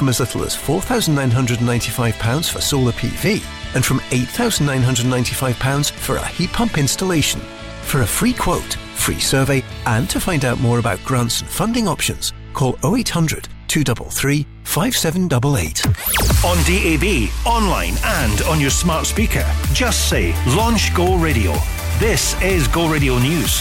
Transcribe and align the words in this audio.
from 0.00 0.08
as 0.08 0.18
little 0.18 0.44
as 0.44 0.56
£4,995 0.56 2.50
for 2.50 2.60
solar 2.62 2.92
PV 2.92 3.44
and 3.74 3.84
from 3.84 3.98
£8,995 4.08 5.90
for 5.90 6.16
a 6.16 6.26
heat 6.26 6.50
pump 6.54 6.78
installation. 6.78 7.38
For 7.82 8.00
a 8.00 8.06
free 8.06 8.32
quote, 8.32 8.76
free 8.94 9.20
survey, 9.20 9.62
and 9.84 10.08
to 10.08 10.18
find 10.18 10.46
out 10.46 10.58
more 10.58 10.78
about 10.78 11.04
grants 11.04 11.42
and 11.42 11.50
funding 11.50 11.86
options, 11.86 12.32
call 12.54 12.78
0800 12.82 13.46
233 13.68 14.46
5788. 14.64 15.86
On 16.46 16.56
DAB, 16.64 17.28
online, 17.44 17.94
and 18.02 18.40
on 18.48 18.58
your 18.58 18.70
smart 18.70 19.04
speaker, 19.04 19.44
just 19.74 20.08
say 20.08 20.32
Launch 20.56 20.94
Go 20.94 21.18
Radio. 21.18 21.52
This 21.98 22.40
is 22.40 22.66
Go 22.68 22.90
Radio 22.90 23.18
News. 23.18 23.60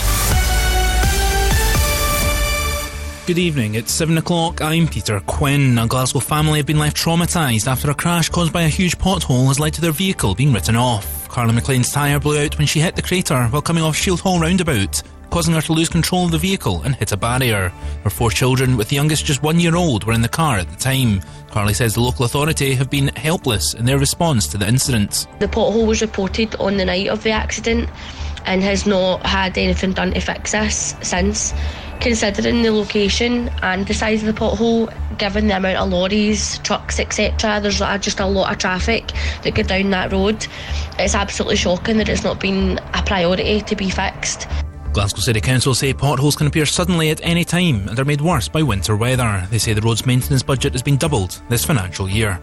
Good 3.29 3.37
evening, 3.37 3.75
it's 3.75 3.91
7 3.91 4.17
o'clock. 4.17 4.59
I'm 4.59 4.87
Peter 4.87 5.19
Quinn. 5.19 5.77
A 5.77 5.85
Glasgow 5.85 6.19
family 6.19 6.57
have 6.57 6.65
been 6.65 6.79
left 6.79 6.97
traumatised 6.97 7.67
after 7.67 7.91
a 7.91 7.93
crash 7.93 8.27
caused 8.27 8.51
by 8.51 8.63
a 8.63 8.67
huge 8.67 8.97
pothole 8.97 9.45
has 9.49 9.59
led 9.59 9.75
to 9.75 9.81
their 9.81 9.91
vehicle 9.91 10.33
being 10.33 10.51
written 10.51 10.75
off. 10.75 11.29
Carla 11.29 11.53
McLean's 11.53 11.91
tyre 11.91 12.19
blew 12.19 12.43
out 12.43 12.57
when 12.57 12.65
she 12.65 12.79
hit 12.79 12.95
the 12.95 13.03
crater 13.03 13.43
while 13.49 13.61
coming 13.61 13.83
off 13.83 13.95
Shield 13.95 14.19
Hall 14.19 14.39
roundabout, 14.39 15.03
causing 15.29 15.53
her 15.53 15.61
to 15.61 15.73
lose 15.73 15.89
control 15.89 16.25
of 16.25 16.31
the 16.31 16.39
vehicle 16.39 16.81
and 16.81 16.95
hit 16.95 17.11
a 17.11 17.17
barrier. 17.17 17.69
Her 18.03 18.09
four 18.09 18.31
children, 18.31 18.77
with 18.77 18.89
the 18.89 18.95
youngest 18.95 19.25
just 19.25 19.43
one 19.43 19.59
year 19.59 19.75
old, 19.75 20.05
were 20.05 20.13
in 20.13 20.23
the 20.23 20.27
car 20.27 20.57
at 20.57 20.67
the 20.67 20.75
time. 20.75 21.21
Carly 21.51 21.75
says 21.75 21.93
the 21.93 22.01
local 22.01 22.25
authority 22.25 22.73
have 22.73 22.89
been 22.89 23.09
helpless 23.09 23.75
in 23.75 23.85
their 23.85 23.99
response 23.99 24.47
to 24.47 24.57
the 24.57 24.67
incident. 24.67 25.27
The 25.37 25.47
pothole 25.47 25.85
was 25.85 26.01
reported 26.01 26.55
on 26.55 26.77
the 26.77 26.85
night 26.85 27.09
of 27.09 27.21
the 27.21 27.29
accident 27.29 27.89
and 28.45 28.63
has 28.63 28.85
not 28.85 29.25
had 29.25 29.57
anything 29.57 29.93
done 29.93 30.13
to 30.13 30.19
fix 30.19 30.51
this 30.51 30.95
since. 31.01 31.53
Considering 31.99 32.61
the 32.61 32.71
location 32.71 33.49
and 33.61 33.85
the 33.85 33.93
size 33.93 34.23
of 34.23 34.33
the 34.33 34.39
pothole, 34.39 34.87
given 35.17 35.47
the 35.47 35.57
amount 35.57 35.77
of 35.77 35.89
lorries, 35.89 36.57
trucks, 36.59 36.97
etc., 36.97 37.59
there's 37.59 37.79
just 38.01 38.21
a 38.21 38.25
lot 38.25 38.51
of 38.51 38.57
traffic 38.57 39.11
that 39.43 39.53
go 39.53 39.63
down 39.63 39.89
that 39.89 40.11
road. 40.13 40.47
It's 40.97 41.13
absolutely 41.13 41.57
shocking 41.57 41.97
that 41.97 42.07
it's 42.07 42.23
not 42.23 42.39
been 42.39 42.79
a 42.93 43.03
priority 43.03 43.59
to 43.61 43.75
be 43.75 43.89
fixed. 43.89 44.47
Glasgow 44.93 45.19
City 45.19 45.41
Council 45.41 45.75
say 45.75 45.93
potholes 45.93 46.35
can 46.35 46.47
appear 46.47 46.65
suddenly 46.65 47.09
at 47.09 47.19
any 47.21 47.43
time 47.43 47.87
and 47.89 47.99
are 47.99 48.05
made 48.05 48.21
worse 48.21 48.47
by 48.47 48.63
winter 48.63 48.95
weather. 48.95 49.45
They 49.51 49.57
say 49.57 49.73
the 49.73 49.81
road's 49.81 50.05
maintenance 50.05 50.41
budget 50.41 50.73
has 50.73 50.81
been 50.81 50.97
doubled 50.97 51.41
this 51.49 51.65
financial 51.65 52.09
year. 52.09 52.41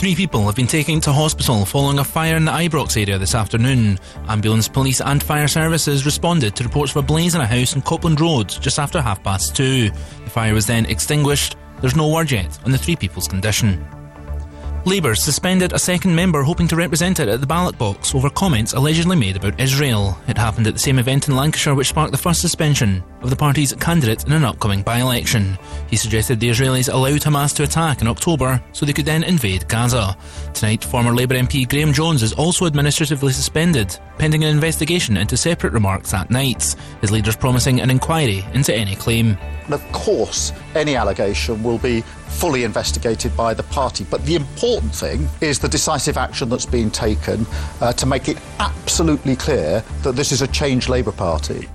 Three 0.00 0.14
people 0.14 0.46
have 0.46 0.56
been 0.56 0.66
taken 0.66 0.98
to 1.02 1.12
hospital 1.12 1.66
following 1.66 1.98
a 1.98 2.04
fire 2.04 2.34
in 2.36 2.46
the 2.46 2.52
Ibrox 2.52 2.96
area 2.96 3.18
this 3.18 3.34
afternoon. 3.34 3.98
Ambulance, 4.28 4.66
police, 4.66 5.02
and 5.02 5.22
fire 5.22 5.46
services 5.46 6.06
responded 6.06 6.56
to 6.56 6.64
reports 6.64 6.92
of 6.92 7.04
a 7.04 7.06
blaze 7.06 7.34
in 7.34 7.42
a 7.42 7.46
house 7.46 7.74
in 7.74 7.82
Copland 7.82 8.18
Road 8.18 8.48
just 8.48 8.78
after 8.78 9.02
half 9.02 9.22
past 9.22 9.54
two. 9.54 9.90
The 9.90 10.30
fire 10.30 10.54
was 10.54 10.66
then 10.66 10.86
extinguished. 10.86 11.56
There's 11.82 11.96
no 11.96 12.08
word 12.08 12.30
yet 12.30 12.58
on 12.64 12.70
the 12.70 12.78
three 12.78 12.96
people's 12.96 13.28
condition. 13.28 13.86
Labour 14.86 15.14
suspended 15.14 15.74
a 15.74 15.78
second 15.78 16.14
member 16.14 16.42
hoping 16.42 16.66
to 16.68 16.74
represent 16.74 17.20
it 17.20 17.28
at 17.28 17.40
the 17.40 17.46
ballot 17.46 17.76
box 17.76 18.14
over 18.14 18.30
comments 18.30 18.72
allegedly 18.72 19.14
made 19.14 19.36
about 19.36 19.60
Israel. 19.60 20.18
It 20.26 20.38
happened 20.38 20.66
at 20.66 20.72
the 20.72 20.80
same 20.80 20.98
event 20.98 21.28
in 21.28 21.36
Lancashire 21.36 21.74
which 21.74 21.88
sparked 21.88 22.12
the 22.12 22.18
first 22.18 22.40
suspension 22.40 23.04
of 23.20 23.28
the 23.28 23.36
party's 23.36 23.74
candidate 23.74 24.24
in 24.24 24.32
an 24.32 24.44
upcoming 24.44 24.80
by 24.82 25.00
election. 25.00 25.58
He 25.90 25.96
suggested 25.96 26.40
the 26.40 26.48
Israelis 26.48 26.92
allowed 26.92 27.20
Hamas 27.20 27.54
to 27.56 27.62
attack 27.62 28.00
in 28.00 28.08
October 28.08 28.62
so 28.72 28.86
they 28.86 28.94
could 28.94 29.04
then 29.04 29.22
invade 29.22 29.68
Gaza. 29.68 30.16
Tonight, 30.54 30.82
former 30.82 31.12
Labour 31.12 31.34
MP 31.34 31.68
Graham 31.68 31.92
Jones 31.92 32.22
is 32.22 32.32
also 32.32 32.64
administratively 32.64 33.34
suspended, 33.34 33.98
pending 34.16 34.44
an 34.44 34.50
investigation 34.50 35.18
into 35.18 35.36
separate 35.36 35.74
remarks 35.74 36.14
at 36.14 36.30
night. 36.30 36.74
His 37.02 37.10
leaders 37.10 37.36
promising 37.36 37.82
an 37.82 37.90
inquiry 37.90 38.46
into 38.54 38.74
any 38.74 38.96
claim. 38.96 39.36
And 39.66 39.74
of 39.74 39.92
course, 39.92 40.52
any 40.74 40.96
allegation 40.96 41.62
will 41.62 41.78
be 41.78 42.02
fully 42.30 42.64
investigated 42.64 43.36
by 43.36 43.54
the 43.54 43.62
party. 43.64 44.06
But 44.08 44.24
the 44.24 44.36
important 44.36 44.94
thing 44.94 45.28
is 45.40 45.58
the 45.58 45.68
decisive 45.68 46.16
action 46.16 46.48
that's 46.48 46.66
been 46.66 46.90
taken 46.90 47.46
uh, 47.80 47.92
to 47.94 48.06
make 48.06 48.28
it 48.28 48.38
absolutely 48.58 49.36
clear 49.36 49.84
that 50.02 50.16
this 50.16 50.32
is 50.32 50.42
a 50.42 50.48
change 50.48 50.88
Labour 50.88 51.12
Party. 51.12 51.68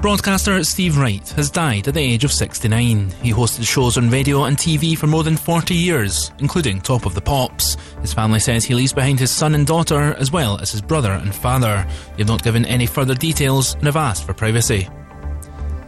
Broadcaster 0.00 0.64
Steve 0.64 0.96
Wright 0.96 1.28
has 1.30 1.50
died 1.50 1.86
at 1.86 1.92
the 1.92 2.00
age 2.00 2.24
of 2.24 2.32
69. 2.32 3.10
He 3.22 3.32
hosted 3.32 3.66
shows 3.66 3.98
on 3.98 4.08
radio 4.08 4.44
and 4.44 4.56
TV 4.56 4.96
for 4.96 5.06
more 5.06 5.22
than 5.22 5.36
40 5.36 5.74
years, 5.74 6.32
including 6.38 6.80
Top 6.80 7.04
of 7.04 7.14
the 7.14 7.20
Pops. 7.20 7.76
His 8.00 8.14
family 8.14 8.40
says 8.40 8.64
he 8.64 8.74
leaves 8.74 8.94
behind 8.94 9.20
his 9.20 9.30
son 9.30 9.54
and 9.54 9.66
daughter, 9.66 10.14
as 10.14 10.32
well 10.32 10.58
as 10.58 10.72
his 10.72 10.80
brother 10.80 11.12
and 11.12 11.34
father. 11.34 11.86
They 12.12 12.22
have 12.22 12.28
not 12.28 12.42
given 12.42 12.64
any 12.64 12.86
further 12.86 13.14
details 13.14 13.74
and 13.74 13.84
have 13.84 13.96
asked 13.96 14.24
for 14.24 14.32
privacy. 14.32 14.88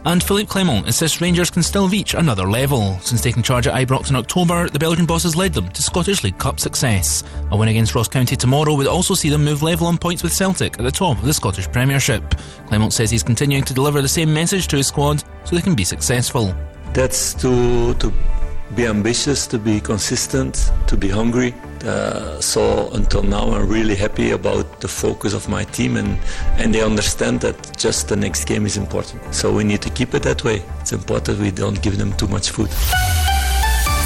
And 0.05 0.21
Philippe 0.21 0.47
Clement 0.47 0.85
insists 0.85 1.21
Rangers 1.21 1.49
can 1.49 1.63
still 1.63 1.87
reach 1.87 2.13
another 2.13 2.43
level. 2.43 2.97
Since 2.99 3.21
taking 3.21 3.41
charge 3.41 3.67
at 3.67 3.73
Ibrox 3.73 4.09
in 4.09 4.17
October, 4.17 4.67
the 4.69 4.79
Belgian 4.79 5.05
boss 5.05 5.23
has 5.23 5.35
led 5.35 5.53
them 5.53 5.69
to 5.69 5.81
Scottish 5.81 6.23
League 6.23 6.37
Cup 6.37 6.59
success. 6.59 7.23
A 7.51 7.57
win 7.57 7.69
against 7.69 7.95
Ross 7.95 8.09
County 8.09 8.35
tomorrow 8.35 8.73
would 8.73 8.87
also 8.87 9.13
see 9.13 9.29
them 9.29 9.45
move 9.45 9.63
level 9.63 9.87
on 9.87 9.97
points 9.97 10.21
with 10.21 10.33
Celtic 10.33 10.77
at 10.77 10.83
the 10.83 10.91
top 10.91 11.17
of 11.17 11.25
the 11.25 11.33
Scottish 11.33 11.71
Premiership. 11.71 12.35
Clement 12.67 12.91
says 12.91 13.09
he's 13.09 13.23
continuing 13.23 13.63
to 13.63 13.73
deliver 13.73 14.01
the 14.01 14.07
same 14.07 14.33
message 14.33 14.67
to 14.67 14.77
his 14.77 14.87
squad 14.87 15.23
so 15.45 15.55
they 15.55 15.61
can 15.61 15.75
be 15.75 15.85
successful. 15.85 16.53
That's 16.93 17.33
to, 17.35 17.93
to 17.95 18.13
be 18.75 18.87
ambitious, 18.87 19.47
to 19.47 19.59
be 19.59 19.79
consistent, 19.79 20.71
to 20.87 20.97
be 20.97 21.09
hungry. 21.09 21.53
Uh, 21.85 22.39
so 22.39 22.89
until 22.93 23.23
now, 23.23 23.51
I'm 23.51 23.67
really 23.67 23.95
happy 23.95 24.31
about 24.31 24.79
the 24.79 24.87
focus 24.87 25.33
of 25.33 25.49
my 25.49 25.63
team, 25.65 25.97
and 25.97 26.17
and 26.57 26.73
they 26.73 26.81
understand 26.81 27.41
that 27.41 27.77
just 27.77 28.07
the 28.07 28.15
next 28.15 28.45
game 28.45 28.65
is 28.65 28.77
important. 28.77 29.21
So 29.33 29.51
we 29.51 29.63
need 29.63 29.81
to 29.81 29.89
keep 29.89 30.13
it 30.13 30.23
that 30.23 30.43
way. 30.43 30.61
It's 30.81 30.93
important 30.93 31.39
we 31.39 31.51
don't 31.51 31.81
give 31.81 31.97
them 31.97 32.13
too 32.13 32.27
much 32.27 32.51
food. 32.51 32.69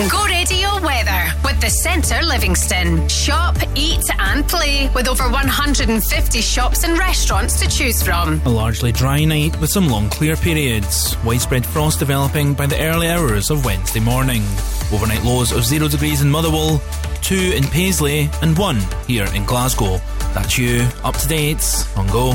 Go 0.10 0.28
Radio 0.78 0.88
Weather 0.88 1.32
with 1.44 1.60
the 1.62 1.70
Centre 1.70 2.22
Livingston. 2.24 3.08
Shop, 3.08 3.56
eat, 3.76 4.04
and 4.20 4.48
play 4.48 4.90
with 4.94 5.08
over 5.08 5.24
150 5.24 6.42
shops 6.42 6.84
and 6.84 6.98
restaurants 6.98 7.60
to 7.60 7.70
choose 7.70 8.04
from. 8.04 8.42
A 8.46 8.50
largely 8.50 8.92
dry 8.92 9.24
night 9.24 9.60
with 9.60 9.70
some 9.70 9.88
long 9.88 10.10
clear 10.10 10.36
periods. 10.36 11.16
Widespread 11.24 11.66
frost 11.66 12.00
developing 12.00 12.54
by 12.54 12.66
the 12.66 12.80
early 12.82 13.08
hours 13.08 13.50
of 13.50 13.66
Wednesday 13.66 14.00
morning. 14.00 14.44
Overnight 14.92 15.24
lows 15.24 15.52
of 15.52 15.64
0 15.64 15.88
degrees 15.88 16.22
in 16.22 16.30
Motherwell, 16.30 16.82
2 17.22 17.54
in 17.56 17.64
Paisley, 17.66 18.30
and 18.42 18.58
1 18.58 18.78
here 19.08 19.28
in 19.34 19.46
Glasgow. 19.46 20.00
That's 20.34 20.58
you, 20.58 20.88
up 21.04 21.16
to 21.18 21.28
date 21.28 21.88
on 21.96 22.08
Go. 22.08 22.34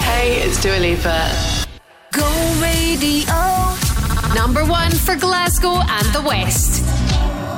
Hey, 0.00 0.42
it's 0.42 0.60
Dua 0.62 0.78
Lipa. 0.78 1.30
Go 2.12 2.28
Radio. 2.60 3.83
Number 4.32 4.64
one 4.64 4.90
for 4.90 5.16
Glasgow 5.16 5.76
and 5.80 6.06
the 6.14 6.22
West. 6.22 6.84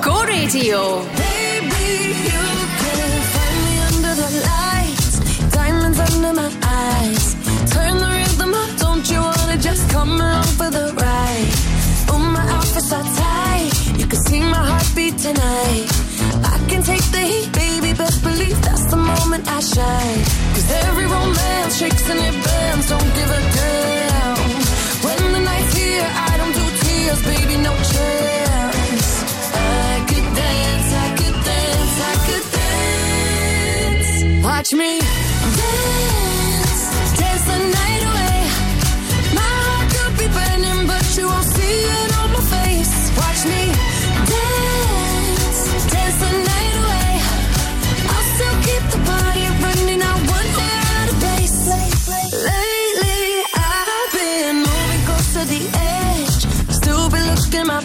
Go 0.02 0.24
Radio. 0.24 1.00
Baby, 1.16 1.86
you 2.30 2.44
can 2.82 3.10
find 3.34 3.58
me 3.66 3.74
under 3.88 4.14
the 4.22 4.30
lights, 4.50 5.08
diamonds 5.52 5.98
under 5.98 6.32
my 6.32 6.50
eyes. 6.62 7.34
Turn 7.72 7.98
the 7.98 8.08
rhythm 8.18 8.54
up, 8.54 8.70
don't 8.78 9.10
you 9.10 9.20
wanna 9.20 9.58
just 9.58 9.88
come 9.90 10.10
along 10.20 10.44
for 10.58 10.70
the 10.70 10.92
ride? 10.94 11.52
Oh, 12.10 12.18
my 12.18 12.44
outfit's 12.56 12.90
tight, 12.90 13.72
you 13.98 14.06
can 14.06 14.20
see 14.28 14.40
my 14.40 14.62
heartbeat 14.70 15.18
tonight. 15.18 15.86
I 16.44 16.56
can 16.68 16.82
take 16.82 17.04
the 17.10 17.18
heat, 17.18 17.52
baby, 17.52 17.92
best 17.94 18.22
believe 18.22 18.60
that's 18.62 18.86
the 18.86 18.96
moment 18.96 19.48
I 19.48 19.60
shine. 19.60 20.20
Cause 20.54 20.70
every 20.86 21.06
romance 21.06 21.78
shakes 21.78 22.08
and 22.10 22.20
it 22.20 22.36
bends, 22.44 22.88
don't 22.88 23.10
give 23.18 23.30
a 23.30 23.40
damn. 23.56 24.36
When 25.04 25.32
the 25.32 25.40
night's 25.40 25.74
here, 25.76 26.08
I 26.28 26.35
Watch 34.66 34.72
me 34.72 34.98
dance, 34.98 36.82
dance 37.18 37.44
the 37.44 37.58
night 37.78 38.02
away. 38.10 38.38
My 39.34 39.52
heart 39.62 39.86
could 39.94 40.14
be 40.18 40.26
burning, 40.26 40.86
but 40.88 41.06
you 41.16 41.26
won't 41.26 41.44
see 41.44 41.84
it 41.84 42.18
on 42.18 42.32
my 42.32 42.40
face. 42.40 43.10
Watch 43.16 43.44
me 43.44 43.75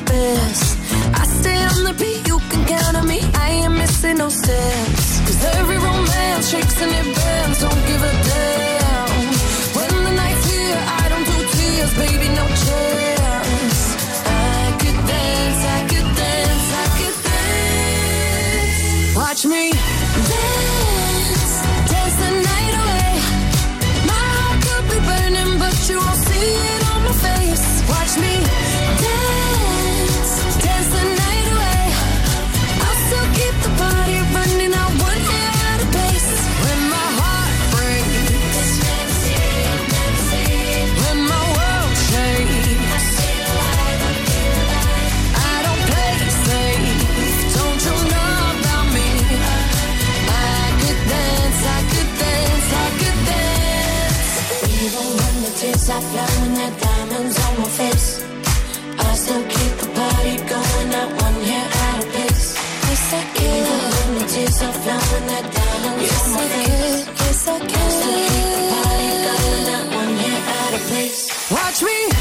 best. 0.06 0.77
I 1.13 1.24
stay 1.25 1.57
on 1.74 1.83
the 1.83 1.94
beat, 2.01 2.27
you 2.27 2.39
can 2.50 2.65
count 2.65 2.98
on 2.98 3.07
me. 3.07 3.19
I 3.33 3.50
ain't 3.63 3.74
missing 3.74 4.18
no 4.18 4.30
steps. 4.30 5.19
Cause 5.25 5.44
every 5.57 5.77
romance 5.77 6.50
shakes 6.50 6.81
and 6.81 6.92
it 6.92 7.07
bends. 7.15 7.59
Don't 7.62 7.81
give 7.89 8.01
a 8.01 8.13
damn. 8.30 9.09
When 9.77 9.92
the 10.06 10.13
night's 10.21 10.45
here, 10.51 10.81
I 11.01 11.03
don't 11.12 11.25
do 11.31 11.38
tears, 11.56 11.94
baby, 12.03 12.27
no 12.39 12.45
chance. 12.65 13.80
I 14.25 14.75
could 14.81 15.00
dance, 15.13 15.62
I 15.77 15.80
could 15.92 16.09
dance, 16.21 16.68
I 16.83 16.86
could 16.98 17.18
dance. 17.30 19.15
Watch 19.15 19.42
me 19.45 19.63
dance, 20.31 21.53
dance 21.92 22.15
the 22.24 22.31
night 22.50 22.74
away. 22.81 23.12
My 24.12 24.24
heart 24.36 24.57
could 24.65 24.86
be 24.92 25.00
burning, 25.09 25.51
but 25.59 25.75
you 25.89 25.98
won't 25.98 26.19
see 26.27 26.50
it 26.68 26.70
Watch 71.51 71.83
me 71.83 72.20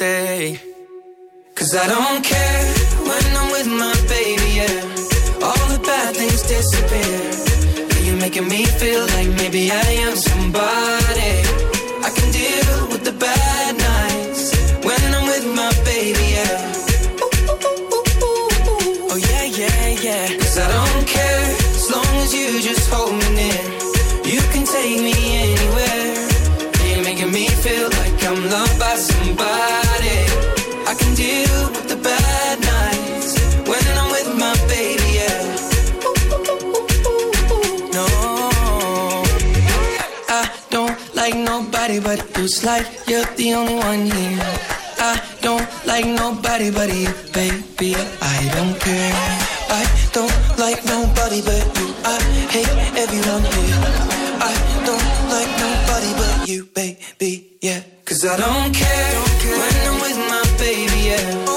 stay. 0.00 0.58
Cause 1.54 1.72
I 1.76 1.86
don't 1.94 2.22
care 2.24 2.64
when 3.08 3.24
I'm 3.38 3.48
with 3.56 3.68
my 3.84 3.96
baby, 4.08 4.48
yeah. 4.60 5.46
All 5.46 5.64
the 5.72 5.80
bad 5.88 6.16
things 6.16 6.42
disappear. 6.54 7.20
You're 8.04 8.20
making 8.24 8.48
me 8.48 8.64
feel 8.80 9.04
like 9.14 9.28
maybe 9.40 9.70
I 9.70 9.88
am 10.06 10.16
somebody. 10.16 11.49
But. 42.02 42.20
It's 42.36 42.64
like 42.64 42.86
you're 43.06 43.24
the 43.36 43.54
only 43.54 43.74
one 43.76 44.06
here. 44.06 44.38
I 44.98 45.20
don't 45.40 45.66
like 45.86 46.06
nobody 46.06 46.70
but 46.70 46.88
you, 46.94 47.12
baby. 47.32 47.94
I 48.20 48.38
don't 48.54 48.76
care. 48.80 49.12
I 49.70 49.82
don't 50.12 50.34
like 50.58 50.84
nobody 50.84 51.40
but 51.42 51.64
you. 51.78 51.88
I 52.04 52.16
hate 52.54 52.74
everyone 52.96 53.44
here. 53.54 53.78
I 54.40 54.52
don't 54.88 55.10
like 55.34 55.52
nobody 55.66 56.12
but 56.20 56.48
you, 56.48 56.64
baby. 56.74 57.58
Yeah, 57.60 57.82
cause 58.04 58.24
I 58.24 58.36
don't 58.36 58.74
care 58.74 59.14
when 59.60 59.74
I'm 59.88 60.00
with 60.00 60.18
my 60.32 60.44
baby. 60.58 61.00
Yeah, 61.10 61.49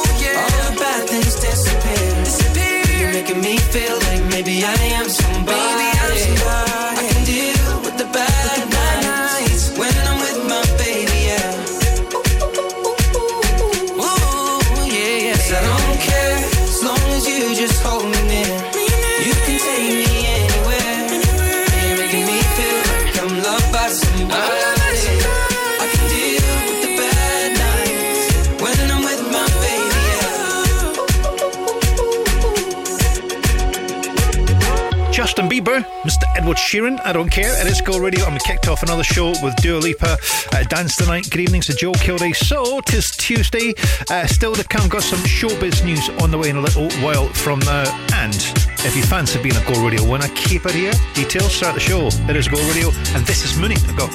Edward 36.44 36.58
Sheeran, 36.58 37.00
I 37.06 37.14
don't 37.14 37.30
care. 37.30 37.58
It 37.62 37.72
is 37.72 37.80
Go 37.80 37.98
Radio, 37.98 38.30
we 38.30 38.38
kicked 38.40 38.68
off 38.68 38.84
another 38.84 39.02
show 39.02 39.30
with 39.42 39.56
Dua 39.62 39.78
Lipa. 39.78 40.18
Uh, 40.52 40.64
Dance 40.64 40.98
tonight. 40.98 41.30
Good 41.30 41.40
evening 41.40 41.62
to 41.62 41.74
Joe 41.74 41.94
Kilday. 41.94 42.36
So, 42.36 42.82
tis 42.82 43.12
Tuesday. 43.12 43.74
Uh, 44.10 44.28
still 44.28 44.54
to 44.56 44.64
come. 44.66 44.90
Got 44.90 45.04
some 45.04 45.20
showbiz 45.20 45.86
news 45.86 46.10
on 46.22 46.32
the 46.32 46.38
way 46.38 46.50
in 46.50 46.58
a 46.58 46.62
little 46.62 46.92
while 46.96 47.30
from 47.30 47.60
now. 47.60 47.86
And 48.16 48.36
if 48.84 48.94
you 48.94 49.04
fancy 49.04 49.42
being 49.42 49.56
a 49.56 49.64
Go 49.64 49.86
Radio 49.86 50.04
winner, 50.04 50.28
keep 50.36 50.66
it 50.66 50.76
here. 50.76 50.92
Details 51.14 51.56
start 51.56 51.76
the 51.76 51.80
show. 51.80 52.08
It 52.08 52.36
is 52.36 52.50
Go 52.50 52.58
Radio, 52.68 52.90
and 53.16 53.26
this 53.26 53.46
is 53.46 53.58
Mooney. 53.58 53.78
Go. 53.96 54.10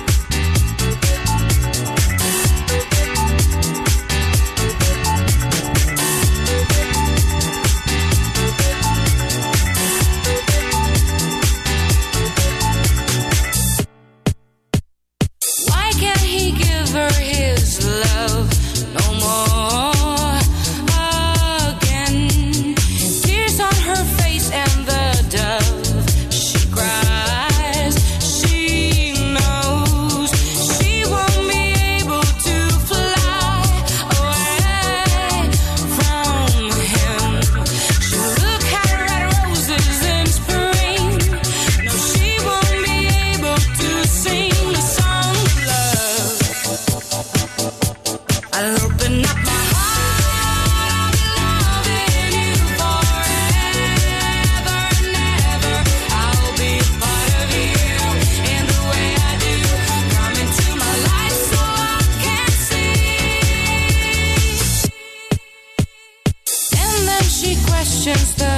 Chance 68.15 68.58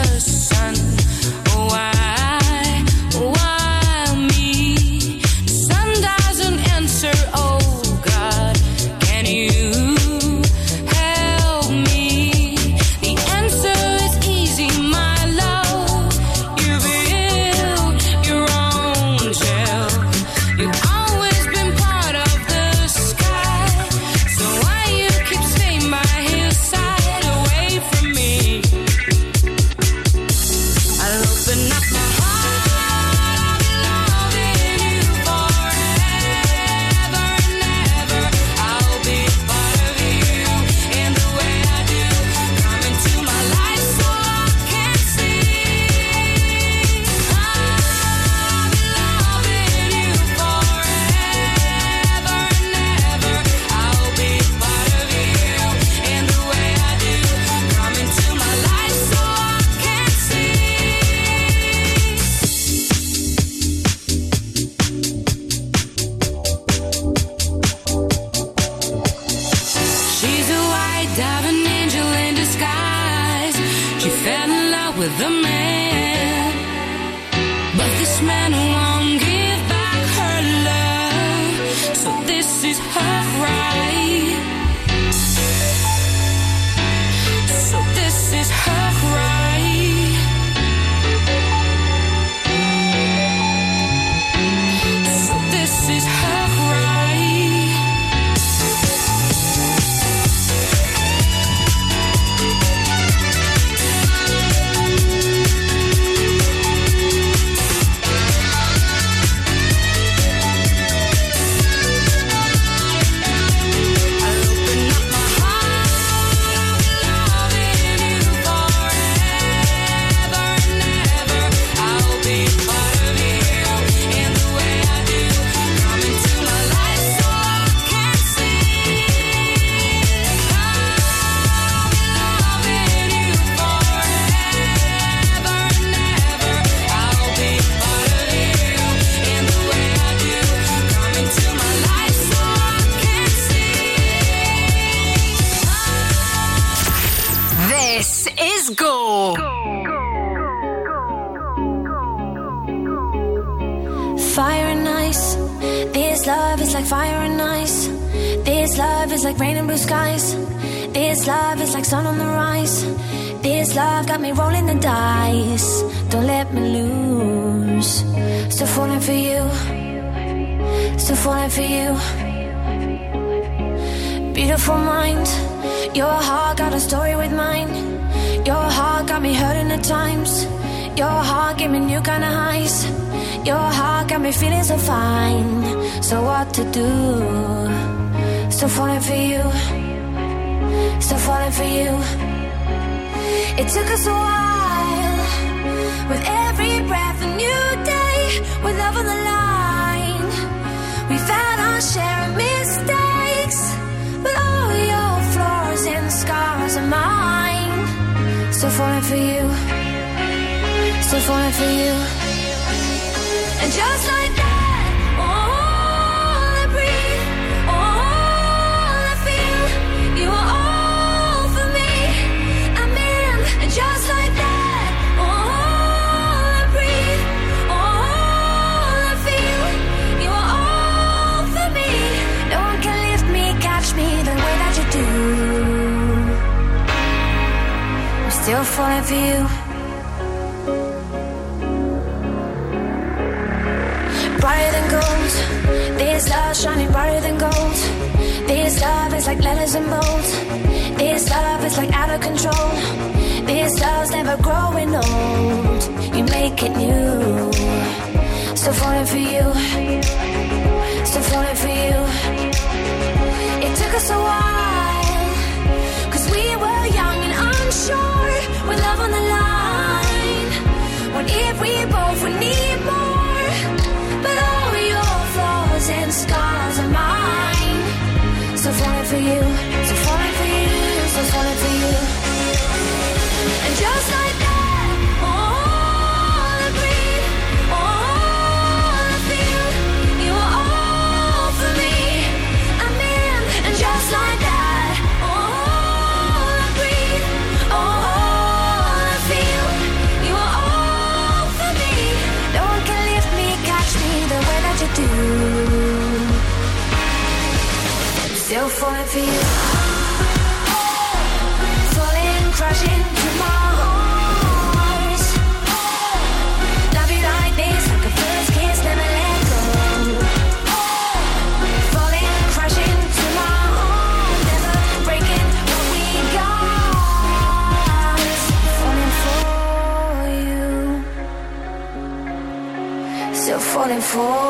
for. 334.11 334.50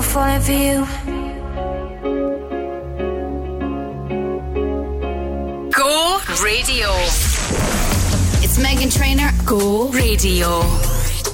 Still 0.00 0.12
falling 0.12 0.40
for 0.40 0.52
you. 0.52 0.86
Go 5.70 6.20
Radio. 6.42 6.88
It's 8.42 8.56
Meghan 8.58 8.90
Trainor. 8.96 9.30
Go 9.44 9.88
Radio. 9.88 10.62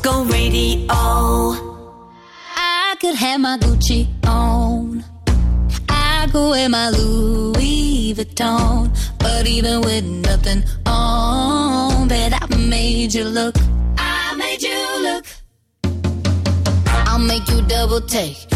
Go 0.02 0.24
radio. 0.24 0.84
I 2.56 2.96
could 3.00 3.14
have 3.14 3.40
my 3.40 3.56
Gucci 3.58 4.08
on. 4.26 5.04
I 5.88 6.26
could 6.32 6.50
wear 6.50 6.68
my 6.68 6.90
Louis 6.90 8.14
Vuitton. 8.14 8.90
But 9.18 9.46
even 9.46 9.80
with 9.82 10.04
nothing 10.04 10.64
on, 10.86 12.08
bet 12.08 12.32
I 12.32 12.56
made 12.56 13.14
you 13.14 13.26
look. 13.26 13.54
I 13.96 14.34
made 14.36 14.60
you 14.60 15.02
look. 15.02 15.26
I'll 17.06 17.20
make 17.20 17.48
you 17.48 17.62
double 17.62 18.00
take. 18.00 18.55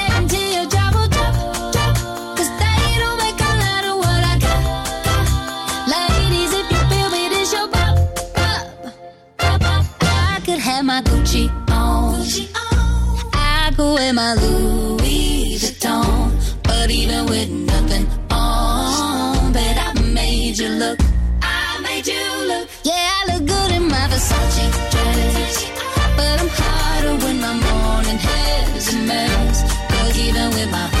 could 13.81 13.93
wear 13.95 14.13
my 14.13 14.33
Louis 14.35 15.57
Vuitton. 15.61 16.31
But 16.63 16.91
even 16.91 17.25
with 17.25 17.49
nothing 17.49 18.05
on, 18.29 19.51
bet 19.53 19.77
I 19.87 19.89
made 20.19 20.57
you 20.57 20.69
look. 20.69 20.99
I 21.41 21.79
made 21.81 22.07
you 22.07 22.25
look. 22.51 22.67
Yeah, 22.83 23.09
I 23.17 23.21
look 23.29 23.43
good 23.53 23.71
in 23.77 23.87
my 23.87 24.05
Versace 24.11 24.65
dress. 24.93 25.55
But 26.17 26.35
I'm 26.41 26.49
hotter 26.59 27.15
when 27.23 27.37
my 27.47 27.53
morning 27.67 28.19
hair 28.27 28.77
is 28.77 28.93
a 28.93 28.97
mess. 29.09 29.57
Cause 29.91 30.17
even 30.25 30.49
with 30.55 30.69
my 30.71 31.00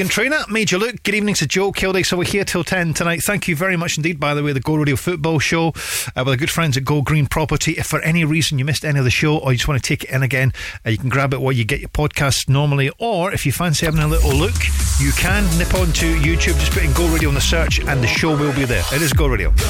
Meghan 0.00 0.08
Trainor, 0.08 0.44
you 0.48 0.78
look. 0.78 1.02
Good 1.02 1.14
evening 1.14 1.34
to 1.34 1.46
Joe 1.46 1.72
Kilday. 1.72 2.06
So 2.06 2.16
we're 2.16 2.24
here 2.24 2.42
till 2.42 2.64
10 2.64 2.94
tonight. 2.94 3.20
Thank 3.22 3.48
you 3.48 3.54
very 3.54 3.76
much 3.76 3.98
indeed, 3.98 4.18
by 4.18 4.32
the 4.32 4.42
way, 4.42 4.54
the 4.54 4.60
Go 4.60 4.76
Radio 4.76 4.96
Football 4.96 5.38
Show 5.40 5.68
uh, 5.68 6.22
with 6.24 6.28
our 6.28 6.36
good 6.36 6.48
friends 6.50 6.78
at 6.78 6.84
Go 6.86 7.02
Green 7.02 7.26
Property. 7.26 7.72
If 7.72 7.88
for 7.88 8.00
any 8.00 8.24
reason 8.24 8.58
you 8.58 8.64
missed 8.64 8.82
any 8.82 8.98
of 8.98 9.04
the 9.04 9.10
show 9.10 9.36
or 9.36 9.52
you 9.52 9.58
just 9.58 9.68
want 9.68 9.82
to 9.82 9.86
take 9.86 10.04
it 10.04 10.10
in 10.10 10.22
again, 10.22 10.54
uh, 10.86 10.90
you 10.90 10.96
can 10.96 11.10
grab 11.10 11.34
it 11.34 11.40
while 11.42 11.52
you 11.52 11.66
get 11.66 11.80
your 11.80 11.90
podcast 11.90 12.48
normally. 12.48 12.90
Or 12.98 13.30
if 13.30 13.44
you 13.44 13.52
fancy 13.52 13.84
having 13.84 14.00
a 14.00 14.08
little 14.08 14.32
look, 14.32 14.54
you 14.98 15.12
can 15.12 15.44
nip 15.58 15.74
on 15.74 15.92
to 15.92 16.14
YouTube, 16.16 16.58
just 16.58 16.72
put 16.72 16.82
in 16.82 16.94
Go 16.94 17.06
Radio 17.12 17.28
on 17.28 17.34
the 17.34 17.40
search 17.42 17.78
and 17.80 18.02
the 18.02 18.08
show 18.08 18.34
will 18.34 18.54
be 18.54 18.64
there. 18.64 18.84
It 18.94 19.02
is 19.02 19.12
Go 19.12 19.26
Radio. 19.26 19.50
Put 19.50 19.66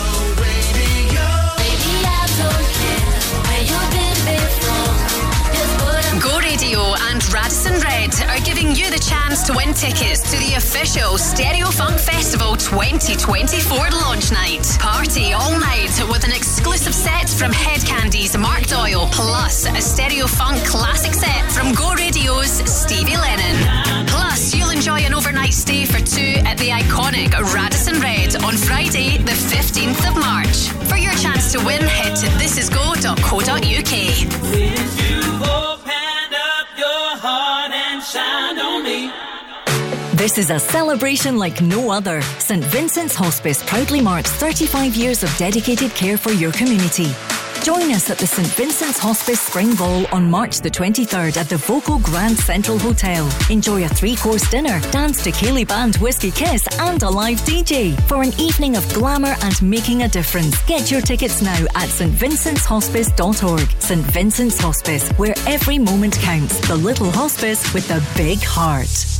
'em 6.07 6.21
Go 6.21 6.39
Radio 6.39 6.95
and 7.11 7.33
Radisson 7.33 7.81
Red 7.81 8.15
you 8.81 8.91
the 8.91 8.99
chance 8.99 9.43
to 9.43 9.53
win 9.53 9.75
tickets 9.75 10.21
to 10.31 10.39
the 10.39 10.55
official 10.57 11.19
Stereo 11.19 11.67
Funk 11.67 11.99
Festival 11.99 12.57
2024 12.57 13.77
launch 14.01 14.33
night. 14.33 14.65
Party 14.81 15.33
all 15.35 15.53
night 15.59 15.91
with 16.09 16.25
an 16.25 16.33
exclusive 16.33 16.95
set 16.95 17.29
from 17.29 17.53
Hed 17.53 17.81
Kandi's 17.81 18.37
Mark 18.39 18.63
Doyle, 18.67 19.07
plus 19.13 19.67
a 19.67 19.81
Stereo 19.81 20.27
Funk 20.27 20.65
classic 20.65 21.13
set 21.13 21.53
from 21.53 21.75
Go 21.75 21.93
Radio's 21.95 22.51
Stevie 22.65 23.17
Lennon. 23.17 24.07
Plus, 24.07 24.55
you'll 24.55 24.71
enjoy 24.71 25.01
an 25.01 25.13
overnight 25.13 25.53
stay 25.53 25.85
for 25.85 25.99
two 25.99 26.41
at 26.47 26.57
the 26.57 26.71
iconic 26.71 27.33
Radisson 27.53 28.01
Red 28.01 28.37
on 28.43 28.57
Friday, 28.57 29.19
the 29.19 29.37
15th 29.53 30.09
of 30.09 30.17
March. 30.17 30.71
For 30.89 30.97
your 30.97 31.13
chance 31.15 31.53
to 31.53 31.59
win, 31.65 31.83
head 31.83 32.17
to 32.17 32.27
thisisgo.co.uk. 32.41 32.81
This 40.15 40.37
is 40.37 40.51
a 40.51 40.59
celebration 40.59 41.39
like 41.39 41.63
no 41.63 41.91
other. 41.91 42.21
St 42.39 42.65
Vincent's 42.65 43.15
Hospice 43.15 43.63
proudly 43.63 44.01
marks 44.01 44.31
35 44.33 44.97
years 44.97 45.23
of 45.23 45.35
dedicated 45.37 45.93
care 45.93 46.19
for 46.19 46.31
your 46.31 46.53
community. 46.53 47.07
Join 47.63 47.93
us 47.93 48.09
at 48.09 48.17
the 48.17 48.27
St 48.27 48.49
Vincent's 48.49 48.99
Hospice 48.99 49.39
Spring 49.39 49.75
Ball 49.75 50.07
on 50.13 50.31
March 50.31 50.61
the 50.61 50.71
23rd 50.71 51.37
at 51.37 51.51
the 51.51 51.59
Voco 51.59 51.99
Grand 51.99 52.39
Central 52.39 52.79
Hotel. 52.79 53.31
Enjoy 53.51 53.85
a 53.85 53.89
three-course 53.89 54.51
dinner, 54.51 54.81
dance 54.91 55.23
to 55.25 55.31
ceilidh 55.31 55.69
Band 55.69 55.97
Whiskey 55.97 56.31
Kiss 56.31 56.67
and 56.79 57.03
a 57.03 57.11
live 57.11 57.37
DJ 57.41 58.01
for 58.09 58.23
an 58.23 58.33
evening 58.41 58.77
of 58.77 58.95
glamour 58.95 59.37
and 59.43 59.61
making 59.61 60.05
a 60.05 60.09
difference. 60.09 60.63
Get 60.65 60.91
your 60.91 61.03
tickets 61.03 61.43
now 61.43 61.67
at 61.75 61.91
stvincent'shospice.org. 61.91 63.69
St 63.79 64.07
Vincent's 64.07 64.59
Hospice, 64.59 65.11
where 65.19 65.35
every 65.47 65.79
moment 65.79 66.15
counts. 66.15 66.59
The 66.67 66.77
little 66.77 67.11
hospice 67.11 67.75
with 67.75 67.87
the 67.89 68.03
big 68.17 68.39
heart. 68.43 69.20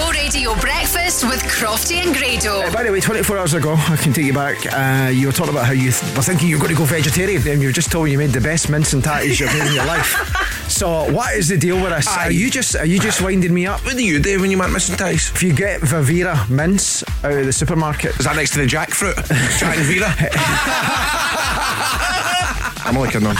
Go 0.00 0.10
Radio 0.12 0.54
Breakfast 0.54 1.24
with 1.24 1.42
Crofty 1.42 1.96
and 1.96 2.16
Grado. 2.16 2.62
Uh, 2.62 2.72
by 2.72 2.84
the 2.84 2.90
way, 2.90 3.00
24 3.00 3.36
hours 3.36 3.52
ago, 3.52 3.74
I 3.76 3.96
can 3.96 4.14
take 4.14 4.24
you 4.24 4.32
back. 4.32 4.56
Uh, 4.72 5.10
you 5.10 5.26
were 5.26 5.32
talking 5.32 5.52
about 5.52 5.66
how 5.66 5.72
you 5.72 5.92
th- 5.92 6.16
were 6.16 6.22
thinking 6.22 6.48
you 6.48 6.56
were 6.56 6.62
going 6.62 6.74
to 6.74 6.78
go 6.78 6.86
vegetarian, 6.86 7.46
and 7.46 7.60
you 7.60 7.68
were 7.68 7.72
just 7.72 7.92
told 7.92 8.08
you 8.08 8.16
made 8.16 8.30
the 8.30 8.40
best 8.40 8.70
mince 8.70 8.94
and 8.94 9.02
tatties 9.02 9.38
you've 9.40 9.52
made 9.52 9.66
in 9.68 9.74
your 9.74 9.84
life. 9.84 10.16
So, 10.70 11.10
what 11.12 11.34
is 11.34 11.48
the 11.48 11.56
deal 11.58 11.82
with 11.82 11.90
this? 11.90 12.06
Are 12.16 12.30
you 12.30 12.48
just 12.48 12.76
are 12.76 12.86
you 12.86 13.00
just 13.00 13.20
winding 13.20 13.52
me 13.52 13.66
up? 13.66 13.84
What 13.84 13.96
do 13.96 14.04
you 14.04 14.20
do 14.20 14.40
when 14.40 14.52
you 14.52 14.56
make 14.56 14.70
mince 14.70 14.88
and 14.88 14.96
tatties? 14.96 15.34
If 15.34 15.42
you 15.42 15.52
get 15.52 15.80
Vivera 15.80 16.46
mince 16.48 17.02
out 17.24 17.32
of 17.32 17.44
the 17.44 17.52
supermarket, 17.52 18.16
Is 18.20 18.24
that 18.24 18.36
next 18.36 18.52
to 18.52 18.60
the 18.60 18.66
jackfruit? 18.66 19.16
Jack 19.58 19.76
and 19.76 19.86
Vera? 19.86 20.08
I'm 22.86 22.96
only 22.96 23.10
kidding 23.10 23.26
on. 23.26 23.36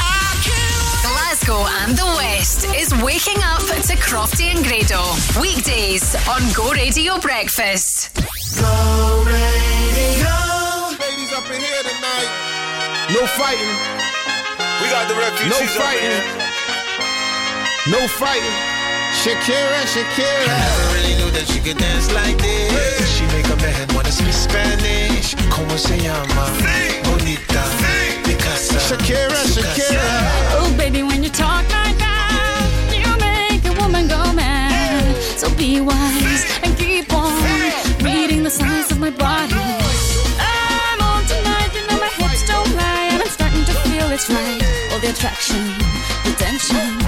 Glasgow 1.45 1.67
and 1.85 1.97
the 1.97 2.05
West 2.17 2.65
is 2.77 2.93
waking 3.03 3.41
up 3.43 3.61
to 3.61 3.97
Crofty 3.97 4.53
and 4.55 4.65
Grado. 4.65 5.01
Weekdays 5.41 6.15
on 6.29 6.41
Go 6.55 6.71
Radio 6.73 7.19
Breakfast. 7.19 8.15
Go 8.61 9.23
radio. 9.25 10.37
Ladies 11.01 11.33
up 11.33 11.45
in 11.51 11.61
here 11.61 11.83
tonight. 11.83 12.31
No 13.13 13.27
fighting. 13.27 13.77
We 14.83 14.89
got 14.91 15.09
the 15.09 15.15
refugees 15.15 15.51
No 15.51 15.57
up 15.57 15.63
in 15.63 15.69
fighting. 15.69 16.11
here. 16.11 18.01
No 18.01 18.09
fighting. 18.09 18.70
Shakira, 19.21 19.85
Shakira. 19.85 20.49
I 20.49 20.59
never 20.65 20.95
really 20.95 21.15
knew 21.21 21.31
that 21.33 21.47
she 21.47 21.61
could 21.61 21.77
dance 21.77 22.11
like 22.11 22.39
this. 22.39 23.05
She 23.19 23.27
make 23.37 23.45
a 23.53 23.57
man 23.57 23.87
wanna 23.95 24.11
speak 24.11 24.33
Spanish. 24.33 25.35
Como 25.51 25.77
se 25.77 25.99
llama? 25.99 26.49
Bonita. 27.05 27.63
Picasa. 28.25 28.81
Shakira, 28.81 29.37
Shakira. 29.53 30.09
Oh, 30.57 30.75
baby, 30.79 31.03
when 31.03 31.23
you 31.23 31.29
talk 31.29 31.69
like 31.69 31.99
that, 31.99 32.65
you 32.97 33.13
make 33.21 33.63
a 33.69 33.79
woman 33.79 34.09
go 34.09 34.33
mad. 34.33 35.15
So 35.37 35.51
be 35.55 35.83
wise 35.83 36.43
and 36.63 36.75
keep 36.79 37.13
on 37.13 37.37
reading 38.03 38.43
the 38.43 38.51
signs 38.51 38.91
of 38.91 38.99
my 38.99 39.11
body. 39.11 39.53
I'm 40.41 41.01
on 41.03 41.27
tonight, 41.27 41.69
you 41.77 41.85
know 41.89 42.01
my 42.01 42.09
hips 42.17 42.49
don't 42.49 42.73
lie, 42.75 43.11
and 43.13 43.21
I'm 43.21 43.29
starting 43.29 43.67
to 43.67 43.75
feel 43.85 44.09
it's 44.17 44.31
right. 44.31 44.65
All 44.93 44.99
the 44.99 45.11
attraction, 45.11 45.61
the 46.25 46.33
tension. 46.39 47.00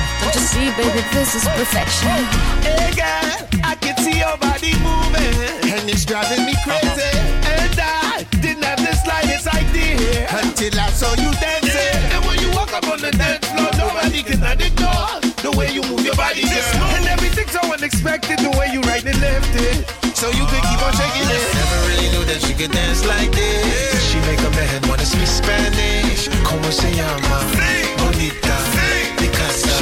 See, 0.43 0.69
baby, 0.77 1.01
this 1.15 1.35
is 1.35 1.45
perfection. 1.55 2.19
Hey 2.67 2.91
girl, 2.99 3.47
I 3.63 3.79
can 3.81 3.97
see 4.03 4.19
your 4.19 4.37
body 4.37 4.75
moving, 4.83 5.39
and 5.71 5.89
it's 5.89 6.05
driving 6.05 6.45
me 6.45 6.53
crazy. 6.67 7.15
And 7.47 7.79
I 7.79 8.27
didn't 8.43 8.65
have 8.65 8.83
the 8.83 8.93
slightest 9.01 9.47
idea 9.47 10.27
until 10.29 10.75
I 10.79 10.91
saw 10.91 11.15
you 11.15 11.31
dancing. 11.39 12.03
And 12.11 12.27
when 12.27 12.43
you 12.43 12.51
walk 12.59 12.75
up 12.75 12.85
on 12.91 13.01
the 13.01 13.13
dance 13.13 13.47
floor, 13.49 13.71
nobody 13.79 14.23
can 14.23 14.43
ignore 14.61 15.23
the 15.47 15.55
way 15.57 15.71
you 15.73 15.81
move 15.89 16.05
your 16.05 16.17
body, 16.17 16.43
girl. 16.43 16.91
And 16.99 17.07
everything's 17.07 17.53
so 17.53 17.63
unexpected, 17.73 18.41
the 18.41 18.51
way 18.59 18.69
you 18.75 18.83
right 18.83 19.05
and 19.07 19.21
left 19.23 19.55
it. 19.55 19.87
So 20.19 20.29
you 20.29 20.45
can 20.51 20.61
keep 20.69 20.83
on 20.83 20.93
shaking 20.93 21.33
it. 21.33 21.43
Never 21.55 21.79
really 21.87 22.09
knew 22.13 22.25
that 22.27 22.43
she 22.43 22.53
could 22.53 22.73
dance 22.73 23.07
like 23.07 23.31
this. 23.31 24.11
She 24.11 24.19
make 24.27 24.43
a 24.43 24.51
man 24.51 24.83
wanna 24.91 25.07
speak 25.07 25.27
Spanish. 25.27 26.29
Como 26.45 26.69
se 26.71 26.91
llama? 26.93 27.41
Bonita. 27.55 27.92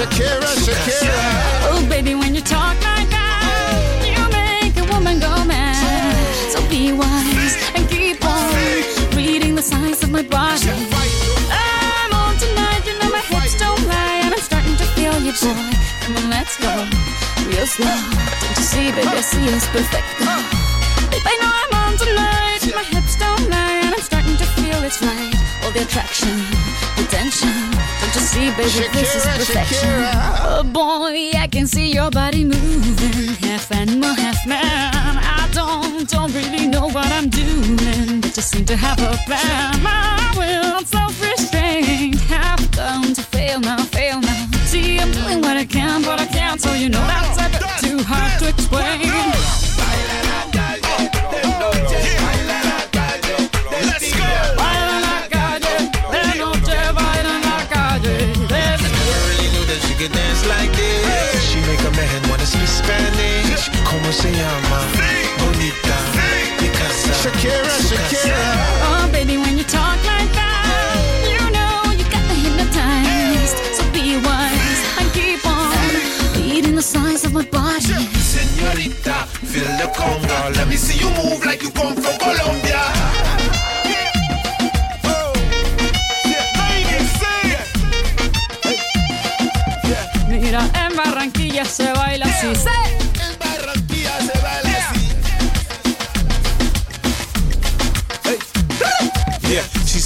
Shakira, 0.00 0.48
Shakira. 0.64 1.12
Oh, 1.68 1.86
baby, 1.90 2.14
when 2.14 2.34
you 2.34 2.40
talk 2.40 2.72
like 2.80 3.10
that, 3.12 4.00
you 4.00 4.16
make 4.32 4.72
a 4.80 4.90
woman 4.90 5.20
go 5.20 5.44
mad. 5.44 5.76
So 6.48 6.56
be 6.70 6.90
wise 6.90 7.60
and 7.76 7.84
keep 7.86 8.24
on 8.24 8.48
reading 9.12 9.54
the 9.54 9.60
signs 9.60 10.02
of 10.02 10.08
my 10.08 10.22
body. 10.22 10.72
I'm 11.52 12.12
on 12.16 12.32
tonight, 12.40 12.80
you 12.88 12.96
know 12.96 13.12
my 13.12 13.20
hips 13.20 13.60
don't 13.60 13.84
lie, 13.92 14.24
and 14.24 14.32
I'm 14.32 14.40
starting 14.40 14.74
to 14.80 14.86
feel 14.96 15.20
you, 15.20 15.36
boy. 15.36 15.68
Come 16.00 16.16
on, 16.16 16.30
let's 16.32 16.56
go 16.56 16.72
real 17.44 17.66
slow. 17.68 17.84
Don't 17.84 18.56
you 18.56 18.64
see, 18.64 18.88
baby, 18.96 19.04
I 19.04 19.20
see 19.20 19.44
it's 19.52 19.68
perfect. 19.68 20.08
Babe, 21.12 21.28
I 21.28 21.36
know 21.44 21.52
I'm 21.60 21.72
on 21.76 21.92
tonight. 22.00 22.64
My 22.72 22.84
hips 22.88 23.16
don't 23.20 23.50
lie, 23.50 23.84
and 23.84 23.92
I'm 23.92 24.00
starting 24.00 24.38
to 24.38 24.46
feel 24.56 24.80
it's 24.82 25.02
right. 25.02 25.39
All 25.70 25.74
the 25.76 25.82
attraction, 25.82 26.36
the 26.96 27.06
tension. 27.08 27.48
Don't 28.00 28.14
you 28.16 28.20
see, 28.20 28.50
baby, 28.56 28.88
this 28.92 29.14
is 29.14 29.22
perfection. 29.24 29.88
Shakira. 29.88 30.12
Oh 30.42 30.64
boy, 30.64 31.30
I 31.38 31.46
can 31.46 31.68
see 31.68 31.92
your 31.92 32.10
body 32.10 32.42
moving, 32.42 33.36
half 33.36 33.70
animal, 33.70 34.12
half 34.12 34.44
man. 34.48 34.58
I 34.64 35.48
don't, 35.52 36.10
don't 36.10 36.34
really 36.34 36.66
know 36.66 36.88
what 36.88 37.06
I'm 37.12 37.28
doing, 37.28 38.20
but 38.20 38.34
just 38.34 38.50
seem 38.50 38.64
to 38.64 38.76
have 38.76 38.98
a 38.98 39.16
plan. 39.26 39.80
My 39.80 40.34
will, 40.36 40.74
I'm 40.74 40.84
self-restraint, 40.84 42.16
have 42.22 42.68
come 42.72 43.14
to 43.14 43.22
fail 43.22 43.60
now, 43.60 43.78
fail 43.78 44.20
now. 44.20 44.46
See, 44.64 44.98
I'm 44.98 45.12
doing 45.12 45.40
what 45.40 45.56
I 45.56 45.66
can, 45.66 46.02
but 46.02 46.18
I 46.18 46.26
can't, 46.26 46.60
so 46.60 46.72
you 46.72 46.88
know 46.88 47.06
that's 47.06 47.38
a 47.38 47.48
bit 47.48 47.90
too 47.90 48.02
hard 48.02 48.40
to 48.40 48.48
explain. 48.48 49.30
Spanish. 64.12 64.40
Como 64.40 65.09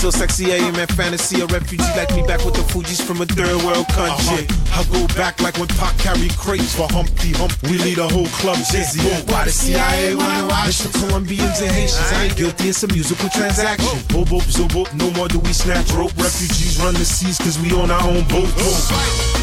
Yeah, 0.04 0.10
she's 0.10 0.18
so 0.18 0.20
sexy, 0.20 0.52
am 0.52 0.76
in 0.76 0.86
fantasy. 0.88 1.40
A 1.40 1.46
refugee 1.46 1.82
like 1.96 2.14
me 2.14 2.22
back 2.28 2.44
with 2.44 2.54
the 2.54 2.64
Fugees 2.68 3.00
from 3.00 3.22
a 3.22 3.26
third 3.26 3.56
world 3.64 3.88
country. 3.88 4.44
Uh-huh. 4.44 4.80
I 4.80 4.92
go 4.92 5.06
back 5.16 5.40
like 5.40 5.56
when 5.56 5.68
Pac 5.80 5.96
carried 5.96 6.36
crates 6.36 6.76
for 6.76 6.86
Humpty 6.92 7.32
Hump. 7.32 7.56
We 7.64 7.78
lead 7.78 7.98
a 7.98 8.08
whole 8.08 8.28
club 8.40 8.58
dizzy. 8.68 9.00
Oh, 9.00 9.24
why 9.32 9.44
the 9.44 9.50
CIA 9.50 10.14
wanna 10.14 10.46
watch 10.46 10.84
the 10.84 10.92
Colombians 10.98 11.60
and 11.60 11.72
Haitians? 11.72 12.12
I 12.12 12.24
ain't 12.24 12.36
guilty, 12.36 12.68
it's 12.68 12.82
a 12.82 12.88
musical 12.88 13.30
transaction. 13.30 13.88
Oh. 14.12 14.24
Boop, 14.24 14.28
boop, 14.28 14.44
zo, 14.50 14.68
boop, 14.68 14.92
no 14.92 15.10
more 15.16 15.28
do 15.28 15.38
we 15.40 15.52
snatch 15.52 15.90
rope. 15.92 16.12
Oh. 16.18 16.24
Refugees 16.24 16.76
run 16.84 16.94
the 16.94 17.04
seas 17.04 17.38
cause 17.38 17.58
we 17.58 17.72
on 17.72 17.90
our 17.90 18.04
own 18.04 18.28
boat. 18.28 18.50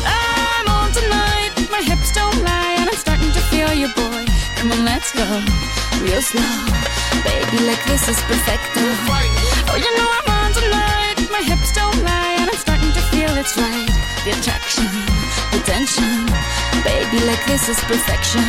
I'm 0.05 0.69
on 0.69 0.91
tonight. 0.93 1.57
My 1.73 1.81
hips 1.81 2.13
don't 2.13 2.37
lie, 2.45 2.77
and 2.77 2.89
I'm 2.89 2.99
starting 3.01 3.31
to 3.33 3.41
feel 3.49 3.73
you, 3.73 3.89
boy. 3.97 4.25
Come 4.61 4.71
on, 4.73 4.85
let's 4.85 5.09
go 5.09 5.25
real 6.05 6.21
slow. 6.21 6.45
Baby, 7.25 7.65
like 7.65 7.81
this 7.89 8.05
is 8.09 8.19
perfect. 8.29 8.61
Oh, 8.77 9.77
you 9.77 9.97
know 9.97 10.05
I'm 10.05 10.30
feel 13.31 13.39
it's 13.39 13.57
right. 13.57 13.87
The 14.25 14.31
attraction, 14.31 14.85
the 15.51 15.59
tension. 15.65 16.25
Baby, 16.83 17.25
like 17.25 17.43
this 17.45 17.69
is 17.69 17.79
perfection. 17.81 18.41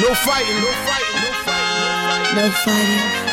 No 0.00 0.14
fighting, 0.14 0.58
no 0.60 0.72
fighting, 0.86 1.20
no 1.22 1.32
fighting, 1.44 2.34
no 2.34 2.50
fighting. 2.50 2.50
No 2.50 2.50
fighting. 2.50 3.29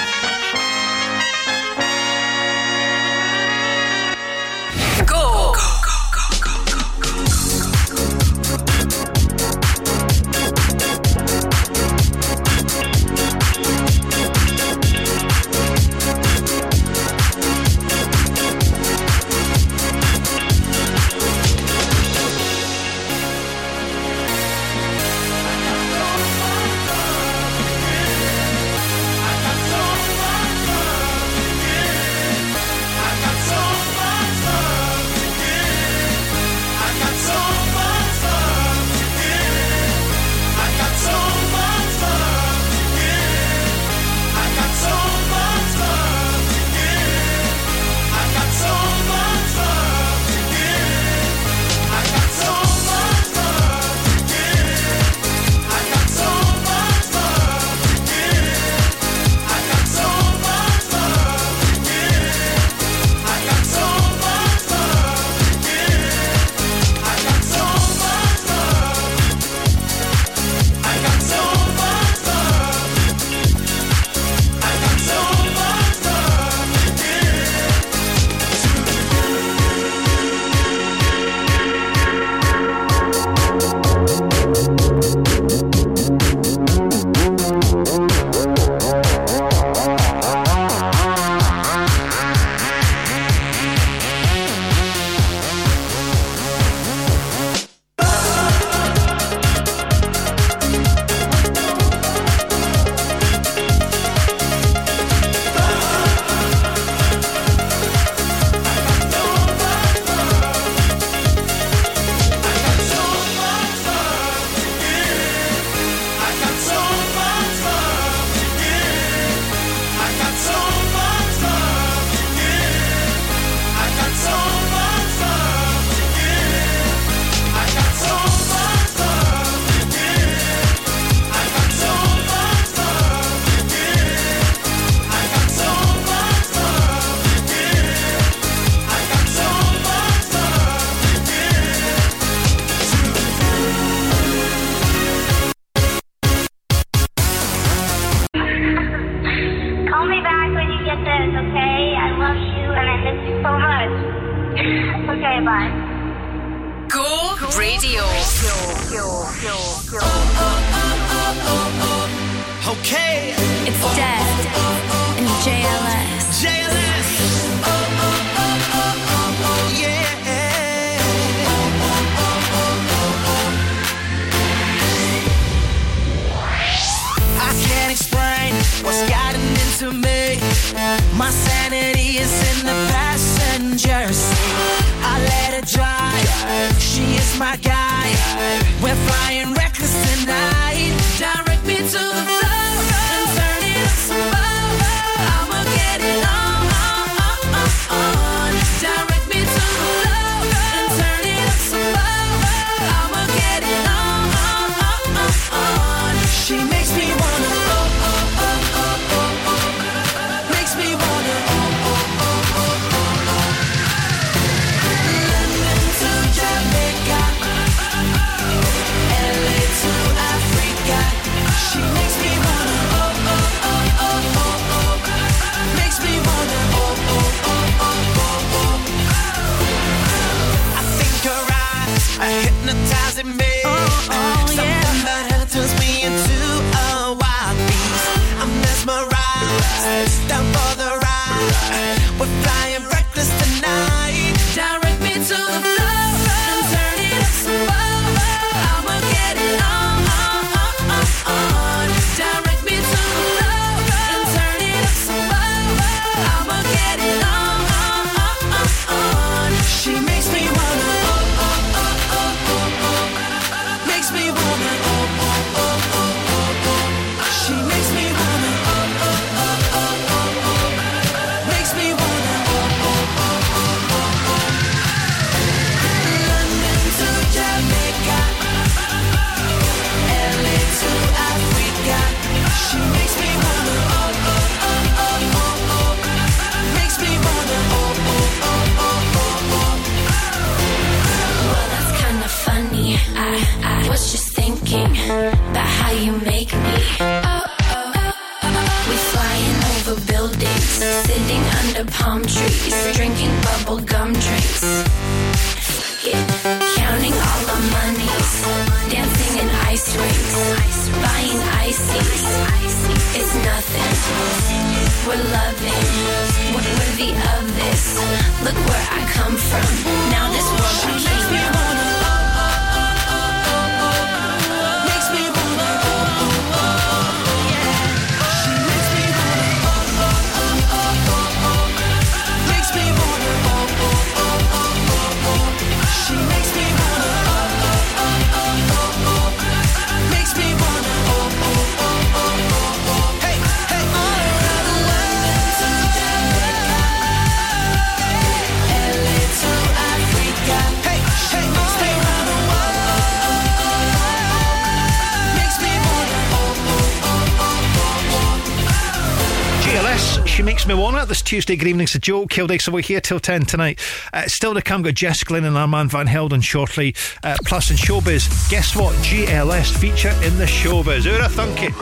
Tuesday 361.28 361.58
good 361.58 361.68
evening, 361.68 361.88
so 361.88 362.00
Joe 362.00 362.26
Kilday, 362.26 362.62
so 362.62 362.72
we're 362.72 362.82
here 362.82 363.02
till 363.02 363.20
10 363.20 363.42
tonight. 363.42 363.82
Uh, 364.14 364.24
still 364.28 364.54
to 364.54 364.62
come, 364.62 364.82
got 364.82 364.94
Jess 364.94 365.26
Glynne 365.26 365.44
and 365.44 365.58
Armand 365.58 365.92
Van 365.92 366.08
Helden 366.08 366.40
shortly. 366.40 366.96
Uh, 367.22 367.36
plus 367.44 367.70
in 367.70 367.76
Showbiz, 367.76 368.50
guess 368.50 368.78
what? 368.78 368.96
GLS 369.04 369.78
feature 369.78 370.14
in 370.24 370.38
the 370.38 370.46
Showbiz. 370.46 371.04
Who'd 371.04 371.30
thunk 371.32 371.64
it? 371.64 371.74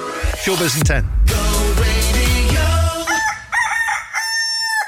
Showbiz 0.42 0.76
in 0.76 0.84
10. 0.84 1.08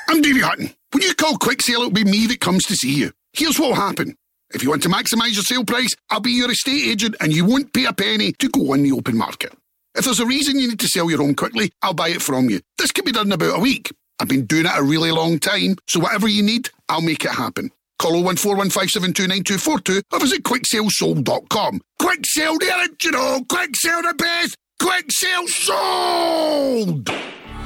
I'm 0.09 0.23
Davey 0.23 0.39
Hutton. 0.39 0.71
When 0.91 1.03
you 1.03 1.13
call 1.13 1.37
Quick 1.37 1.61
Sale, 1.61 1.81
it'll 1.81 1.91
be 1.91 2.03
me 2.03 2.25
that 2.25 2.39
comes 2.39 2.65
to 2.65 2.75
see 2.75 2.95
you. 2.95 3.11
Here's 3.33 3.59
what'll 3.59 3.75
happen. 3.75 4.15
If 4.55 4.63
you 4.63 4.71
want 4.71 4.81
to 4.81 4.89
maximise 4.89 5.35
your 5.35 5.43
sale 5.43 5.65
price, 5.65 5.93
I'll 6.09 6.19
be 6.19 6.31
your 6.31 6.49
estate 6.49 6.83
agent 6.83 7.15
and 7.21 7.31
you 7.31 7.45
won't 7.45 7.73
pay 7.73 7.85
a 7.85 7.93
penny 7.93 8.31
to 8.31 8.49
go 8.49 8.73
on 8.73 8.81
the 8.81 8.93
open 8.93 9.17
market. 9.17 9.53
If 9.93 10.05
there's 10.05 10.19
a 10.19 10.25
reason 10.25 10.57
you 10.57 10.69
need 10.69 10.79
to 10.79 10.87
sell 10.87 11.11
your 11.11 11.19
home 11.19 11.35
quickly, 11.35 11.69
I'll 11.83 11.93
buy 11.93 12.09
it 12.09 12.23
from 12.23 12.49
you. 12.49 12.61
This 12.79 12.91
can 12.91 13.05
be 13.05 13.11
done 13.11 13.27
in 13.27 13.33
about 13.33 13.59
a 13.59 13.61
week. 13.61 13.91
I've 14.19 14.27
been 14.27 14.45
doing 14.45 14.65
it 14.65 14.71
a 14.75 14.83
really 14.83 15.11
long 15.11 15.39
time, 15.39 15.77
so 15.87 15.99
whatever 15.99 16.27
you 16.27 16.43
need, 16.43 16.69
I'll 16.89 17.01
make 17.01 17.23
it 17.23 17.31
happen. 17.31 17.71
Call 17.99 18.13
01415729242 18.23 20.01
or 20.11 20.19
visit 20.19 20.43
quicksalesold.com. 20.43 21.81
Quick 21.99 22.19
sale, 22.25 22.57
the 22.59 22.71
original! 22.79 23.45
Quick 23.45 23.75
sale 23.75 24.01
the 24.01 24.13
best! 24.13 24.55
Quick 24.79 25.05
sale 25.09 25.47
sold! 25.47 27.09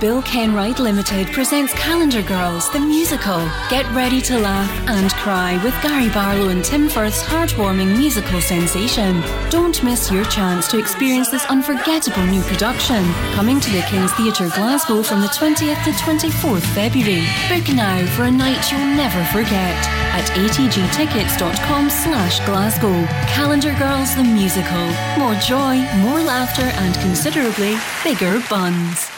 Bill 0.02 0.24
Kenwright 0.24 0.80
Limited 0.80 1.28
presents 1.28 1.76
Calendar 1.76 2.24
Girls, 2.24 2.72
the 2.72 2.80
musical. 2.80 3.38
Get 3.70 3.86
ready 3.94 4.20
to 4.22 4.40
laugh 4.40 4.72
and 4.90 5.12
cry 5.12 5.64
with 5.64 5.80
Gary 5.84 6.10
Barlow 6.10 6.50
and 6.50 6.66
Tim 6.66 6.90
Firth's 6.90 7.22
heartwarming 7.22 7.96
musical 7.96 8.42
sensation. 8.42 9.22
Don't 9.52 9.84
miss 9.84 10.10
your 10.10 10.26
chance 10.26 10.68
to 10.70 10.80
experience 10.80 11.30
this 11.30 11.46
unforgettable 11.52 12.26
new 12.26 12.42
production. 12.42 13.14
Coming 13.34 13.60
to 13.60 13.70
the 13.70 13.84
King's 13.84 14.12
Theatre 14.14 14.50
Glasgow 14.56 15.04
from 15.04 15.22
the 15.22 15.28
20th 15.28 15.84
to 15.84 15.92
24th 15.92 16.66
February. 16.74 17.28
Book 17.48 17.70
now 17.76 18.04
for 18.16 18.24
a 18.24 18.32
night 18.32 18.72
you'll 18.72 18.80
never 18.80 19.24
forget 19.26 19.78
at 20.18 20.26
atgtickets.com 20.32 21.92
slash 21.92 22.44
Glasgow. 22.48 23.06
Calendar 23.28 23.76
Girls, 23.78 24.16
the 24.16 24.24
musical. 24.24 24.88
More 25.20 25.36
joy, 25.36 25.78
more 26.02 26.22
laughter 26.22 26.66
and 26.82 26.96
considerably 26.96 27.78
bigger 28.04 28.42
buns. 28.50 29.11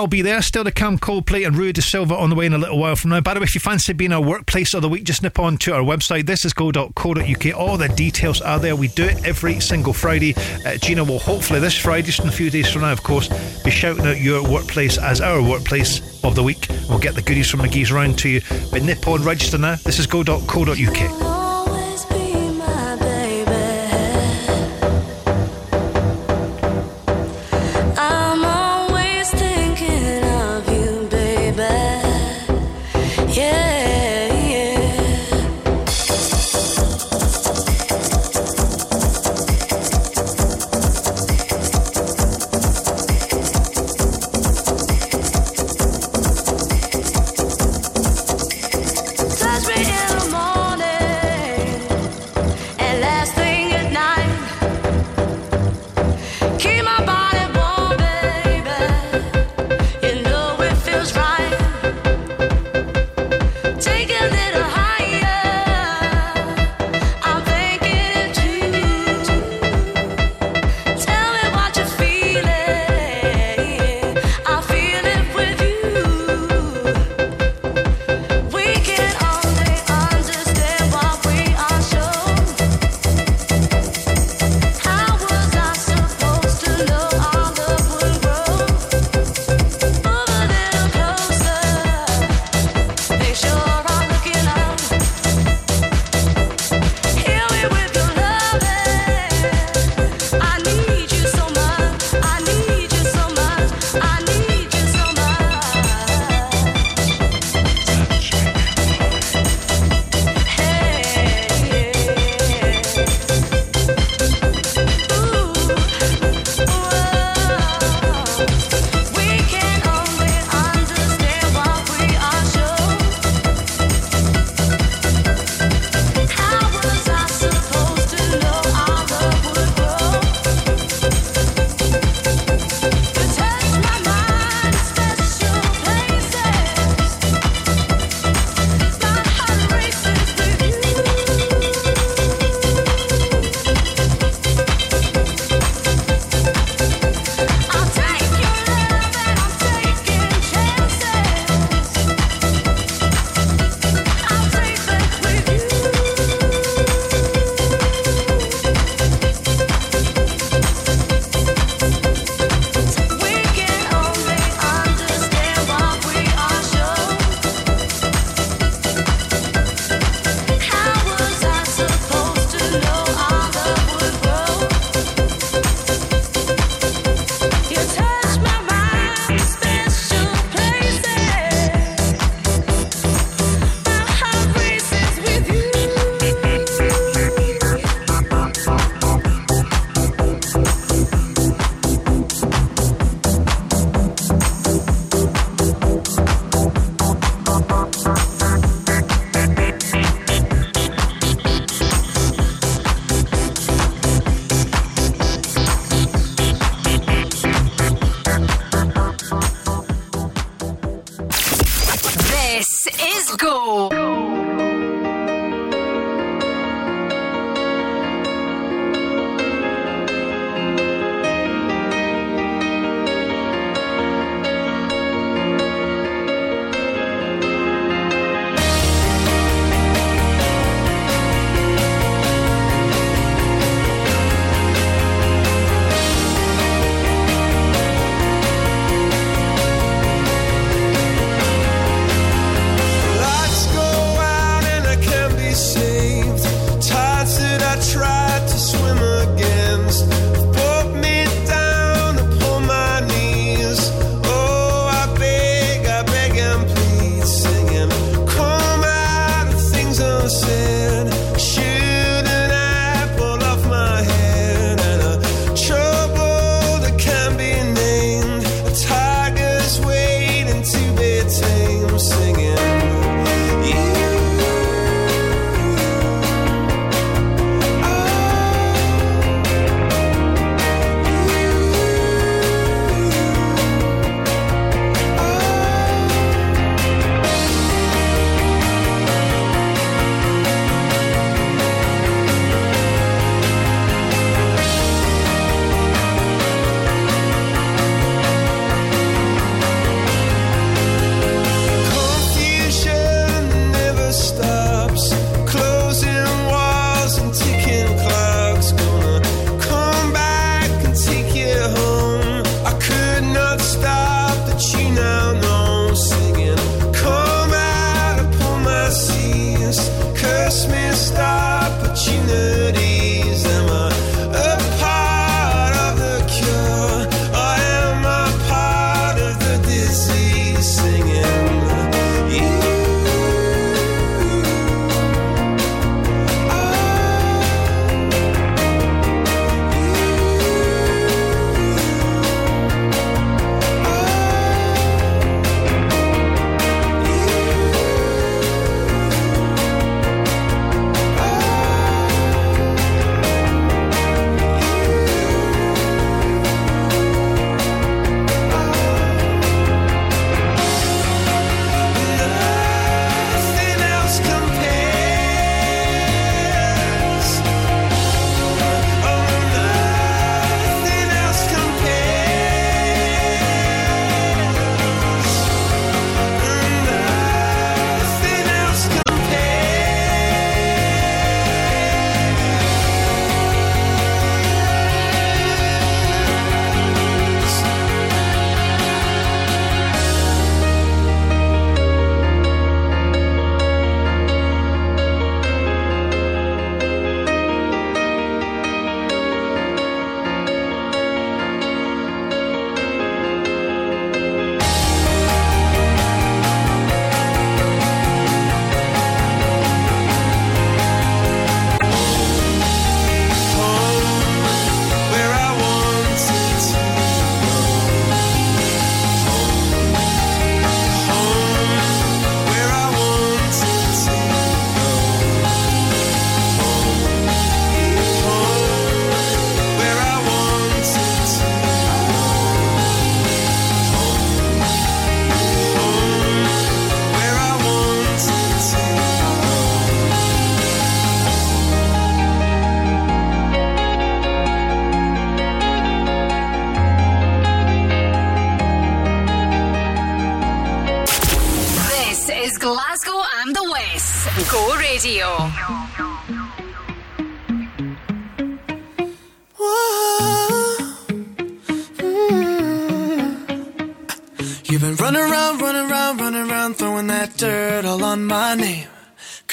I'll 0.00 0.06
be 0.06 0.22
there. 0.22 0.40
Still 0.40 0.64
to 0.64 0.72
come, 0.72 0.98
Coldplay 0.98 1.46
and 1.46 1.54
Rui 1.54 1.72
da 1.72 1.82
Silva 1.82 2.16
on 2.16 2.30
the 2.30 2.34
way 2.34 2.46
in 2.46 2.54
a 2.54 2.58
little 2.58 2.78
while 2.78 2.96
from 2.96 3.10
now. 3.10 3.20
By 3.20 3.34
the 3.34 3.40
way, 3.40 3.44
if 3.44 3.54
you 3.54 3.60
fancy 3.60 3.92
being 3.92 4.14
our 4.14 4.22
workplace 4.22 4.72
of 4.72 4.80
the 4.80 4.88
week, 4.88 5.04
just 5.04 5.22
nip 5.22 5.38
on 5.38 5.58
to 5.58 5.74
our 5.74 5.82
website, 5.82 6.24
this 6.24 6.46
is 6.46 6.54
go.co.uk 6.54 7.54
All 7.54 7.76
the 7.76 7.88
details 7.88 8.40
are 8.40 8.58
there. 8.58 8.74
We 8.74 8.88
do 8.88 9.04
it 9.04 9.22
every 9.26 9.60
single 9.60 9.92
Friday. 9.92 10.34
Uh, 10.64 10.78
Gina 10.78 11.04
will 11.04 11.18
hopefully 11.18 11.60
this 11.60 11.76
Friday, 11.76 12.06
just 12.06 12.20
in 12.20 12.28
a 12.28 12.32
few 12.32 12.48
days 12.48 12.72
from 12.72 12.80
now, 12.80 12.92
of 12.92 13.02
course, 13.02 13.28
be 13.62 13.70
shouting 13.70 14.06
out 14.06 14.18
your 14.18 14.42
workplace 14.42 14.96
as 14.96 15.20
our 15.20 15.42
workplace 15.42 16.00
of 16.24 16.34
the 16.34 16.42
week. 16.42 16.66
We'll 16.88 16.98
get 16.98 17.14
the 17.14 17.20
goodies 17.20 17.50
from 17.50 17.60
McGee's 17.60 17.92
round 17.92 18.18
to 18.20 18.30
you. 18.30 18.40
But 18.70 18.82
nip 18.82 19.06
on, 19.06 19.22
register 19.22 19.58
now. 19.58 19.74
this 19.74 19.98
is 19.98 20.06
Thisisgo.co.uk. 20.06 21.29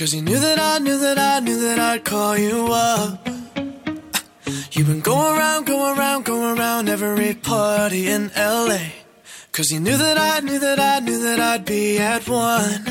Cause 0.07 0.13
you 0.13 0.21
knew 0.21 0.39
that 0.39 0.57
I 0.57 0.79
knew 0.79 0.97
that 0.99 1.19
I 1.19 1.41
knew 1.41 1.59
that 1.59 1.79
I'd 1.79 2.05
call 2.05 2.37
you 2.37 2.69
up. 2.71 3.27
You've 4.71 4.87
been 4.87 5.01
going 5.01 5.37
around, 5.37 5.65
going 5.65 5.99
around, 5.99 6.23
going 6.23 6.57
around 6.57 6.87
every 6.87 7.33
party 7.33 8.07
in 8.07 8.31
LA. 8.33 8.79
Cause 9.51 9.69
you 9.69 9.81
knew 9.81 9.97
that 9.97 10.17
I 10.17 10.39
knew 10.39 10.59
that 10.59 10.79
I 10.79 11.01
knew 11.01 11.21
that 11.23 11.41
I'd 11.41 11.65
be 11.65 11.97
at 11.97 12.25
one. 12.29 12.85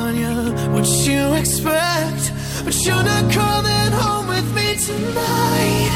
on 0.00 0.16
you 0.16 0.52
what 0.72 0.86
you 1.06 1.34
expect? 1.34 2.32
But 2.64 2.74
you're 2.84 3.02
not 3.02 3.30
coming 3.32 3.92
home 4.02 4.28
with 4.28 4.54
me 4.54 4.76
tonight. 4.76 5.89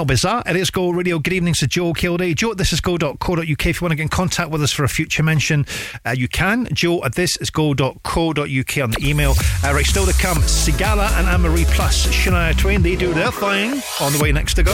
OMC 0.00 0.06
Elbiza. 0.06 0.48
It 0.48 0.56
is 0.56 0.70
Go 0.70 0.90
Radio. 0.90 1.18
Good 1.18 1.32
evening 1.32 1.54
to 1.54 1.66
Joe 1.66 1.92
Kilday. 1.92 2.34
Joe 2.34 2.52
at 2.52 2.56
thisisgo.co.uk. 2.56 3.66
If 3.66 3.80
you 3.80 3.84
want 3.84 3.92
to 3.92 3.96
get 3.96 4.02
in 4.02 4.08
contact 4.08 4.50
with 4.50 4.62
us 4.62 4.72
for 4.72 4.84
a 4.84 4.88
future 4.88 5.22
mention, 5.22 5.66
uh, 6.04 6.14
you 6.16 6.28
can. 6.28 6.68
Joe 6.72 7.02
at 7.04 7.14
this 7.14 7.36
is 7.36 7.50
thisisgo.co.uk 7.50 8.84
on 8.84 8.90
the 8.90 8.98
email. 9.02 9.34
Uh, 9.64 9.74
right, 9.74 9.84
still 9.86 10.06
to 10.06 10.12
come, 10.14 10.38
Sigala 10.38 11.10
and 11.18 11.28
Anne 11.28 11.42
Marie 11.42 11.64
Plus 11.66 12.06
Shania 12.06 12.56
Twain. 12.56 12.82
They 12.82 12.96
do 12.96 13.12
their 13.12 13.30
thing 13.30 13.82
on 14.00 14.12
the 14.12 14.18
way 14.20 14.32
next 14.32 14.54
to 14.54 14.62
go. 14.62 14.72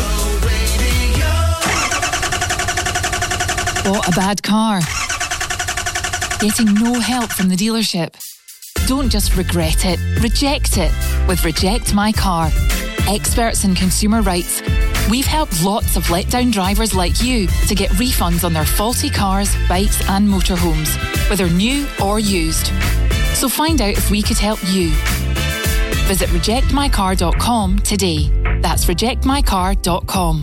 Bought 3.84 4.08
a 4.08 4.12
bad 4.12 4.42
car. 4.42 4.80
Getting 6.40 6.74
no 6.74 7.00
help 7.00 7.30
from 7.30 7.48
the 7.48 7.56
dealership. 7.56 8.14
Don't 8.86 9.10
just 9.10 9.36
regret 9.36 9.84
it, 9.84 9.98
reject 10.22 10.76
it 10.76 10.92
with 11.28 11.44
Reject 11.44 11.94
My 11.94 12.12
Car. 12.12 12.50
Experts 13.08 13.64
in 13.64 13.74
consumer 13.74 14.20
rights. 14.20 14.60
We've 15.10 15.24
helped 15.24 15.62
lots 15.62 15.96
of 15.96 16.04
letdown 16.04 16.50
drivers 16.50 16.92
like 16.94 17.22
you 17.22 17.46
to 17.68 17.74
get 17.74 17.90
refunds 17.90 18.42
on 18.42 18.52
their 18.52 18.64
faulty 18.64 19.08
cars, 19.08 19.54
bikes, 19.68 20.06
and 20.08 20.28
motorhomes, 20.28 20.96
whether 21.30 21.48
new 21.48 21.86
or 22.02 22.18
used. 22.18 22.72
So 23.34 23.48
find 23.48 23.80
out 23.80 23.96
if 23.96 24.10
we 24.10 24.20
could 24.20 24.38
help 24.38 24.58
you. 24.64 24.90
Visit 26.06 26.28
rejectmycar.com 26.30 27.78
today. 27.80 28.30
That's 28.60 28.86
rejectmycar.com. 28.86 30.42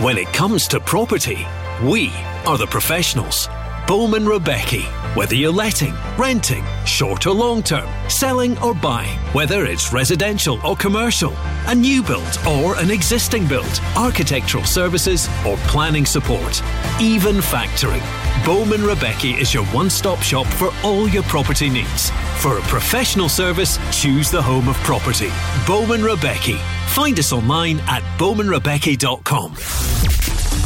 When 0.00 0.16
it 0.16 0.28
comes 0.28 0.68
to 0.68 0.80
property, 0.80 1.46
we 1.82 2.10
are 2.46 2.56
the 2.56 2.66
professionals. 2.66 3.48
Bowman 3.86 4.26
Rebecca. 4.26 4.80
Whether 5.14 5.34
you're 5.34 5.52
letting, 5.52 5.94
renting, 6.16 6.64
short 6.88 7.26
or 7.26 7.34
long 7.34 7.62
term, 7.62 7.88
selling 8.08 8.58
or 8.58 8.74
buying, 8.74 9.18
whether 9.32 9.64
it's 9.66 9.92
residential 9.92 10.58
or 10.66 10.74
commercial, 10.76 11.32
a 11.66 11.74
new 11.74 12.02
build 12.02 12.38
or 12.48 12.76
an 12.78 12.90
existing 12.90 13.46
build, 13.46 13.80
architectural 13.96 14.64
services 14.64 15.28
or 15.46 15.56
planning 15.68 16.06
support, 16.06 16.62
even 17.00 17.36
factoring. 17.36 18.27
Bowman 18.44 18.82
Rebecca 18.82 19.28
is 19.28 19.52
your 19.52 19.64
one 19.66 19.90
stop 19.90 20.20
shop 20.22 20.46
for 20.46 20.70
all 20.82 21.08
your 21.08 21.22
property 21.24 21.68
needs. 21.68 22.10
For 22.38 22.58
a 22.58 22.62
professional 22.62 23.28
service, 23.28 23.78
choose 23.90 24.30
the 24.30 24.40
home 24.40 24.68
of 24.68 24.76
property. 24.76 25.30
Bowman 25.66 26.02
Rebecca. 26.02 26.56
Find 26.88 27.18
us 27.18 27.32
online 27.32 27.80
at 27.86 28.02
bowmanrebecca.com. 28.18 29.54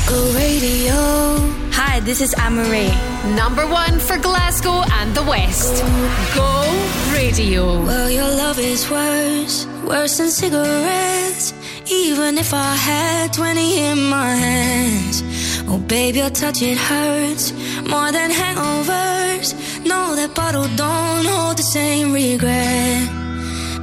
Go 0.09 0.33
radio. 0.35 0.93
Hi, 1.73 2.01
this 2.01 2.21
is 2.21 2.35
Anne-Marie. 2.35 2.93
Number 3.37 3.67
one 3.67 3.99
for 3.99 4.19
Glasgow 4.19 4.83
and 5.01 5.15
the 5.15 5.23
West. 5.23 5.83
Go 6.35 7.13
Radio. 7.13 7.83
Well, 7.83 8.11
your 8.11 8.29
love 8.29 8.59
is 8.59 8.89
worse, 8.91 9.67
worse 9.85 10.19
than 10.19 10.31
cigarettes. 10.31 11.53
Even 11.91 12.39
if 12.39 12.55
I 12.55 12.75
had 12.75 13.33
20 13.33 13.79
in 13.79 13.99
my 14.09 14.35
hands. 14.35 15.23
Oh, 15.69 15.79
babe, 15.79 16.17
your 16.17 16.31
touch, 16.31 16.63
it 16.63 16.79
hurts 16.79 17.53
more 17.89 18.13
than 18.13 18.31
hangovers. 18.31 19.49
No, 19.85 20.15
that 20.15 20.35
bottle 20.35 20.69
don't 20.77 21.25
hold 21.25 21.57
the 21.57 21.63
same 21.63 22.13
regret. 22.13 23.09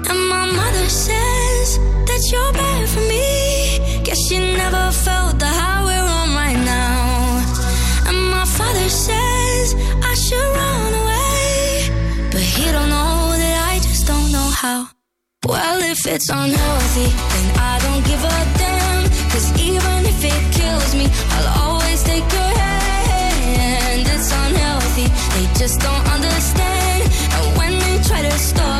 And 0.09 0.19
my 0.35 0.45
mother 0.59 0.87
says 0.87 1.77
that 2.07 2.21
you're 2.31 2.53
bad 2.53 2.89
for 2.89 3.01
me. 3.01 4.03
Guess 4.03 4.19
she 4.27 4.37
never 4.37 4.91
felt 4.91 5.39
the 5.39 5.51
high 5.59 5.83
we're 5.87 6.09
on 6.19 6.29
right 6.35 6.59
now. 6.65 8.09
And 8.09 8.19
my 8.31 8.45
father 8.45 8.89
says 8.89 9.75
I 10.11 10.13
should 10.15 10.49
run 10.59 10.93
away. 11.01 12.29
But 12.31 12.41
he 12.41 12.71
don't 12.71 12.89
know 12.89 13.33
that 13.41 13.71
I 13.71 13.75
just 13.79 14.07
don't 14.07 14.31
know 14.31 14.49
how. 14.61 14.98
Well, 15.49 15.81
if 15.81 16.05
it's 16.05 16.29
unhealthy, 16.29 17.09
then 17.09 17.57
I 17.57 17.79
don't 17.81 18.05
give 18.05 18.23
a 18.23 18.39
damn. 18.61 19.03
Cause 19.31 19.49
even 19.59 20.05
if 20.05 20.23
it 20.23 20.41
kills 20.53 20.93
me, 20.93 21.07
I'll 21.33 21.71
always 21.71 22.03
take 22.03 22.27
your 22.31 22.53
hand. 22.61 24.01
It's 24.13 24.31
unhealthy, 24.31 25.07
they 25.33 25.45
just 25.57 25.79
don't 25.79 26.05
understand. 26.13 27.01
And 27.33 27.57
when 27.57 27.73
they 27.79 27.97
try 28.07 28.21
to 28.21 28.37
stop 28.37 28.78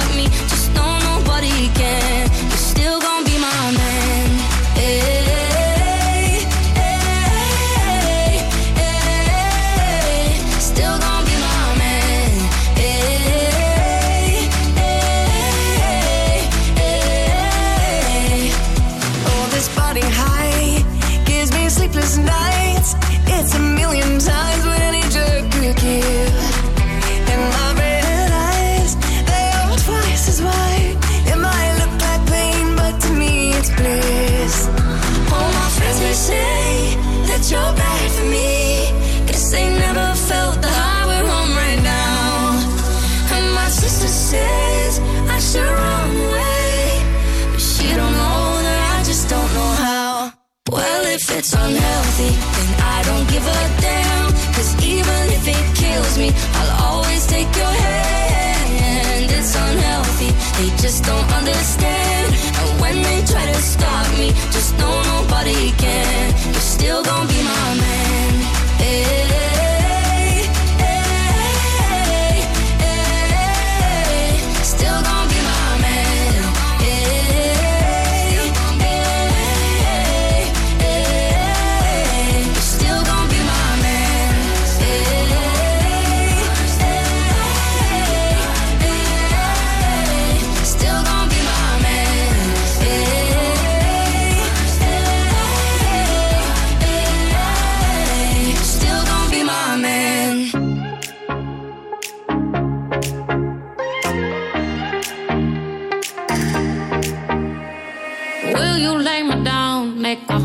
it 56.16 56.20
me, 56.20 56.32
I'll 56.54 56.94
always 56.94 57.26
take 57.28 57.54
your 57.56 57.66
hand. 57.66 59.32
It's 59.32 59.56
unhealthy, 59.56 60.32
they 60.58 60.70
just 60.78 61.04
don't 61.04 61.32
understand. 61.34 62.34
And 62.60 62.82
when 62.82 63.02
they 63.02 63.24
try 63.26 63.46
to 63.46 63.62
stop 63.62 64.08
me, 64.18 64.32
just 64.52 64.78
know 64.78 64.96
nobody 65.04 65.72
can. 65.78 66.34
You're 66.46 66.70
still 66.78 67.04
gonna 67.04 67.29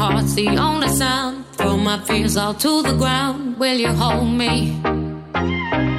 down? 0.09 0.15
Make 0.15 0.23
my 0.23 0.23
heart 0.23 0.37
the 0.37 0.63
only 0.63 0.89
sound. 0.89 1.45
Throw 1.53 1.77
my 1.77 1.99
fears 2.05 2.37
all 2.37 2.55
to 2.55 2.83
the 2.83 2.97
ground. 2.97 3.59
Will 3.59 3.77
you 3.77 3.89
hold 3.89 4.31
me? 4.31 4.81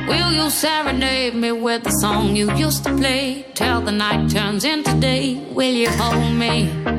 Will 0.08 0.32
you 0.32 0.50
serenade 0.50 1.36
me 1.36 1.52
with 1.52 1.84
the 1.84 1.92
song 1.92 2.36
you 2.36 2.52
used 2.56 2.84
to 2.84 2.96
play? 2.96 3.46
Till 3.54 3.82
the 3.82 3.92
night 3.92 4.30
turns 4.30 4.64
into 4.64 4.94
day. 5.00 5.36
Will 5.54 5.74
you 5.74 5.90
hold 5.90 6.34
me? 6.34 6.95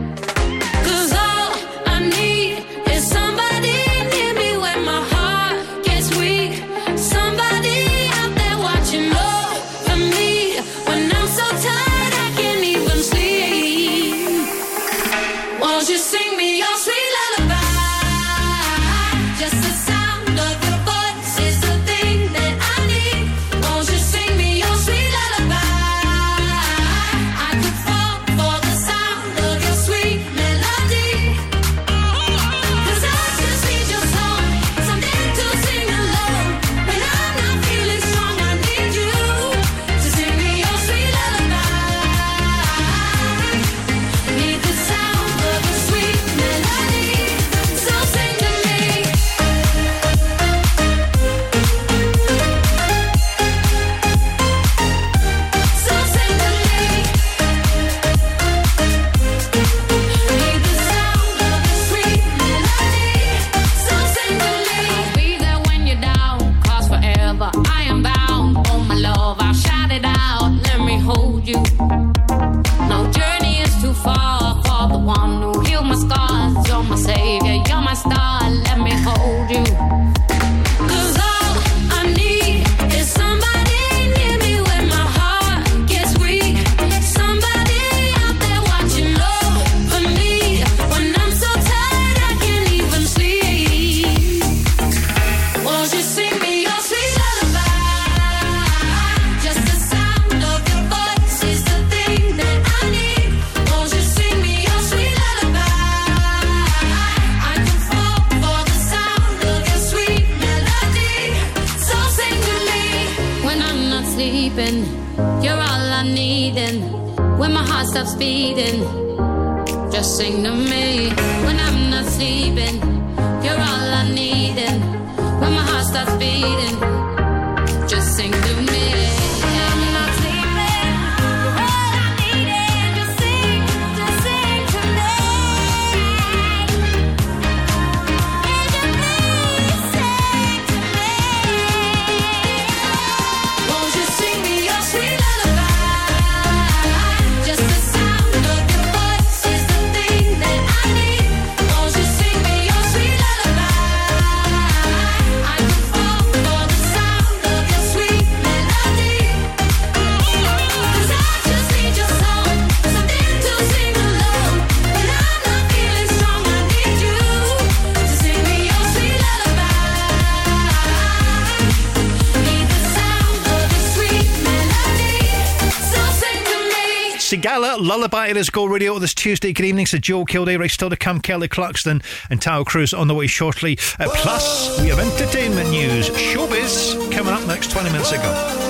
Lullaby. 177.86 178.26
It 178.26 178.36
is 178.36 178.50
Go 178.50 178.64
Radio 178.64 178.98
this 178.98 179.14
Tuesday. 179.14 179.52
Good 179.52 179.64
evening 179.64 179.86
to 179.86 180.00
Joe 180.00 180.24
Kilday, 180.24 180.68
still 180.68 180.90
to 180.90 180.96
come, 180.96 181.20
Kelly 181.20 181.46
Clarkson 181.46 182.02
and 182.28 182.40
Taio 182.40 182.66
Cruz 182.66 182.92
on 182.92 183.06
the 183.06 183.14
way 183.14 183.28
shortly. 183.28 183.78
Uh, 184.00 184.08
plus, 184.12 184.80
we 184.80 184.88
have 184.88 184.98
entertainment 184.98 185.70
news, 185.70 186.10
showbiz 186.10 187.12
coming 187.12 187.32
up 187.32 187.46
next 187.46 187.70
20 187.70 187.90
minutes 187.90 188.10
ago. 188.10 188.65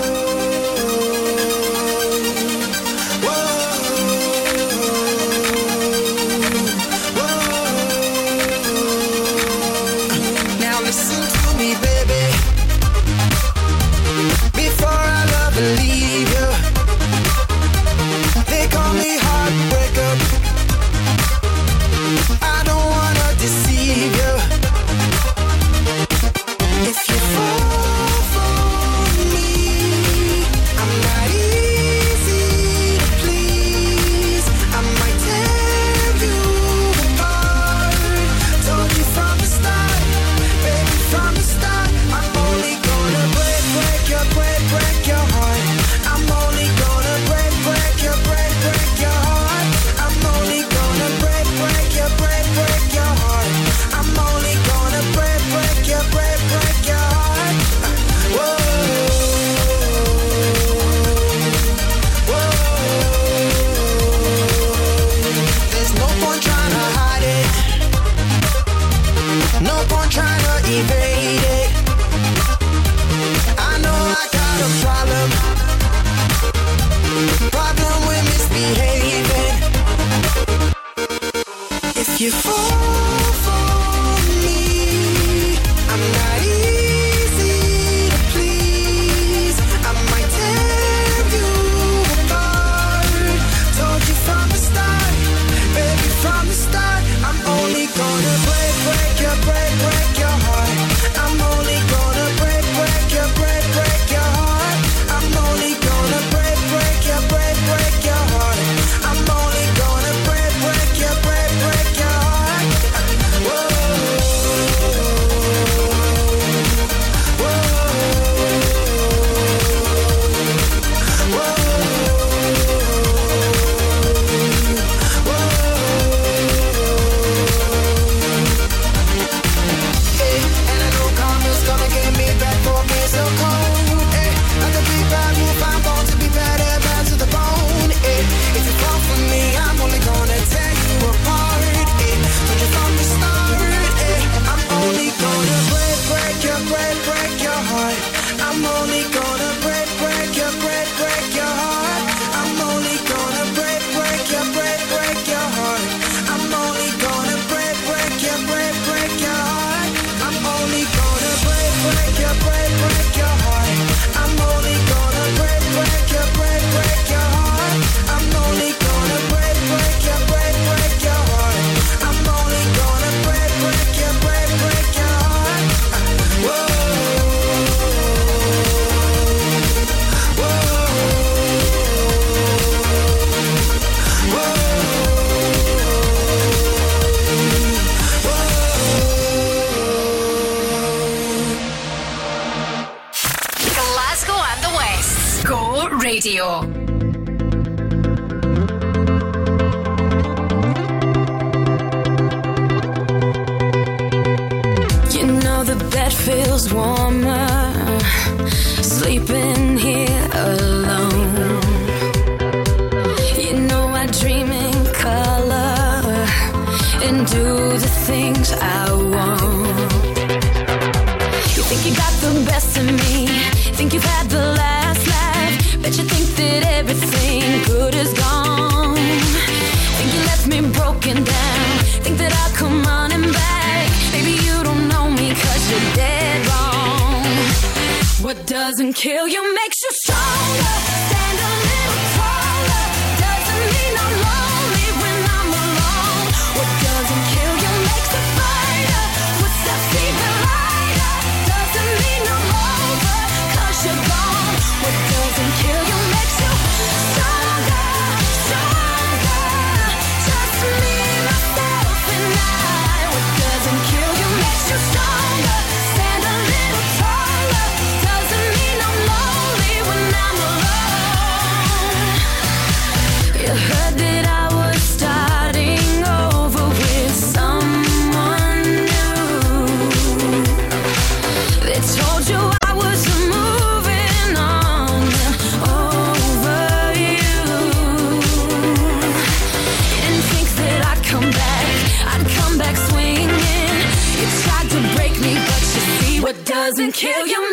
kill 296.97 297.27
you. 297.27 297.46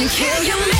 and 0.00 0.08
kill 0.10 0.44
your 0.44 0.58
man. 0.58 0.77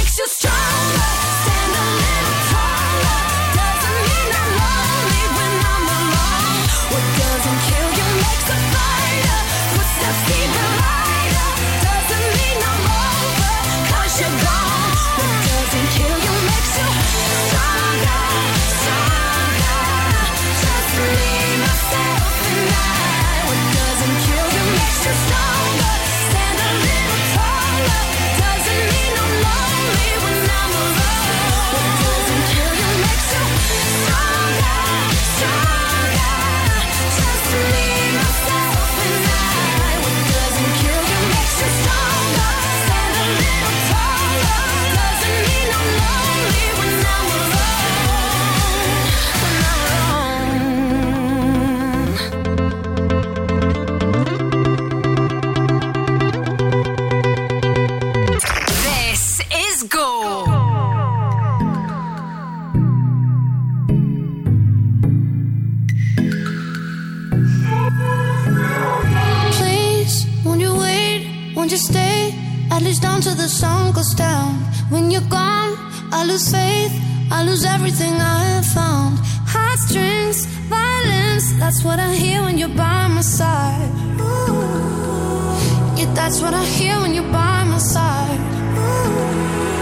I 76.10 76.24
lose 76.24 76.50
faith, 76.50 76.92
I 77.30 77.44
lose 77.44 77.64
everything 77.64 78.14
I 78.14 78.44
have 78.54 78.66
found. 78.66 79.18
Heartstrings, 79.46 80.46
violence, 80.68 81.52
that's 81.58 81.84
what 81.84 81.98
I 81.98 82.14
hear 82.14 82.42
when 82.42 82.56
you're 82.56 82.76
by 82.76 83.08
my 83.08 83.20
side. 83.20 83.90
Ooh. 84.20 85.98
Yeah, 85.98 86.12
that's 86.14 86.40
what 86.40 86.54
I 86.54 86.64
hear 86.64 86.98
when 87.00 87.14
you're 87.14 87.32
by 87.32 87.64
my 87.64 87.78
side. 87.78 88.40
Ooh. 88.78 89.77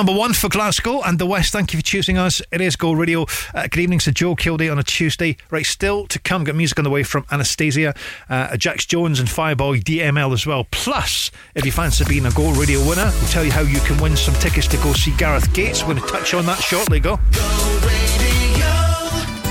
Number 0.00 0.14
one 0.14 0.32
for 0.32 0.48
Glasgow 0.48 1.02
and 1.02 1.18
the 1.18 1.26
West. 1.26 1.52
Thank 1.52 1.74
you 1.74 1.78
for 1.78 1.84
choosing 1.84 2.16
us. 2.16 2.40
It 2.50 2.62
is 2.62 2.74
Go 2.74 2.92
Radio. 2.92 3.26
Uh, 3.54 3.64
good 3.64 3.80
evening 3.80 3.98
to 3.98 4.10
Joe 4.10 4.34
Kilday 4.34 4.72
on 4.72 4.78
a 4.78 4.82
Tuesday. 4.82 5.36
Right, 5.50 5.66
still 5.66 6.06
to 6.06 6.18
come. 6.18 6.42
Got 6.42 6.54
music 6.54 6.78
on 6.78 6.84
the 6.84 6.90
way 6.90 7.02
from 7.02 7.24
Anastacia, 7.24 7.94
uh, 8.30 8.56
Jax 8.56 8.86
Jones, 8.86 9.20
and 9.20 9.28
Fireboy 9.28 9.82
DML 9.82 10.32
as 10.32 10.46
well. 10.46 10.66
Plus, 10.70 11.30
if 11.54 11.66
you 11.66 11.72
fancy 11.72 12.06
being 12.08 12.24
a 12.24 12.30
Go 12.30 12.50
Radio 12.52 12.80
winner, 12.88 13.12
we'll 13.14 13.28
tell 13.28 13.44
you 13.44 13.52
how 13.52 13.60
you 13.60 13.80
can 13.80 14.00
win 14.00 14.16
some 14.16 14.32
tickets 14.36 14.66
to 14.68 14.78
go 14.78 14.94
see 14.94 15.14
Gareth 15.18 15.52
Gates. 15.52 15.82
We're 15.82 15.96
going 15.96 16.06
to 16.06 16.08
touch 16.08 16.32
on 16.32 16.46
that 16.46 16.60
shortly. 16.60 16.98
Go. 16.98 17.18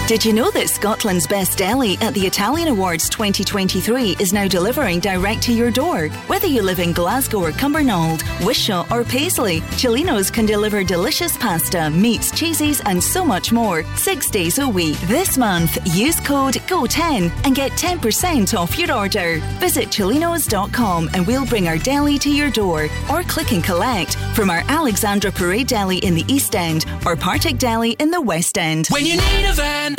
Did 0.10 0.26
you 0.26 0.34
know 0.34 0.50
that 0.50 0.70
Scotland's 0.70 1.28
Best 1.28 1.60
Deli 1.60 1.96
at 2.02 2.16
the 2.16 2.26
Italian 2.26 2.70
Awards 2.70 3.10
2023 3.10 4.16
is 4.20 4.34
now 4.34 4.48
delivering 4.48 5.00
direct 5.00 5.44
to 5.44 5.54
your 5.54 5.70
door? 5.70 6.08
Whether 6.26 6.48
you 6.48 6.64
live 6.64 6.80
in 6.80 6.94
Glasgow 6.94 7.44
or 7.44 7.52
Cumbernauld, 7.52 8.24
Wishaw 8.44 8.88
or 8.90 9.04
Paisley, 9.04 9.62
Celino's 9.78 10.32
can 10.32 10.48
deliver 10.48 10.84
delicious 10.84 11.38
pasta, 11.38 11.92
meats, 11.92 12.32
cheeses, 12.32 12.82
and 12.86 13.04
so 13.04 13.24
much 13.24 13.52
more 13.52 13.84
six 13.96 14.32
days 14.32 14.58
a 14.58 14.68
week. 14.68 14.98
This 15.02 15.38
month, 15.38 15.78
use 15.96 16.20
code 16.22 16.56
GO10 16.56 17.30
and 17.44 17.54
get 17.54 17.74
10% 17.74 18.58
off 18.58 18.80
your 18.80 18.92
order. 18.92 19.38
Visit 19.60 19.90
celinos.com 19.90 21.12
and 21.14 21.28
we'll 21.28 21.46
bring 21.46 21.68
our 21.68 21.78
deli 21.78 22.18
to 22.18 22.32
your 22.32 22.50
door 22.50 22.90
or 23.12 23.22
click 23.22 23.52
and 23.52 23.64
collect 23.64 24.16
from 24.34 24.50
our 24.50 24.64
Alexandra 24.70 25.32
Parade 25.32 25.68
Deli 25.68 25.98
in 25.98 26.16
the 26.16 26.26
East 26.28 26.56
End 26.56 26.88
or 27.06 27.16
Partick 27.16 27.60
Deli 27.60 27.92
in 28.00 28.10
the 28.10 28.20
West 28.20 28.58
End. 28.58 28.88
When 28.88 29.06
you 29.06 29.18
need 29.18 29.46
a 29.48 29.54
van, 29.54 29.99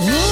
my 0.00 0.29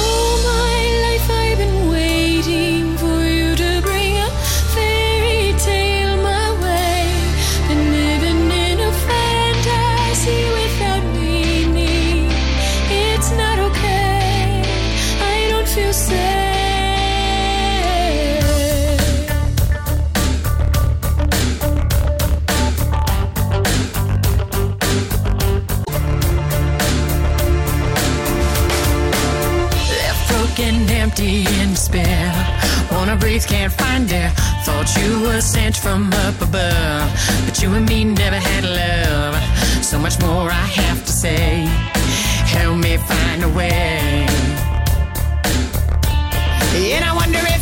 empty, 31.18 31.60
in 31.60 31.70
despair. 31.70 32.32
Wanna 32.90 33.16
breathe, 33.16 33.44
can't 33.46 33.72
find 33.72 34.10
air. 34.12 34.30
Thought 34.64 34.88
you 34.96 35.20
were 35.22 35.40
sent 35.40 35.76
from 35.76 36.12
up 36.12 36.40
above. 36.40 37.10
But 37.44 37.60
you 37.62 37.72
and 37.74 37.88
me 37.88 38.04
never 38.04 38.36
had 38.36 38.64
love. 38.64 39.34
So 39.84 39.98
much 39.98 40.20
more 40.20 40.50
I 40.50 40.66
have 40.82 41.04
to 41.04 41.12
say. 41.12 41.66
Help 42.54 42.76
me 42.78 42.96
find 42.96 43.44
a 43.44 43.48
way. 43.48 44.26
And 46.94 47.04
I 47.04 47.12
wonder 47.14 47.40
if 47.56 47.57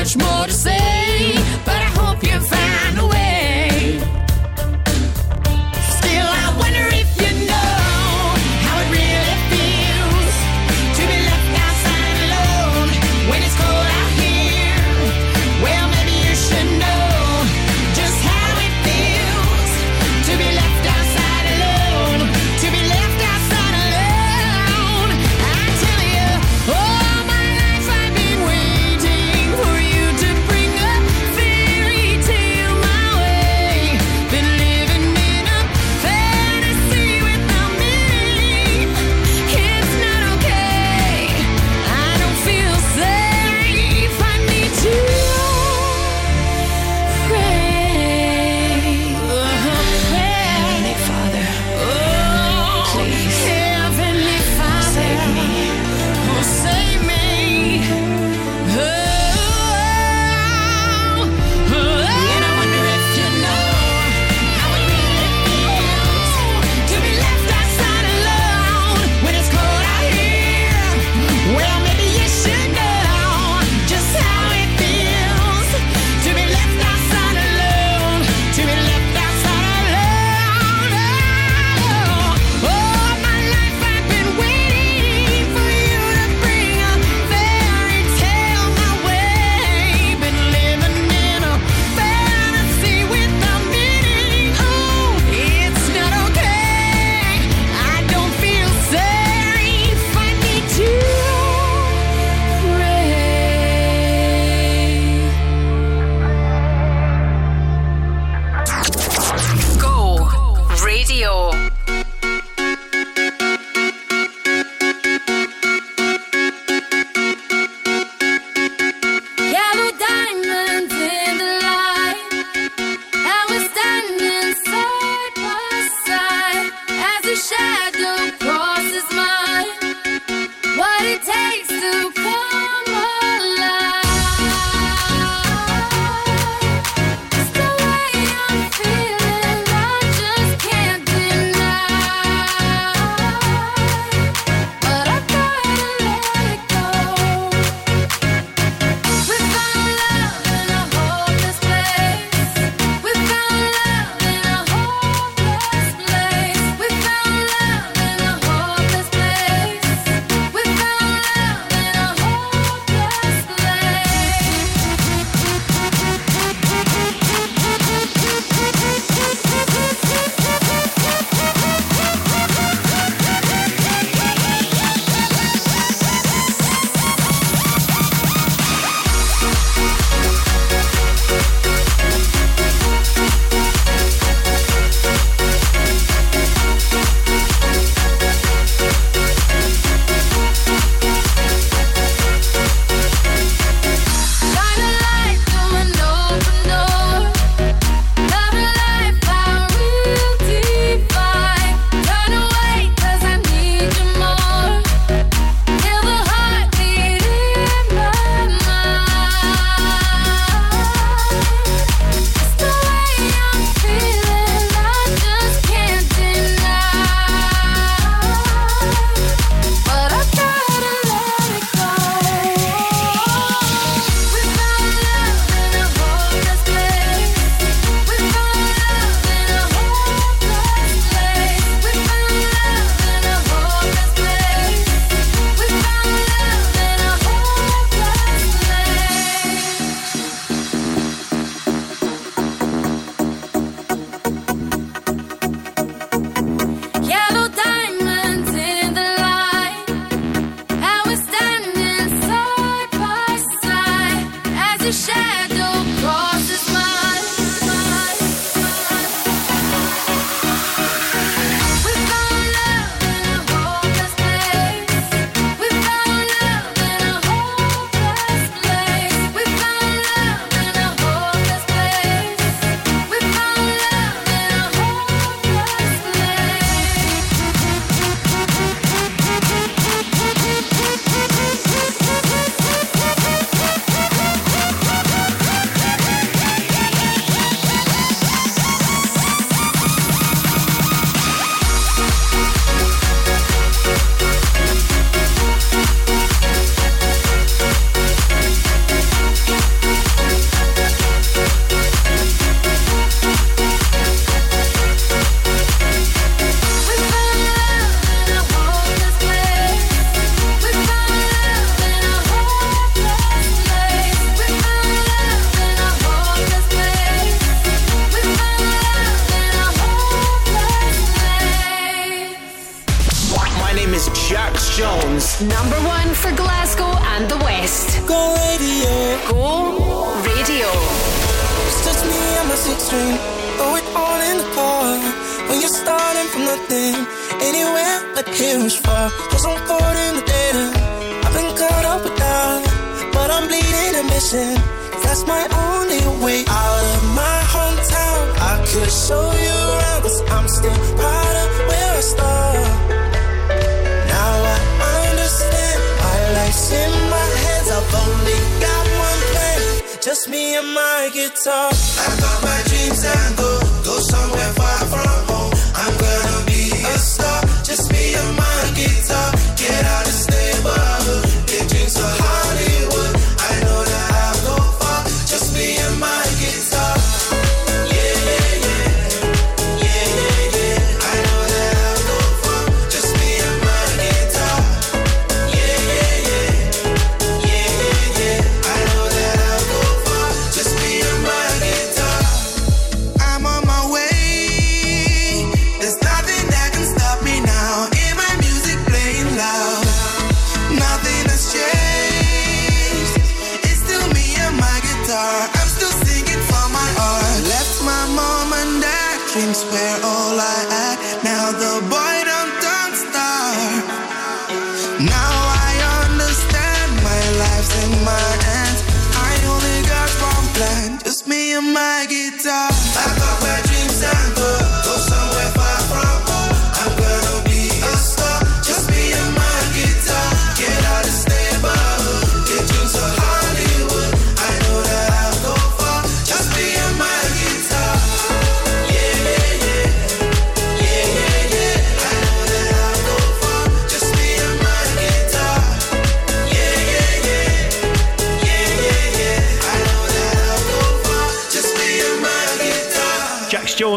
much 0.00 0.16
more 0.16 0.46
to 0.46 0.52
say, 0.52 0.89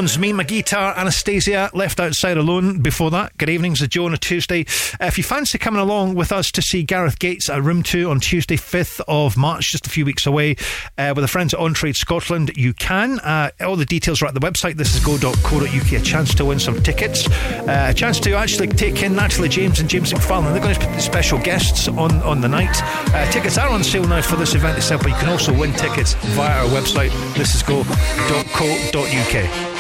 Jones, 0.04 0.20
Me, 0.20 0.34
My 0.34 0.44
Guitar, 0.44 0.94
Anastacia, 0.96 1.74
Left 1.74 1.98
Outside 1.98 2.36
Alone. 2.36 2.82
Before 2.82 3.10
that, 3.12 3.38
Good 3.38 3.48
Evenings 3.48 3.82
a 3.82 3.88
Joe 3.88 4.06
on 4.06 4.14
a 4.14 4.18
Tuesday. 4.18 4.66
If 5.00 5.18
you 5.18 5.24
fancy 5.24 5.58
coming 5.58 5.80
along 5.80 6.16
with 6.16 6.34
us 6.34 6.52
to 6.52 6.62
see 6.62 6.84
Gareth 6.84 7.20
Gates 7.20 7.50
at 7.50 7.64
Room 7.64 7.84
2 7.84 8.10
on 8.10 8.20
Tuesday, 8.20 8.58
5th 8.58 9.00
of 9.08 9.38
March, 9.38 9.72
just 9.72 9.88
a 9.88 9.90
few 9.90 10.04
weeks 10.04 10.26
away, 10.26 10.58
uh, 10.98 11.14
with 11.16 11.24
a 11.24 11.28
friends 11.30 11.54
at 11.54 11.62
On 11.62 11.74
Trade 11.74 11.96
Scotland, 11.96 12.52
you 12.58 12.74
can. 12.74 13.20
Uh, 13.20 13.52
all 13.62 13.78
the 13.78 13.86
details 13.86 14.22
are 14.22 14.26
at 14.26 14.34
the 14.34 14.42
website, 14.42 14.76
this 14.76 14.94
is 14.94 15.02
go.co.uk. 15.06 15.92
A 15.94 16.02
chance 16.02 16.36
to 16.36 16.44
win 16.44 16.60
some 16.60 16.84
tickets, 16.84 17.30
uh, 17.30 17.88
a 17.90 17.94
chance 17.94 18.20
to 18.20 18.34
actually 18.34 18.68
take 18.68 19.04
in 19.04 19.16
Natalie 19.16 19.48
James 19.48 19.80
and 19.80 19.90
James 19.90 20.12
McFarlane. 20.12 20.52
They're 20.52 20.62
going 20.62 20.76
to 20.76 20.86
be 20.86 21.00
special 21.00 21.40
guests 21.40 21.88
on, 21.88 22.12
on 22.24 22.42
the 22.42 22.50
night. 22.50 22.76
Uh, 23.14 23.32
tickets 23.32 23.58
are 23.58 23.70
on 23.70 23.86
sale 23.86 24.04
now 24.04 24.22
for 24.22 24.36
this 24.36 24.54
event 24.54 24.78
itself, 24.78 25.04
but 25.04 25.12
you 25.12 25.18
can 25.18 25.30
also 25.30 25.58
win 25.58 25.72
tickets 25.72 26.16
via 26.36 26.62
our 26.62 26.70
website, 26.70 27.12
this 27.36 27.56
is 27.56 27.64
go.co.uk. 27.64 29.73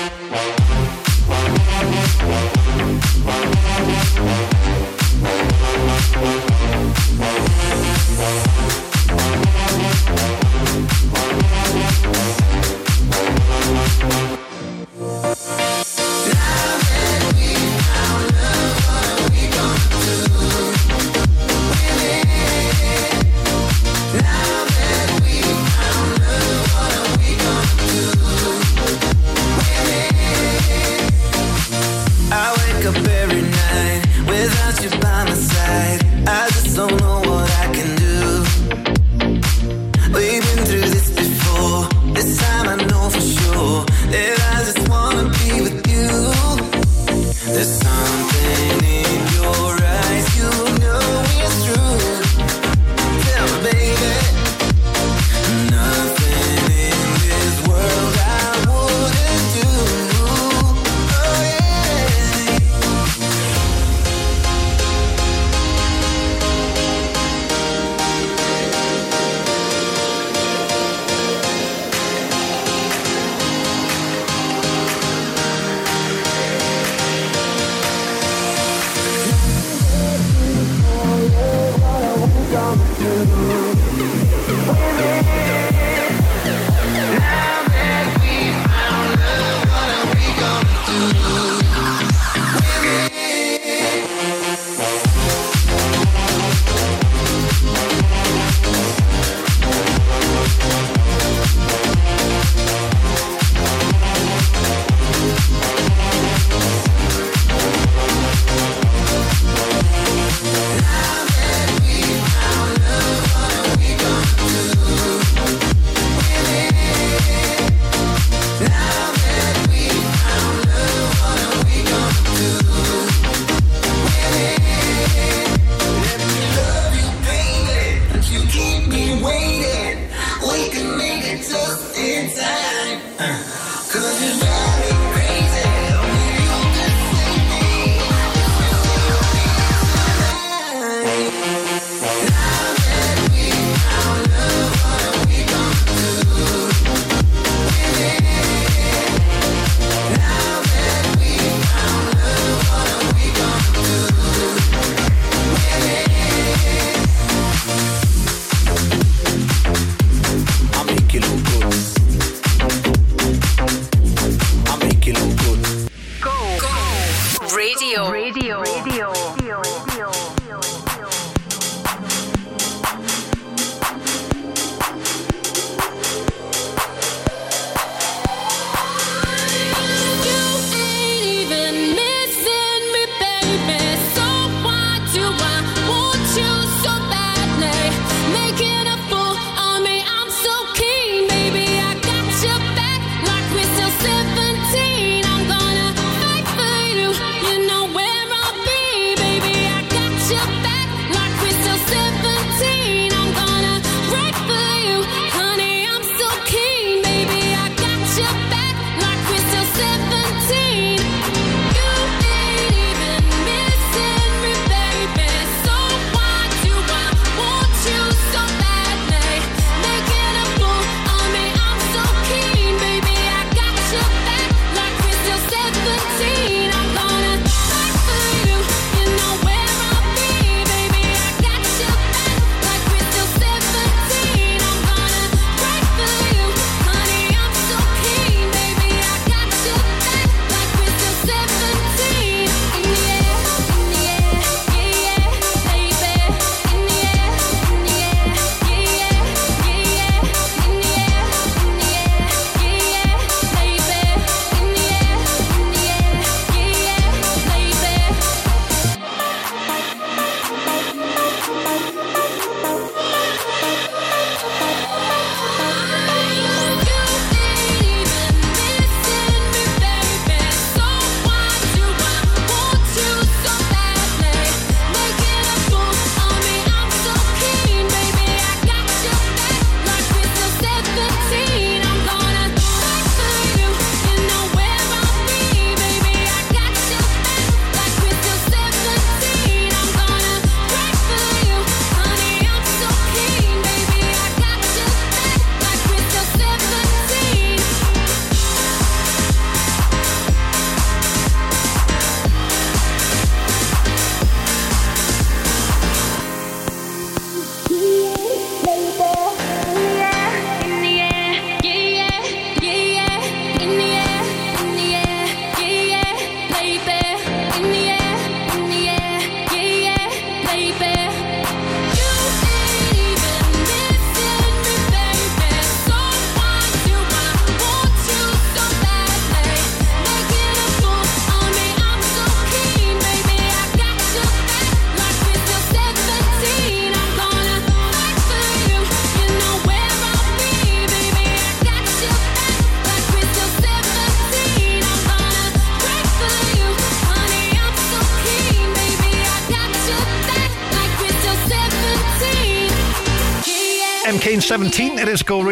Thank 8.15 8.52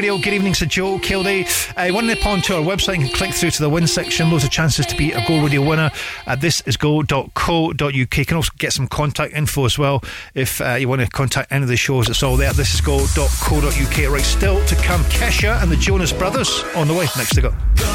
Radio. 0.02 0.18
Good 0.18 0.34
evening 0.34 0.54
to 0.54 0.66
Joe 0.66 0.98
Kilday. 0.98 1.46
Uh, 1.78 2.00
to 2.00 2.08
nip 2.08 2.26
onto 2.26 2.56
our 2.56 2.62
website 2.62 2.96
and 2.96 3.14
click 3.14 3.36
through 3.36 3.52
to 3.52 3.62
the 3.62 3.70
win 3.70 3.86
section. 3.86 4.32
Loads 4.32 4.44
of 4.44 4.50
chances 4.50 4.84
to 4.88 4.98
be 4.98 5.12
a 5.12 5.24
Go 5.28 5.44
Radio 5.44 5.62
winner. 5.62 5.92
Uh, 6.26 6.36
this 6.36 6.60
is 6.62 6.76
go.co.uk. 6.76 7.94
You 7.94 8.08
can 8.08 8.36
also 8.36 8.52
get 8.58 8.74
some 8.74 8.88
contact 8.88 9.36
info 9.36 9.66
as 9.66 9.78
well 9.78 10.04
if 10.34 10.60
uh, 10.60 10.74
you 10.74 10.90
want 10.90 11.02
to 11.02 11.08
contact 11.08 11.52
any 11.52 11.62
of 11.62 11.70
the 11.70 11.78
shows. 11.78 12.10
It's 12.10 12.24
all 12.24 12.36
there. 12.36 12.52
This 12.52 12.74
is 12.74 12.82
go.co.uk. 12.82 14.12
Right, 14.12 14.24
still 14.24 14.66
to 14.66 14.76
come 14.78 15.04
Kesha 15.04 15.62
and 15.62 15.72
the 15.72 15.78
Jonas 15.78 16.12
Brothers 16.12 16.64
on 16.76 16.88
the 16.88 16.96
way. 16.96 17.06
Next 17.16 17.36
to 17.36 17.42
go. 17.42 17.91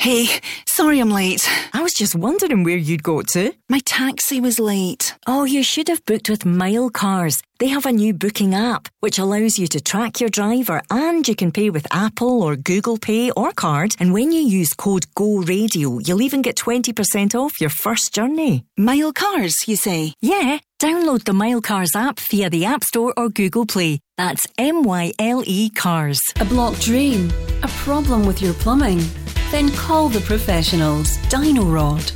Hey, 0.00 0.40
sorry 0.66 0.98
I'm 0.98 1.10
late. 1.10 1.46
I 1.74 1.82
was 1.82 1.92
just 1.92 2.14
wondering 2.14 2.64
where 2.64 2.74
you'd 2.74 3.02
go 3.02 3.20
to. 3.34 3.52
My 3.68 3.80
taxi 3.84 4.40
was 4.40 4.58
late. 4.58 5.14
Oh, 5.26 5.44
you 5.44 5.62
should 5.62 5.88
have 5.88 6.02
booked 6.06 6.30
with 6.30 6.46
Myle 6.46 6.88
Cars. 6.88 7.42
They 7.58 7.68
have 7.68 7.84
a 7.84 7.92
new 7.92 8.14
booking 8.14 8.54
app 8.54 8.88
which 9.00 9.18
allows 9.18 9.58
you 9.58 9.66
to 9.66 9.78
track 9.78 10.18
your 10.18 10.30
driver 10.30 10.80
and 10.90 11.28
you 11.28 11.36
can 11.36 11.52
pay 11.52 11.68
with 11.68 11.86
Apple 11.90 12.42
or 12.42 12.56
Google 12.56 12.96
Pay 12.96 13.30
or 13.32 13.52
card. 13.52 13.94
And 14.00 14.14
when 14.14 14.32
you 14.32 14.40
use 14.40 14.72
code 14.72 15.04
GO 15.14 15.42
Radio, 15.42 15.98
you'll 15.98 16.22
even 16.22 16.40
get 16.40 16.56
20% 16.56 17.34
off 17.34 17.60
your 17.60 17.68
first 17.68 18.14
journey. 18.14 18.64
Myle 18.78 19.12
Cars, 19.12 19.54
you 19.66 19.76
say? 19.76 20.14
Yeah. 20.22 20.60
Download 20.78 21.24
the 21.24 21.34
Myle 21.34 21.60
Cars 21.60 21.94
app 21.94 22.18
via 22.20 22.48
the 22.48 22.64
App 22.64 22.84
Store 22.84 23.12
or 23.18 23.28
Google 23.28 23.66
Play. 23.66 24.00
That's 24.16 24.46
M 24.56 24.82
Y 24.82 25.12
L 25.18 25.42
E 25.46 25.68
Cars. 25.68 26.18
A 26.40 26.46
blocked 26.46 26.80
drain? 26.80 27.30
A 27.62 27.68
problem 27.84 28.24
with 28.24 28.40
your 28.40 28.54
plumbing? 28.54 29.02
Then 29.50 29.70
call 29.72 30.08
the 30.08 30.20
professionals. 30.20 31.18
Dyno 31.28 31.72
Rod. 31.72 32.12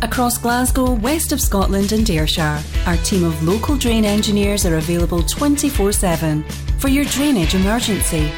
Across 0.00 0.38
Glasgow, 0.38 0.94
west 0.94 1.32
of 1.32 1.40
Scotland 1.40 1.92
and 1.92 2.08
Ayrshire, 2.08 2.62
our 2.86 2.96
team 2.98 3.24
of 3.24 3.42
local 3.42 3.76
drain 3.76 4.04
engineers 4.04 4.64
are 4.64 4.76
available 4.76 5.22
24 5.22 5.92
7 5.92 6.42
for 6.78 6.88
your 6.88 7.04
drainage 7.04 7.54
emergency. 7.54 8.30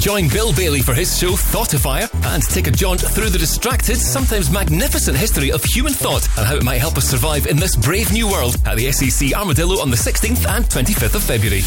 Join 0.00 0.28
Bill 0.28 0.52
Bailey 0.52 0.80
for 0.80 0.92
his 0.92 1.16
show 1.16 1.34
Thoughtifier 1.34 2.10
and 2.34 2.42
take 2.42 2.66
a 2.66 2.72
jaunt 2.72 3.00
through 3.00 3.30
the 3.30 3.38
distracted, 3.38 3.96
sometimes 3.96 4.50
magnificent 4.50 5.16
history 5.16 5.52
of 5.52 5.62
human 5.62 5.92
thought 5.92 6.26
and 6.36 6.44
how 6.44 6.56
it 6.56 6.64
might 6.64 6.80
help 6.80 6.96
us 6.96 7.08
survive 7.08 7.46
in 7.46 7.56
this 7.56 7.76
brave 7.76 8.12
new 8.12 8.28
world 8.28 8.56
at 8.66 8.76
the 8.76 8.90
SEC 8.90 9.32
Armadillo 9.34 9.80
on 9.80 9.88
the 9.88 9.96
16th 9.96 10.48
and 10.48 10.64
25th 10.64 11.14
of 11.14 11.22
February. 11.22 11.60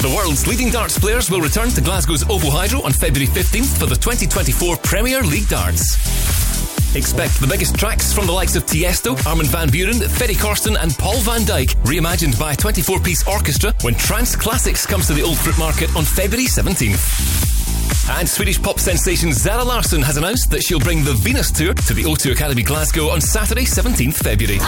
The 0.00 0.14
world's 0.16 0.46
leading 0.46 0.70
darts 0.70 0.98
players 0.98 1.30
will 1.30 1.42
return 1.42 1.68
to 1.68 1.82
Glasgow's 1.82 2.22
OVO 2.22 2.48
Hydro 2.48 2.80
on 2.84 2.92
February 2.92 3.30
15th 3.30 3.78
for 3.78 3.84
the 3.84 3.96
2024 3.96 4.78
Premier 4.78 5.20
League 5.22 5.48
Darts. 5.50 6.55
Expect 6.96 7.38
the 7.40 7.46
biggest 7.46 7.76
tracks 7.76 8.10
from 8.14 8.26
the 8.26 8.32
likes 8.32 8.56
of 8.56 8.64
Tiesto, 8.64 9.14
Armin 9.26 9.44
van 9.44 9.68
Buuren, 9.68 10.02
Ferry 10.08 10.34
Corsten, 10.34 10.78
and 10.80 10.96
Paul 10.96 11.18
van 11.20 11.42
Dyk, 11.42 11.76
reimagined 11.84 12.38
by 12.40 12.52
a 12.52 12.56
24 12.56 13.00
piece 13.00 13.28
orchestra 13.28 13.74
when 13.82 13.94
Trance 13.94 14.34
Classics 14.34 14.86
comes 14.86 15.06
to 15.06 15.12
the 15.12 15.20
Old 15.20 15.36
Fruit 15.36 15.58
Market 15.58 15.94
on 15.94 16.04
February 16.04 16.46
17th. 16.46 18.18
And 18.18 18.26
Swedish 18.26 18.60
pop 18.62 18.80
sensation 18.80 19.34
Zara 19.34 19.62
Larsson 19.62 20.00
has 20.00 20.16
announced 20.16 20.50
that 20.52 20.62
she'll 20.62 20.80
bring 20.80 21.04
the 21.04 21.12
Venus 21.12 21.50
Tour 21.50 21.74
to 21.74 21.92
the 21.92 22.04
O2 22.04 22.32
Academy 22.32 22.62
Glasgow 22.62 23.10
on 23.10 23.20
Saturday, 23.20 23.64
17th 23.66 24.14
February. 24.14 24.58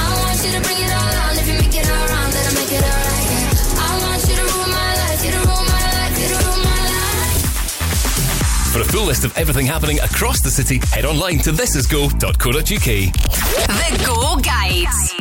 For 8.72 8.80
a 8.80 8.84
full 8.84 9.06
list 9.06 9.24
of 9.24 9.36
everything 9.38 9.66
happening 9.66 9.98
across 10.00 10.40
the 10.42 10.50
city, 10.50 10.78
head 10.92 11.04
online 11.04 11.38
to 11.40 11.52
thisisgo.co.uk. 11.52 12.62
The 12.62 14.04
Go 14.04 14.36
Guides. 14.36 15.14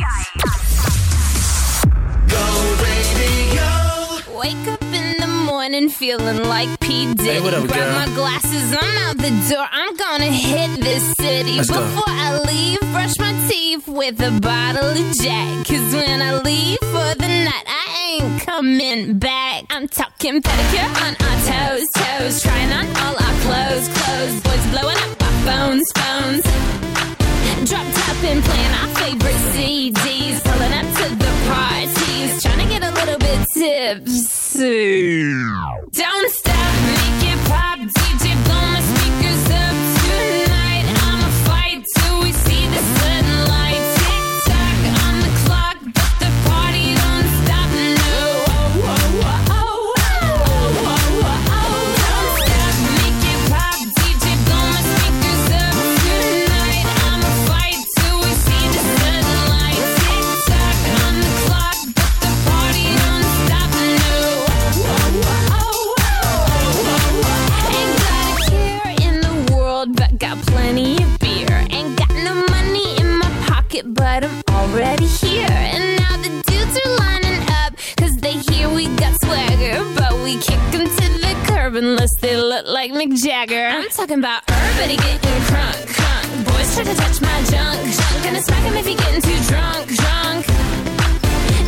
Wake 4.38 4.68
up 4.68 4.82
in 4.82 5.16
the 5.20 5.26
morning 5.46 5.88
feeling 5.88 6.44
like 6.44 6.78
P. 6.80 7.12
Diddy. 7.14 7.30
Hey, 7.30 7.40
what 7.40 7.54
up, 7.54 7.66
Grab 7.66 7.74
girl? 7.74 7.92
my 7.94 8.14
glasses, 8.14 8.72
I'm 8.80 8.98
out 9.08 9.16
the 9.16 9.30
door. 9.50 9.66
I'm 9.72 9.96
gonna 9.96 10.26
hit 10.26 10.80
this 10.80 11.12
city. 11.18 11.56
Let's 11.56 11.70
go. 11.70 11.80
Before 11.80 12.04
I 12.06 12.38
leave, 12.46 12.80
brush 12.92 13.18
my 13.18 13.32
teeth 13.48 13.88
with 13.88 14.20
a 14.20 14.38
bottle 14.40 14.90
of 14.90 15.12
Jack. 15.16 15.66
Cause 15.66 15.92
when 15.94 16.22
I 16.22 16.38
leave 16.42 16.78
for 16.78 17.14
the 17.18 17.28
night, 17.28 17.64
I 17.66 17.97
ain't 18.08 18.40
coming 18.42 19.18
back. 19.18 19.64
I'm 19.70 19.88
talking 19.88 20.40
pedicure 20.40 20.90
on 21.04 21.12
our 21.26 21.38
toes, 21.48 21.86
toes. 21.94 22.42
Trying 22.42 22.72
on 22.72 22.86
all 23.02 23.14
our 23.24 23.36
clothes, 23.44 23.88
clothes. 23.96 24.40
Boys 24.42 24.66
blowing 24.72 24.98
up 25.04 25.22
our 25.26 25.36
phones, 25.46 25.88
phones. 25.98 26.44
Drop 27.68 27.86
top 27.98 28.18
and 28.24 28.42
playing 28.44 28.74
our 28.80 28.90
favorite 29.00 29.42
CDs. 29.52 30.36
Pulling 30.46 30.74
up 30.80 30.88
to 30.98 31.06
the 31.22 31.32
parties. 31.48 32.42
Trying 32.42 32.60
to 32.64 32.68
get 32.72 32.82
a 32.82 32.92
little 32.98 33.18
bit 33.18 33.40
tipsy. 33.54 35.32
Don't 35.92 36.30
stop, 36.30 36.72
make 36.86 37.32
it 37.32 37.48
pop. 37.48 37.67
Unless 81.88 82.14
they 82.20 82.36
look 82.36 82.66
like 82.66 82.92
Mick 82.92 83.14
Jagger. 83.22 83.66
I'm 83.66 83.88
talking 83.88 84.18
about 84.18 84.42
everybody 84.48 84.96
getting 84.96 85.42
crunk, 85.48 85.80
crunk. 85.96 86.44
Boys 86.44 86.74
try 86.74 86.84
to 86.84 86.94
touch 86.94 87.20
my 87.20 87.38
junk, 87.50 87.78
junk. 87.98 88.24
Gonna 88.24 88.42
smack 88.42 88.64
'em 88.66 88.74
if 88.76 88.86
he 88.86 88.94
getting 88.94 89.22
too 89.22 89.40
drunk, 89.50 89.86
drunk. 90.00 90.42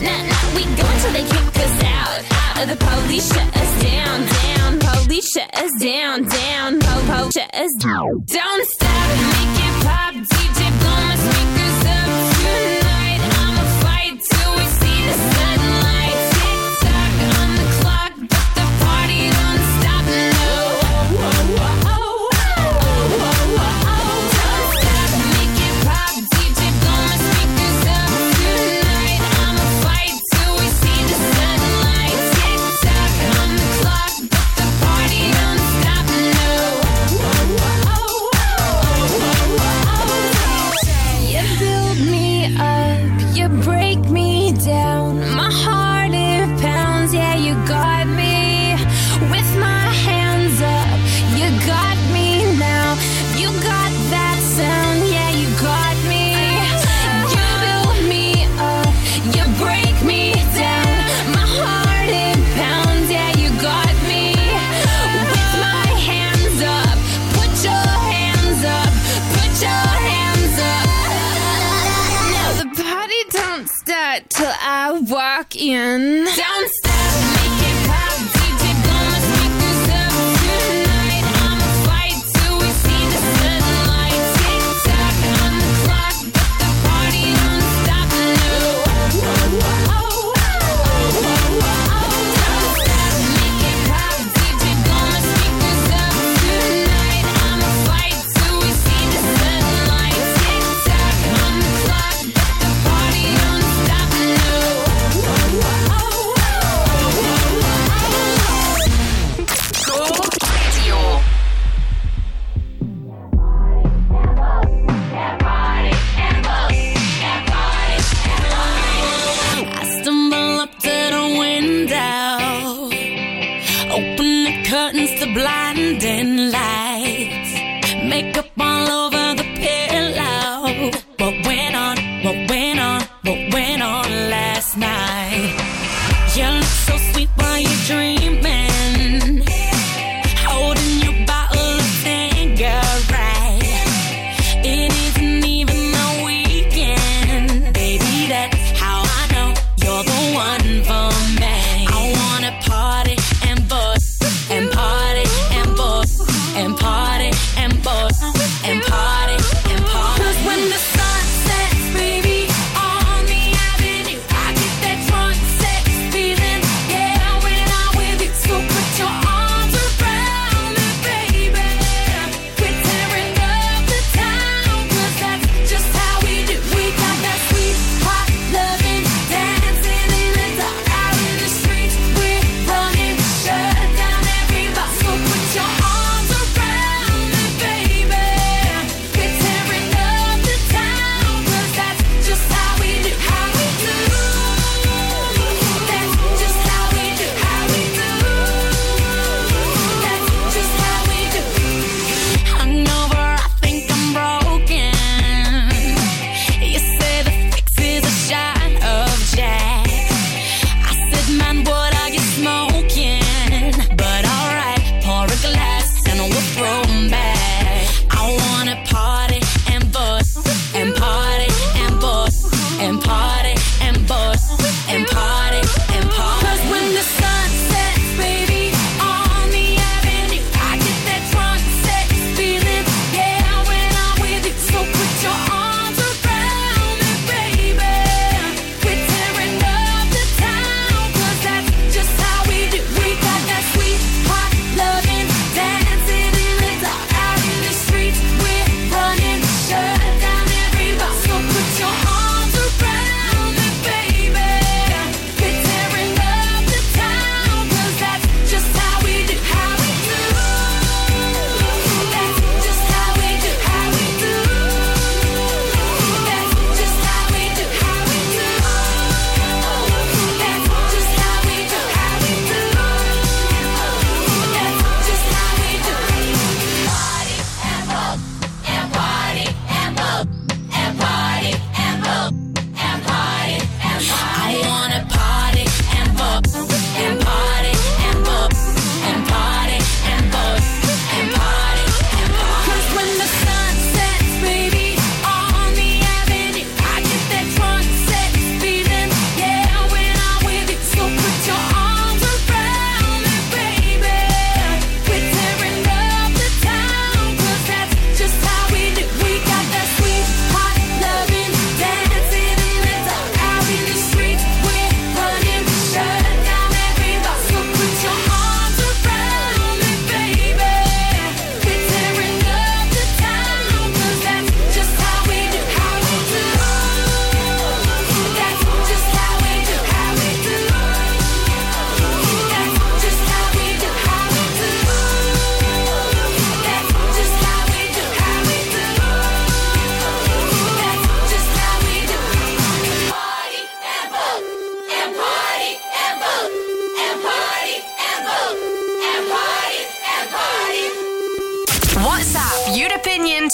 Nah, 0.05 0.21
nah, 0.31 0.45
we 0.55 0.63
go 0.81 0.85
until 0.95 1.13
they 1.17 1.25
kick 1.35 1.49
us 1.65 1.77
out. 1.99 2.19
Out 2.59 2.69
the 2.69 2.77
police 2.77 3.29
shut 3.33 3.49
us 3.63 3.73
down, 3.83 4.19
down. 4.37 4.71
Police 4.79 5.29
shut 5.35 5.51
us 5.63 5.73
down, 5.81 6.17
down. 6.29 6.81
Po, 6.81 6.95
po, 7.09 7.31
shut 7.31 7.51
us 7.55 7.73
down. 7.81 8.11
Don't 8.27 8.67
stop, 8.77 9.09
make 9.33 9.60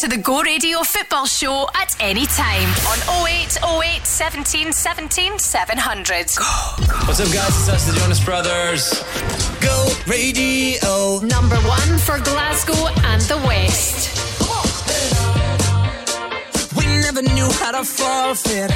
to 0.00 0.08
the 0.08 0.16
Go 0.18 0.42
Radio 0.42 0.82
Football 0.82 1.24
Show 1.24 1.68
at 1.74 1.96
any 2.00 2.26
time 2.26 2.68
on 2.90 2.98
0808 3.26 4.04
17 4.04 4.72
17 4.72 5.38
700. 5.38 6.16
What's 7.06 7.20
up, 7.20 7.32
guys? 7.32 7.48
It's 7.48 7.68
us, 7.70 7.86
the 7.86 7.98
Jonas 7.98 8.22
Brothers. 8.22 8.92
Go 9.60 9.88
Radio. 10.06 11.20
Number 11.20 11.56
one 11.66 11.98
for 11.98 12.18
Glasgow 12.18 12.88
and 13.08 13.22
the 13.22 13.38
West. 13.46 14.12
We 16.76 16.84
never 17.00 17.22
knew 17.22 17.48
how 17.52 17.70
to 17.70 17.84
forfeit, 17.84 18.70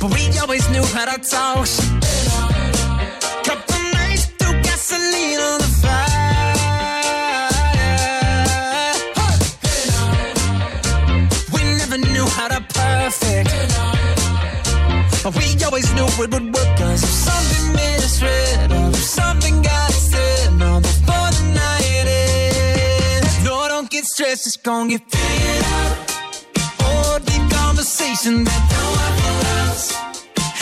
but 0.00 0.12
we 0.12 0.38
always 0.40 0.68
knew 0.68 0.84
how 0.84 1.06
to 1.06 1.18
toss. 1.22 1.97
We 15.36 15.64
always 15.64 15.92
knew 15.94 16.06
it 16.06 16.30
would 16.32 16.54
work. 16.54 16.70
Cause 16.78 17.02
if 17.02 17.10
something 17.10 17.58
us 18.08 18.22
red 18.22 18.72
Or 18.72 18.88
if 18.88 19.04
something 19.20 19.62
got 19.62 19.90
us 19.90 20.10
said 20.10 20.52
No, 20.58 20.80
before 20.80 21.30
the 21.36 21.44
night 21.62 22.06
ends. 22.06 23.44
No, 23.44 23.68
don't 23.68 23.90
get 23.90 24.04
stressed, 24.04 24.46
it's 24.46 24.56
gonna 24.56 24.88
get 24.90 25.02
figured 25.10 25.64
out 25.76 25.96
Oh, 26.80 27.18
deep 27.24 27.44
conversation 27.58 28.44
that 28.44 28.62
don't 28.72 28.96
have 29.02 29.16
to 29.22 29.32
last 29.44 29.88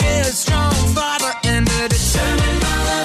Headstrong 0.01 0.73
father 0.95 1.33
and 1.45 1.67
a 1.67 1.83
determined 1.95 2.59
mother. 2.65 3.03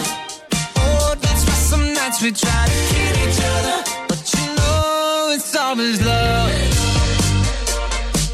Oh, 0.85 1.15
that's 1.23 1.43
why 1.47 1.57
some 1.71 1.87
nights 1.95 2.19
we 2.23 2.31
try 2.33 2.63
to 2.73 2.79
kill 2.91 3.17
each 3.25 3.41
other. 3.55 3.79
But 4.09 4.23
you 4.35 4.47
know 4.57 5.31
it's 5.37 5.55
always 5.57 5.99
love. 6.05 6.51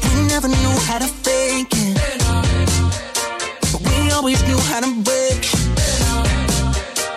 We 0.03 0.11
never 0.27 0.47
knew 0.47 0.75
how 0.87 0.99
to 0.99 1.07
fake 1.07 1.73
it 1.73 1.98
always 4.29 4.47
knew 4.47 4.59
how 4.69 4.79
to 4.79 4.91
break. 5.01 5.41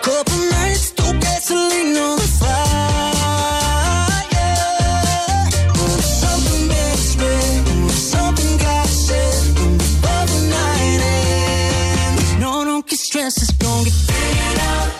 Couple 0.03 0.39
nights, 0.51 0.91
threw 0.93 1.13
gasoline 1.21 1.97
on 1.97 2.17
the 2.17 2.29
fire. 2.41 2.63
Something 6.01 6.69
red. 6.69 7.65
Oh, 7.69 7.89
something 7.89 8.57
got 8.59 8.87
said. 8.87 9.55
Before 9.55 10.27
the 10.33 10.41
night 10.57 11.01
ends. 11.13 12.41
No, 12.41 12.65
don't 12.65 12.87
get 12.87 12.99
stressed, 12.99 13.43
it's 13.43 13.53
gonna 13.53 13.85
get 13.85 13.93
figured 13.93 14.59
out. 14.73 14.91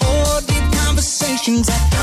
Oh, 0.00 0.40
deep 0.48 0.66
conversations 0.80 1.66
that 1.68 1.97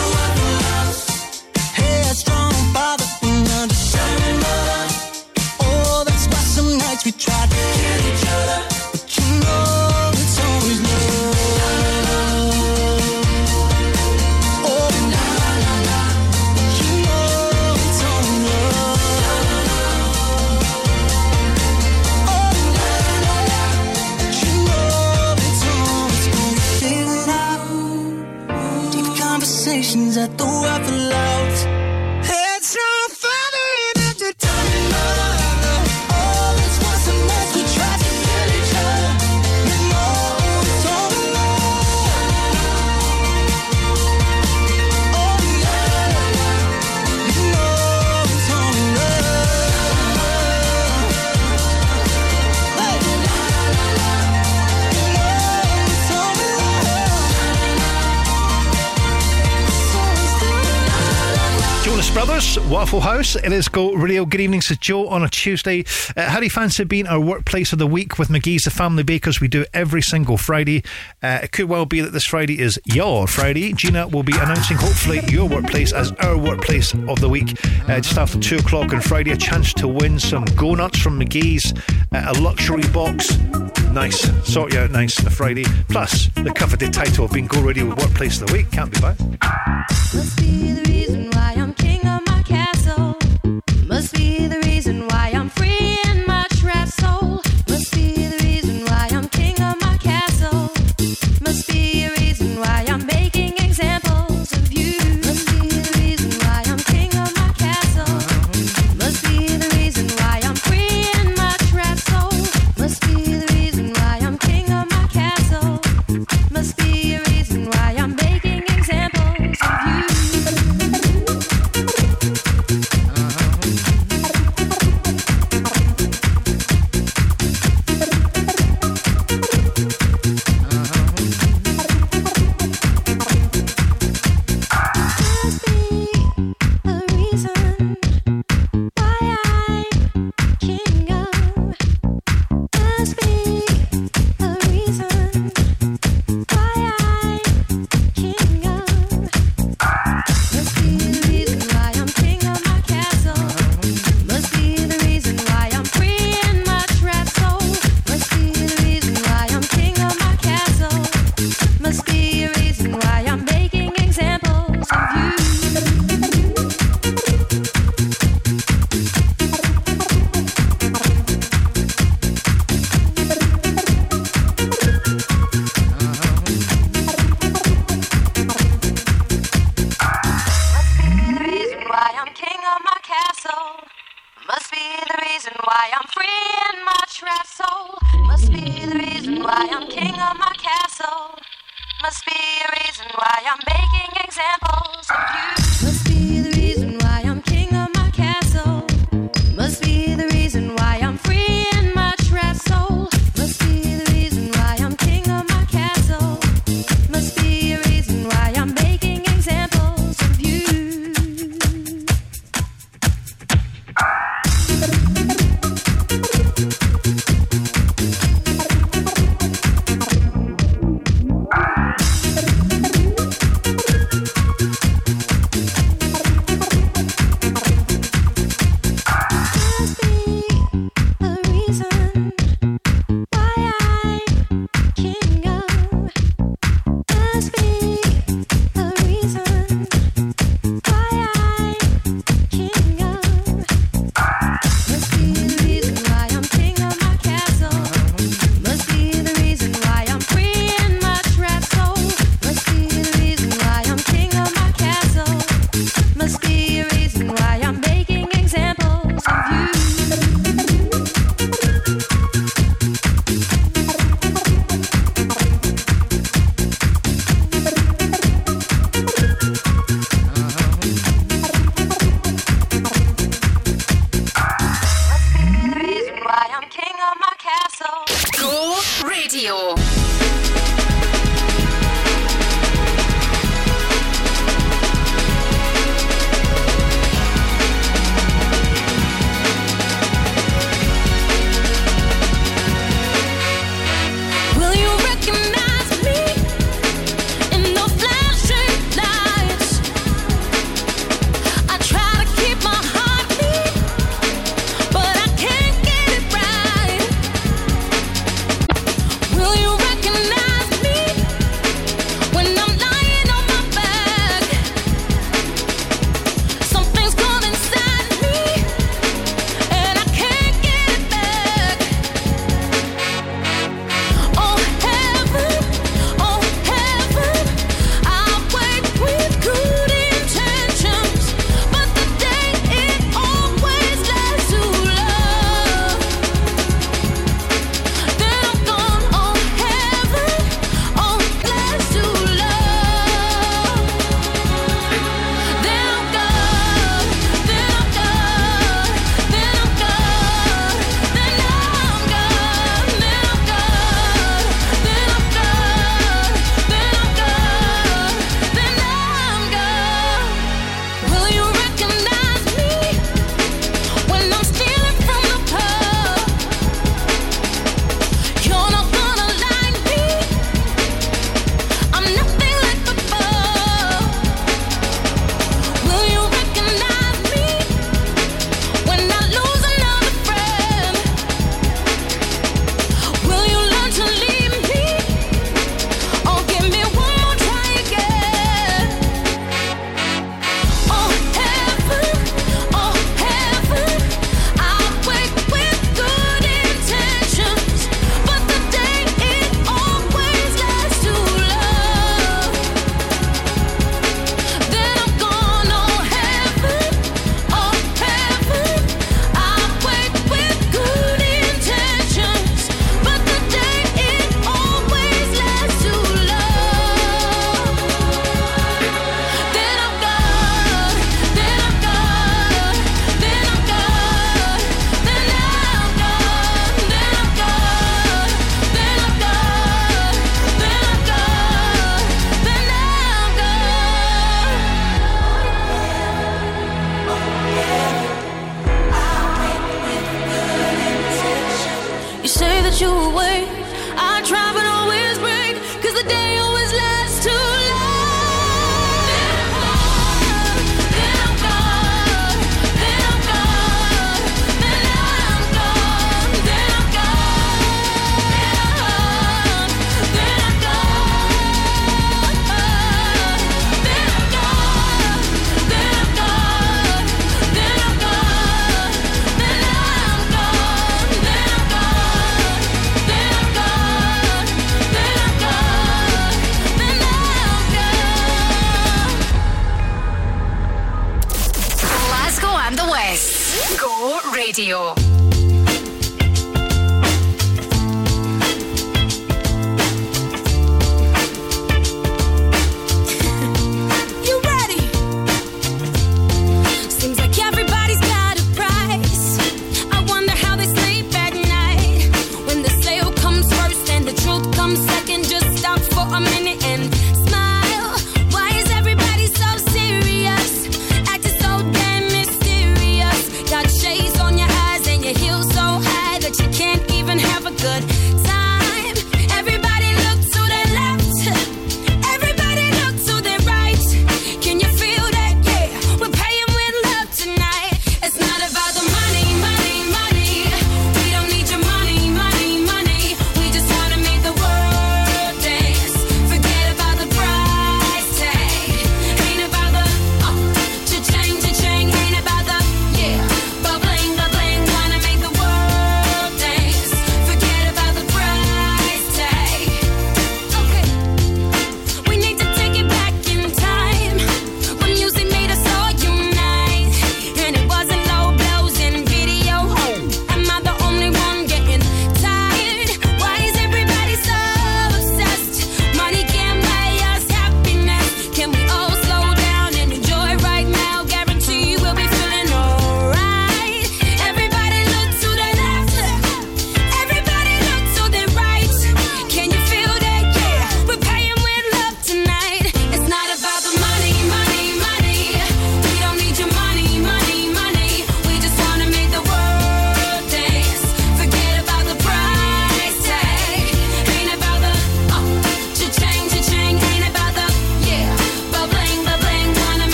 conversations 30.28 30.55
Waffle 62.58 63.02
House. 63.02 63.36
It 63.36 63.52
is 63.52 63.68
Go 63.68 63.94
Radio. 63.94 64.26
Good 64.26 64.42
evening, 64.42 64.62
to 64.62 64.76
Joe 64.76 65.08
on 65.08 65.24
a 65.24 65.30
Tuesday. 65.30 65.84
Uh, 66.16 66.30
how 66.30 66.40
do 66.40 66.46
you 66.46 66.50
fancy 66.50 66.84
being 66.84 67.08
our 67.08 67.20
workplace 67.20 67.74
of 67.74 67.80
the 67.80 67.88
week 67.88 68.18
with 68.18 68.30
McGhee's 68.30 68.64
The 68.64 68.72
Family 68.72 69.04
Bakers? 69.04 69.42
We 69.42 69.48
do 69.48 69.62
it 69.62 69.70
every 69.74 70.02
single 70.02 70.38
Friday. 70.38 70.84
Uh, 71.22 71.40
it 71.44 71.52
could 71.52 71.66
well 71.66 71.86
be 71.86 72.02
that 72.02 72.12
this 72.12 72.26
Friday 72.26 72.60
is 72.60 72.80
your 72.86 73.28
Friday. 73.28 73.74
Gina 73.74 74.08
will 74.08 74.24
be 74.24 74.34
announcing, 74.34 74.78
hopefully, 74.78 75.22
your 75.28 75.48
workplace 75.48 75.92
as 75.94 76.12
our 76.14 76.38
workplace 76.38 76.94
of 76.94 77.20
the 77.20 77.30
week. 77.30 77.58
Uh, 77.90 78.00
just 78.00 78.18
after 78.18 78.40
two 78.40 78.58
o'clock 78.58 78.94
on 78.94 79.02
Friday, 79.02 79.32
a 79.32 79.38
chance 79.38 79.74
to 79.74 79.88
win 79.88 80.20
some 80.20 80.46
Go 80.56 80.76
Nuts 80.76 81.00
from 81.00 81.20
McGhee's, 81.20 81.74
uh, 82.14 82.34
a 82.36 82.42
luxury 82.42 82.88
box. 82.90 83.38
Nice. 83.92 84.30
Sort 84.52 84.74
you 84.74 84.80
out 84.80 84.92
nice 84.92 85.20
on 85.20 85.28
a 85.28 85.30
Friday. 85.30 85.66
Plus, 85.90 86.28
the 86.36 86.52
coveted 86.52 86.94
title 86.94 87.26
of 87.26 87.32
being 87.32 87.48
Go 87.48 87.62
Radio 87.62 87.86
Workplace 87.86 88.42
of 88.42 88.48
the 88.48 88.54
Week. 88.54 88.70
Can't 88.72 88.92
be 88.92 89.00
bad. 89.00 89.16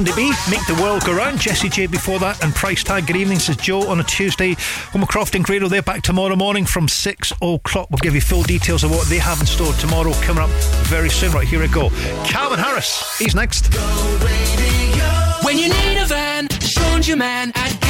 Sandy 0.00 0.12
B, 0.16 0.32
Make 0.50 0.66
the 0.66 0.82
World 0.82 1.04
Go 1.04 1.12
Round. 1.12 1.38
Jessie 1.38 1.68
J 1.68 1.86
before 1.86 2.18
that, 2.20 2.42
and 2.42 2.54
Price 2.54 2.82
Tag. 2.82 3.06
Good 3.06 3.16
evening, 3.16 3.38
says 3.38 3.58
Joe 3.58 3.86
on 3.86 4.00
a 4.00 4.02
Tuesday. 4.02 4.54
Homercroft 4.94 5.34
and 5.34 5.44
Grado, 5.44 5.68
they're 5.68 5.82
back 5.82 6.00
tomorrow 6.00 6.36
morning 6.36 6.64
from 6.64 6.88
6 6.88 7.32
o'clock. 7.42 7.90
We'll 7.90 7.98
give 7.98 8.14
you 8.14 8.22
full 8.22 8.42
details 8.42 8.82
of 8.82 8.92
what 8.92 9.06
they 9.08 9.18
have 9.18 9.38
in 9.40 9.46
store 9.46 9.74
tomorrow, 9.74 10.14
coming 10.22 10.42
up 10.42 10.48
very 10.86 11.10
soon. 11.10 11.32
Right, 11.32 11.46
here 11.46 11.60
we 11.60 11.68
go. 11.68 11.90
Calvin 12.24 12.58
Harris, 12.58 13.18
he's 13.18 13.34
next. 13.34 13.74
When 15.44 15.58
you 15.58 15.68
need 15.68 15.98
a 15.98 16.06
van, 16.06 16.48
Sean's 16.48 17.06
your 17.06 17.18
man 17.18 17.52
at 17.54 17.89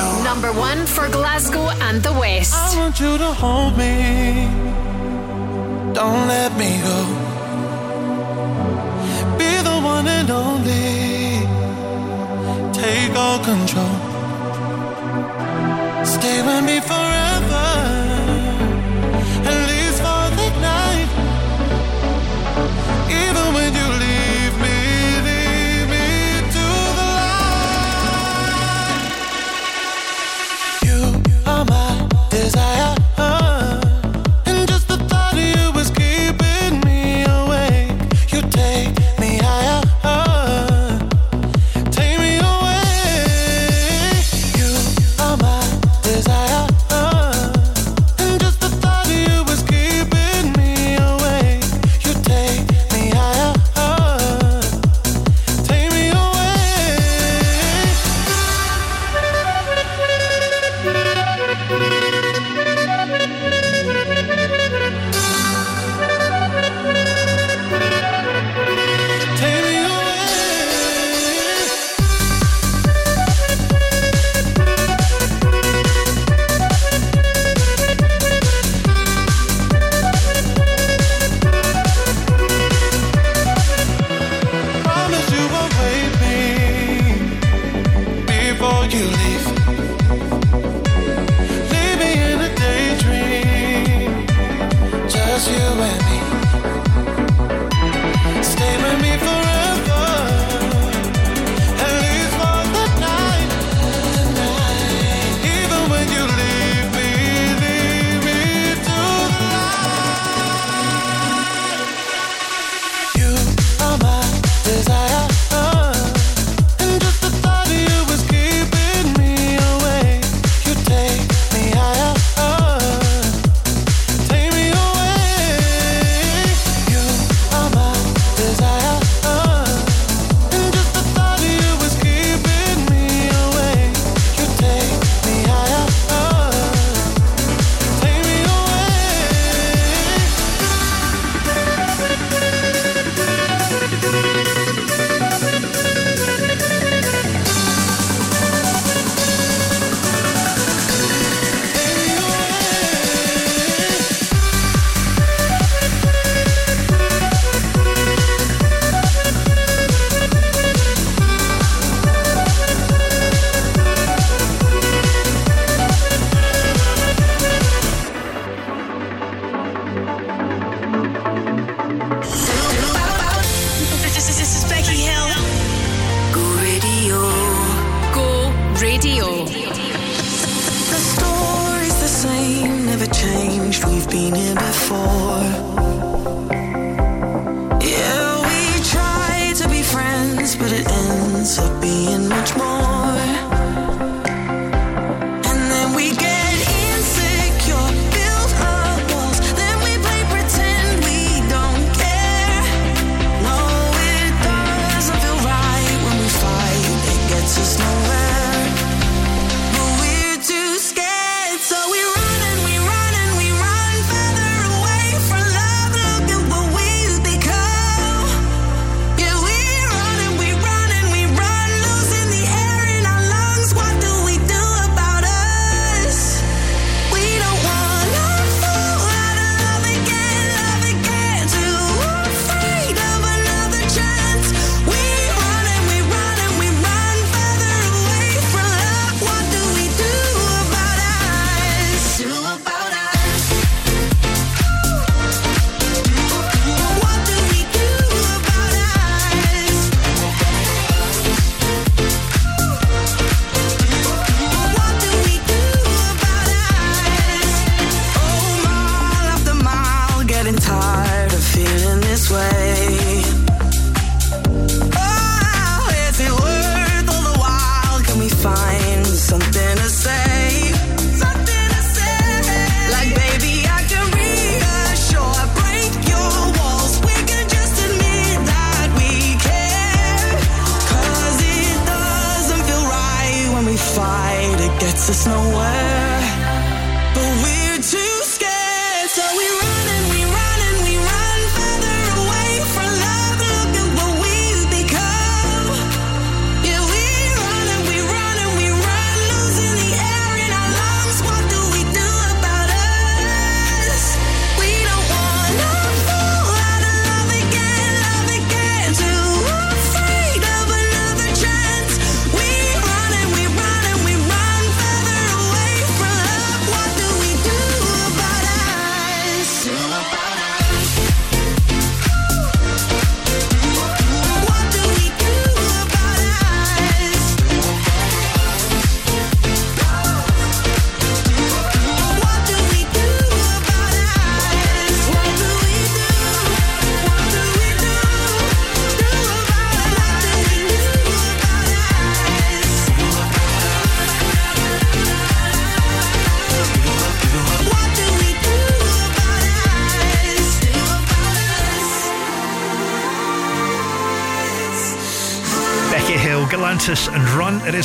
Number 0.00 0.52
one 0.52 0.86
for 0.86 1.06
Glasgow 1.08 1.68
and 1.68 2.02
the 2.02 2.12
West. 2.12 2.54
I 2.54 2.76
want 2.76 2.98
you 2.98 3.18
to 3.18 3.26
hold 3.26 3.76
me. 3.76 4.48
Don't 5.92 6.26
let 6.28 6.56
me 6.56 6.80
go. 6.80 6.98
Be 9.36 9.52
the 9.68 9.78
one 9.84 10.08
and 10.08 10.30
only. 10.30 11.44
Take 12.72 13.14
all 13.14 13.38
control. 13.44 13.96
Stay 16.06 16.40
with 16.46 16.64
me 16.64 16.80
forever. 16.80 17.61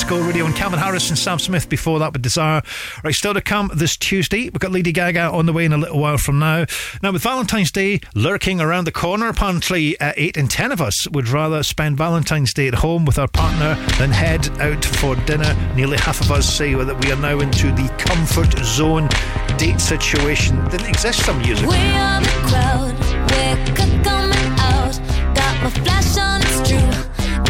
Disco 0.08 0.26
Radio 0.26 0.46
and 0.46 0.56
Calvin 0.56 0.80
Harris 0.80 1.10
and 1.10 1.20
Sam 1.20 1.38
Smith 1.38 1.68
before 1.68 2.00
that 2.00 2.14
with 2.14 2.22
Desire. 2.22 2.62
Right, 3.04 3.14
still 3.14 3.34
to 3.34 3.42
come 3.42 3.70
this 3.76 3.98
Tuesday. 3.98 4.44
We've 4.44 4.54
got 4.54 4.72
Lady 4.72 4.94
Gaga 4.94 5.32
on 5.32 5.48
the 5.48 5.52
way 5.52 5.66
in 5.66 5.74
a 5.74 5.78
little 5.78 6.00
while 6.00 6.18
from 6.18 6.40
now. 6.40 6.66
Now, 7.04 7.12
with 7.12 7.24
Valentine's 7.24 7.74
Day 7.74 8.00
lurking 8.16 8.62
around 8.62 8.86
the 8.86 8.94
corner, 8.94 9.28
apparently 9.28 10.00
uh, 10.00 10.14
8 10.16 10.38
in 10.38 10.48
10 10.48 10.72
of 10.72 10.80
us 10.80 11.10
would 11.10 11.28
rather 11.28 11.62
spend 11.62 11.98
Valentine's 11.98 12.54
Day 12.54 12.70
at 12.70 12.76
home 12.76 13.04
with 13.04 13.20
our 13.20 13.28
partner 13.28 13.76
than 13.98 14.12
head 14.12 14.48
out 14.62 14.86
for 14.86 15.18
dinner. 15.26 15.54
Nearly 15.76 15.98
half 15.98 16.22
of 16.22 16.32
us 16.32 16.50
say 16.50 16.74
that 16.74 17.04
we 17.04 17.12
are 17.12 17.20
now 17.20 17.42
into 17.42 17.74
the 17.74 17.94
comfort 17.98 18.58
zone 18.64 19.10
date 19.58 19.82
situation. 19.82 20.64
Didn't 20.70 20.88
exist 20.88 21.26
some 21.26 21.42
years 21.42 21.60
ago. 21.60 21.72
We 21.72 21.76
are 21.76 22.22
the 22.22 22.96
we're 23.28 23.76
coming 23.76 24.56
out. 24.58 24.98
Got 25.36 25.64
my 25.64 25.70
flash 25.70 26.18
on, 26.18 26.40
it's 26.44 26.70
true. 26.70 26.80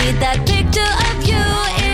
Need 0.03 0.19
that 0.21 0.43
picture 0.47 0.81
of 0.81 1.27
you. 1.27 1.86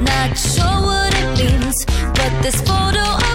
Not 0.00 0.36
sure 0.36 0.80
what 0.82 1.14
it 1.14 1.38
means, 1.38 1.86
but 1.86 2.42
this 2.42 2.60
photo. 2.60 3.25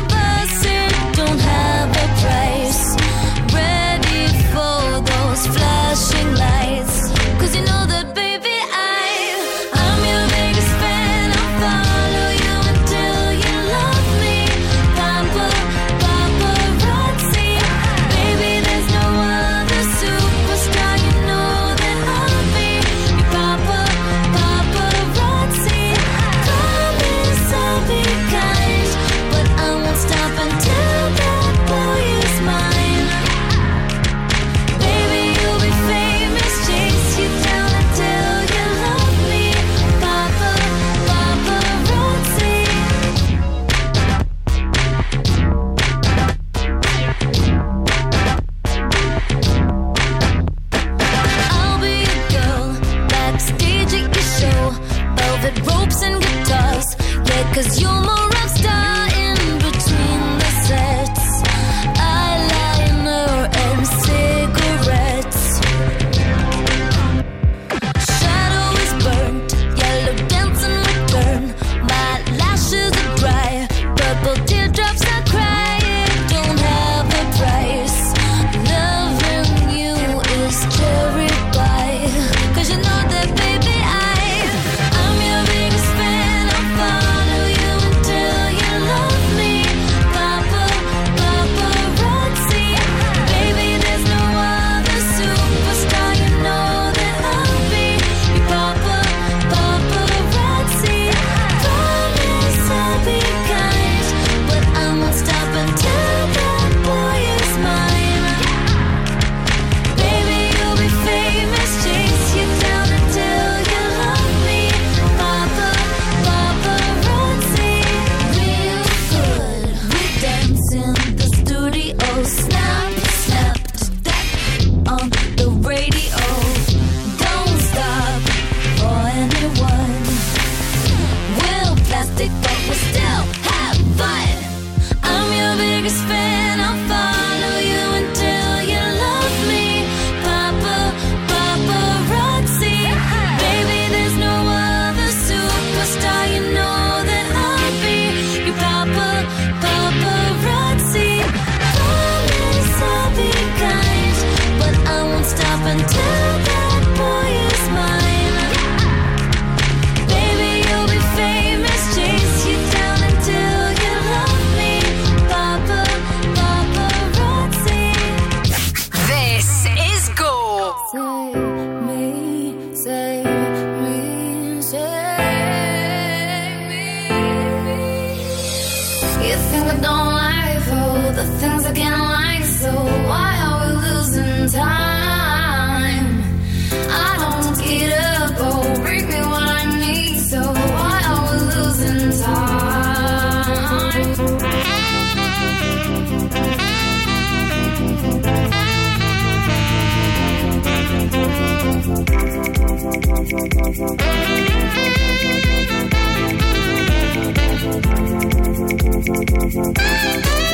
Thank 209.53 210.45
you. 210.45 210.51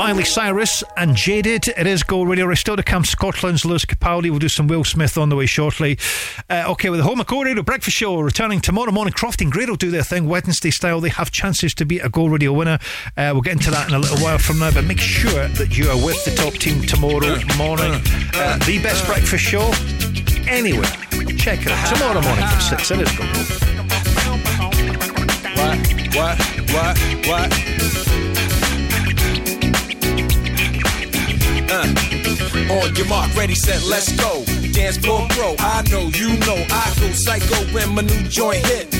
Miley 0.00 0.24
Cyrus 0.24 0.82
and 0.96 1.14
Jaded. 1.14 1.68
It 1.68 1.86
is 1.86 2.02
Go 2.02 2.22
Radio. 2.22 2.54
Still 2.54 2.74
to 2.74 2.82
come. 2.82 3.04
Scotland's 3.04 3.66
Lewis 3.66 3.84
Capaldi. 3.84 4.30
We'll 4.30 4.38
do 4.38 4.48
some 4.48 4.66
Will 4.66 4.82
Smith 4.82 5.18
on 5.18 5.28
the 5.28 5.36
way 5.36 5.44
shortly. 5.44 5.98
Uh, 6.48 6.64
okay, 6.68 6.88
with 6.88 7.00
the 7.00 7.04
Home 7.04 7.20
of 7.20 7.26
Go 7.26 7.42
Radio 7.42 7.62
Breakfast 7.62 7.98
Show 7.98 8.18
returning 8.18 8.62
tomorrow 8.62 8.92
morning. 8.92 9.12
Croft 9.12 9.42
and 9.42 9.52
Grey 9.52 9.66
will 9.66 9.76
do 9.76 9.90
their 9.90 10.02
thing 10.02 10.26
Wednesday 10.26 10.70
style. 10.70 11.02
They 11.02 11.10
have 11.10 11.30
chances 11.30 11.74
to 11.74 11.84
be 11.84 11.98
a 11.98 12.08
Go 12.08 12.28
Radio 12.28 12.50
winner. 12.54 12.78
Uh, 13.14 13.32
we'll 13.34 13.42
get 13.42 13.52
into 13.52 13.70
that 13.72 13.90
in 13.90 13.94
a 13.94 13.98
little 13.98 14.16
while 14.24 14.38
from 14.38 14.60
now, 14.60 14.70
but 14.72 14.86
make 14.86 15.00
sure 15.00 15.48
that 15.48 15.76
you 15.76 15.90
are 15.90 16.02
with 16.02 16.24
the 16.24 16.34
top 16.34 16.54
team 16.54 16.80
tomorrow 16.80 17.36
morning. 17.58 18.00
Uh, 18.32 18.56
the 18.64 18.80
best 18.82 19.04
breakfast 19.04 19.44
show 19.44 19.70
anywhere. 20.48 20.88
Check 21.36 21.66
it 21.66 21.72
out 21.72 21.94
tomorrow 21.94 22.22
morning 22.22 22.46
from 22.46 22.60
6. 22.62 22.90
It 22.92 23.00
is 23.02 23.18
Go. 23.18 23.24
What? 25.60 25.78
What? 26.16 26.38
What? 26.72 26.98
What? 27.28 28.09
On 31.88 32.94
your 32.94 33.06
mark, 33.06 33.34
ready, 33.34 33.54
set, 33.54 33.82
let's 33.88 34.12
go. 34.16 34.44
Dance 34.72 34.98
floor 34.98 35.26
bro, 35.34 35.54
I 35.58 35.82
know, 35.90 36.08
you 36.14 36.36
know, 36.40 36.64
I 36.70 36.92
go 37.00 37.10
psycho 37.12 37.56
when 37.72 37.94
my 37.94 38.02
new 38.02 38.22
joint 38.28 38.64
hit. 38.66 38.99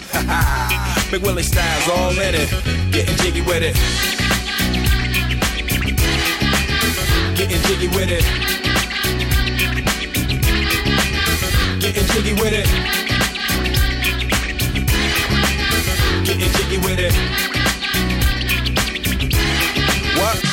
Big 1.11 1.21
Willie 1.21 1.43
styles 1.43 1.87
all 1.89 2.11
in 2.11 2.35
it. 2.35 2.49
Getting 2.91 3.15
jiggy 3.17 3.41
with 3.41 3.63
it. 3.63 3.75
Getting 7.37 7.61
jiggy 7.61 7.87
with 7.87 8.09
it. 8.09 8.23
Getting 11.79 12.07
jiggy 12.07 12.33
with 12.33 12.53
it. 12.53 12.67
Getting 16.25 16.51
jiggy 16.51 16.77
with 16.77 16.99
it. 16.99 17.60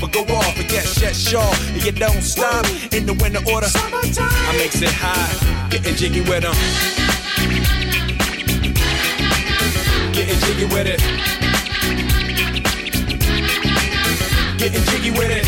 but 0.00 0.12
go 0.12 0.22
off. 0.34 0.56
But 0.56 0.70
yes, 0.70 1.00
yes, 1.00 1.16
sure. 1.16 1.52
And 1.72 1.84
you 1.84 1.92
don't 1.92 2.22
stop 2.22 2.64
in 2.92 3.06
the 3.06 3.14
winter 3.14 3.40
order. 3.52 3.68
I 3.74 4.52
makes 4.56 4.80
it 4.82 4.90
high, 4.92 5.68
getting 5.70 5.94
jiggy 5.94 6.20
with 6.20 6.42
them. 6.42 6.54
Getting 10.12 10.40
jiggy 10.40 10.64
with 10.66 10.86
it. 10.86 11.00
Getting 14.58 14.84
jiggy 14.90 15.10
with 15.10 15.30
it. 15.30 15.44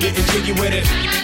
Getting 0.00 0.24
jiggy 0.26 0.52
with 0.52 0.72
it. 0.72 1.23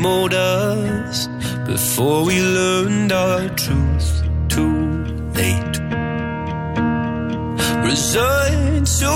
same 0.00 0.06
old 0.06 0.32
us 0.34 1.28
before 1.66 2.24
we 2.24 2.40
learned 2.40 3.12
our 3.12 3.48
truth 3.50 4.22
too 4.48 5.04
late. 5.34 5.76
Resigned 7.84 8.86
to 8.86 9.12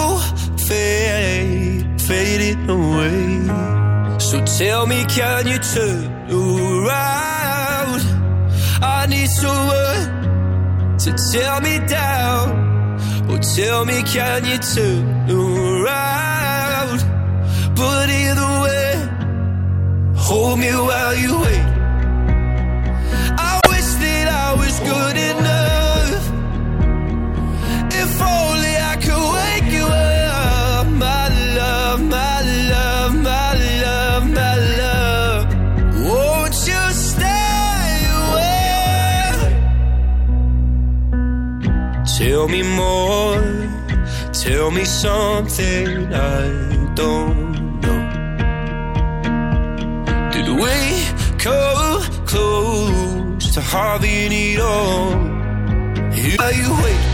fade, 0.69 2.01
faded 2.01 2.59
away. 2.69 4.19
So 4.19 4.45
tell 4.59 4.87
me, 4.87 5.05
can 5.05 5.47
you 5.47 5.59
turn 5.59 6.05
around? 6.31 8.01
I 8.83 9.07
need 9.09 9.29
someone 9.29 10.99
to 10.99 11.11
tear 11.33 11.61
me 11.61 11.87
down. 11.87 12.47
Oh, 13.31 13.39
tell 13.57 13.85
me, 13.85 14.03
can 14.03 14.45
you 14.45 14.59
turn 14.59 15.31
around? 15.31 16.99
But 17.75 18.11
either 18.11 18.63
way. 18.63 18.74
Hold 20.35 20.59
me 20.59 20.67
while 20.67 21.15
you 21.15 21.33
wait. 21.43 21.67
I 23.51 23.53
wish 23.71 23.91
that 24.03 24.27
I 24.47 24.49
was 24.63 24.75
good 24.81 25.17
enough. 25.33 26.25
If 28.03 28.13
only 28.21 28.75
I 28.93 28.95
could 29.05 29.27
wake 29.39 29.71
you 29.77 29.87
up, 29.87 30.89
my 30.89 31.29
love, 31.59 32.01
my 32.03 32.41
love, 32.73 33.15
my 33.31 33.51
love, 33.85 34.25
my 34.41 34.57
love. 34.83 35.43
Won't 36.09 36.57
you 36.71 36.85
stay 37.13 37.95
away? 38.25 39.39
Tell 42.19 42.49
me 42.49 42.63
more. 42.83 43.45
Tell 44.33 44.73
me 44.73 44.85
something 44.85 46.13
I 46.13 46.95
don't 46.97 47.44
to 53.55 53.61
hardly 53.61 54.29
need 54.29 54.59
all. 54.59 55.13
Are 55.15 56.53
you 56.53 56.75
waiting? 56.83 57.14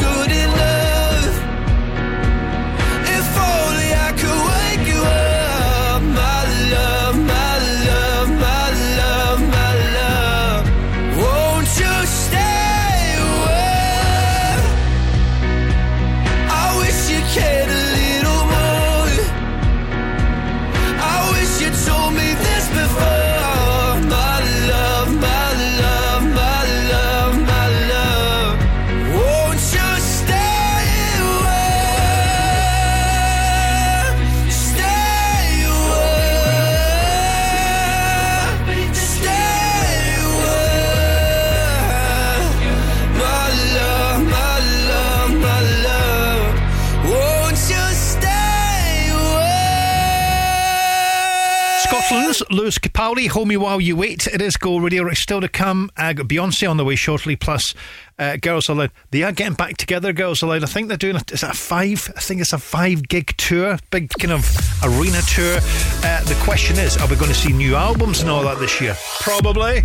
Lewis 52.51 52.77
Capaldi, 52.77 53.29
Hold 53.29 53.47
Me 53.47 53.55
While 53.55 53.79
You 53.79 53.95
Wait. 53.95 54.27
It 54.27 54.41
is 54.41 54.57
Go 54.57 54.77
Radio. 54.77 55.07
It's 55.07 55.21
still 55.21 55.39
to 55.39 55.47
come. 55.47 55.89
Uh, 55.95 56.13
Beyonce 56.13 56.69
on 56.69 56.75
the 56.77 56.83
way 56.83 56.95
shortly, 56.95 57.35
plus 57.37 57.73
uh, 58.19 58.35
Girls 58.35 58.67
Aloud. 58.67 58.91
They 59.11 59.23
are 59.23 59.31
getting 59.31 59.53
back 59.53 59.77
together, 59.77 60.11
Girls 60.11 60.41
Aloud. 60.41 60.63
I 60.63 60.67
think 60.67 60.89
they're 60.89 60.97
doing, 60.97 61.15
a, 61.15 61.21
is 61.31 61.43
it 61.43 61.49
a 61.49 61.53
five? 61.53 62.11
I 62.15 62.19
think 62.19 62.41
it's 62.41 62.51
a 62.51 62.57
five 62.57 63.07
gig 63.07 63.35
tour, 63.37 63.79
big 63.89 64.09
kind 64.19 64.33
of 64.33 64.45
arena 64.83 65.21
tour. 65.21 65.59
Uh, 66.03 66.23
the 66.25 66.37
question 66.43 66.77
is, 66.77 66.97
are 66.97 67.07
we 67.07 67.15
going 67.15 67.31
to 67.31 67.37
see 67.37 67.53
new 67.53 67.75
albums 67.75 68.21
and 68.21 68.29
all 68.29 68.43
that 68.43 68.59
this 68.59 68.81
year? 68.81 68.95
Probably. 69.21 69.81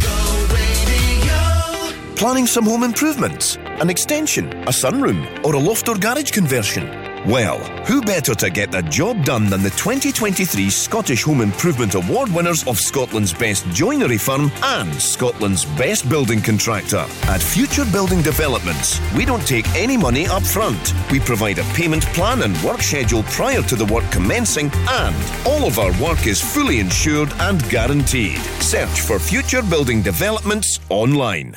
Planning 2.16 2.46
some 2.46 2.64
home 2.64 2.82
improvements? 2.82 3.56
An 3.56 3.90
extension, 3.90 4.52
a 4.64 4.70
sunroom, 4.70 5.44
or 5.44 5.54
a 5.54 5.58
loft 5.58 5.88
or 5.88 5.96
garage 5.96 6.32
conversion? 6.32 7.05
Well, 7.26 7.58
who 7.86 8.02
better 8.02 8.36
to 8.36 8.50
get 8.50 8.70
the 8.70 8.82
job 8.82 9.24
done 9.24 9.46
than 9.46 9.60
the 9.60 9.70
2023 9.70 10.70
Scottish 10.70 11.24
Home 11.24 11.40
Improvement 11.40 11.96
Award 11.96 12.32
winners 12.32 12.64
of 12.68 12.78
Scotland's 12.78 13.32
best 13.32 13.66
joinery 13.70 14.16
firm 14.16 14.52
and 14.62 14.94
Scotland's 14.94 15.64
best 15.64 16.08
building 16.08 16.40
contractor? 16.40 17.04
At 17.24 17.42
Future 17.42 17.84
Building 17.86 18.22
Developments, 18.22 19.00
we 19.16 19.24
don't 19.24 19.44
take 19.44 19.66
any 19.74 19.96
money 19.96 20.28
up 20.28 20.44
front. 20.44 20.94
We 21.10 21.18
provide 21.18 21.58
a 21.58 21.64
payment 21.74 22.04
plan 22.14 22.42
and 22.42 22.56
work 22.62 22.80
schedule 22.80 23.24
prior 23.24 23.62
to 23.62 23.74
the 23.74 23.86
work 23.86 24.08
commencing, 24.12 24.70
and 24.88 25.16
all 25.44 25.66
of 25.66 25.80
our 25.80 25.90
work 26.00 26.28
is 26.28 26.40
fully 26.40 26.78
insured 26.78 27.32
and 27.40 27.60
guaranteed. 27.68 28.38
Search 28.60 29.00
for 29.00 29.18
Future 29.18 29.62
Building 29.62 30.00
Developments 30.00 30.78
online. 30.90 31.56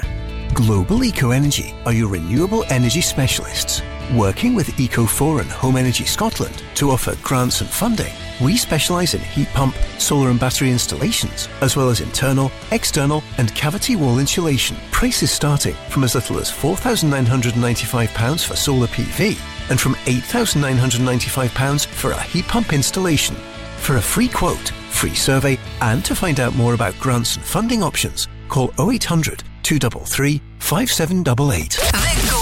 Global 0.55 1.03
Eco 1.03 1.29
Energy 1.29 1.75
are 1.85 1.93
your 1.93 2.09
renewable 2.09 2.63
energy 2.69 3.01
specialists. 3.01 3.83
Working 4.15 4.55
with 4.55 4.69
Eco4 4.69 5.41
and 5.41 5.51
Home 5.51 5.77
Energy 5.77 6.03
Scotland 6.03 6.63
to 6.73 6.89
offer 6.89 7.15
grants 7.21 7.61
and 7.61 7.69
funding, 7.69 8.11
we 8.41 8.57
specialise 8.57 9.13
in 9.13 9.21
heat 9.21 9.49
pump, 9.49 9.75
solar 9.99 10.31
and 10.31 10.39
battery 10.39 10.71
installations, 10.71 11.47
as 11.61 11.77
well 11.77 11.89
as 11.89 12.01
internal, 12.01 12.51
external, 12.71 13.21
and 13.37 13.53
cavity 13.53 13.95
wall 13.95 14.17
insulation. 14.17 14.75
Prices 14.89 15.29
starting 15.29 15.75
from 15.91 16.03
as 16.03 16.15
little 16.15 16.39
as 16.39 16.49
£4,995 16.49 18.43
for 18.47 18.55
solar 18.55 18.87
PV 18.87 19.37
and 19.69 19.79
from 19.79 19.93
£8,995 19.93 21.85
for 21.85 22.09
a 22.09 22.21
heat 22.23 22.47
pump 22.47 22.73
installation. 22.73 23.35
For 23.77 23.97
a 23.97 24.01
free 24.01 24.27
quote, 24.27 24.69
free 24.89 25.13
survey, 25.13 25.59
and 25.81 26.03
to 26.05 26.15
find 26.15 26.39
out 26.39 26.55
more 26.55 26.73
about 26.73 26.97
grants 26.97 27.35
and 27.35 27.45
funding 27.45 27.83
options, 27.83 28.27
call 28.47 28.73
0800 28.79 29.43
233 29.61 30.41
5788. 30.57 32.38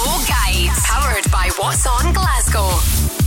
What's 1.57 1.87
On 1.87 2.13
Glasgow. 2.13 2.69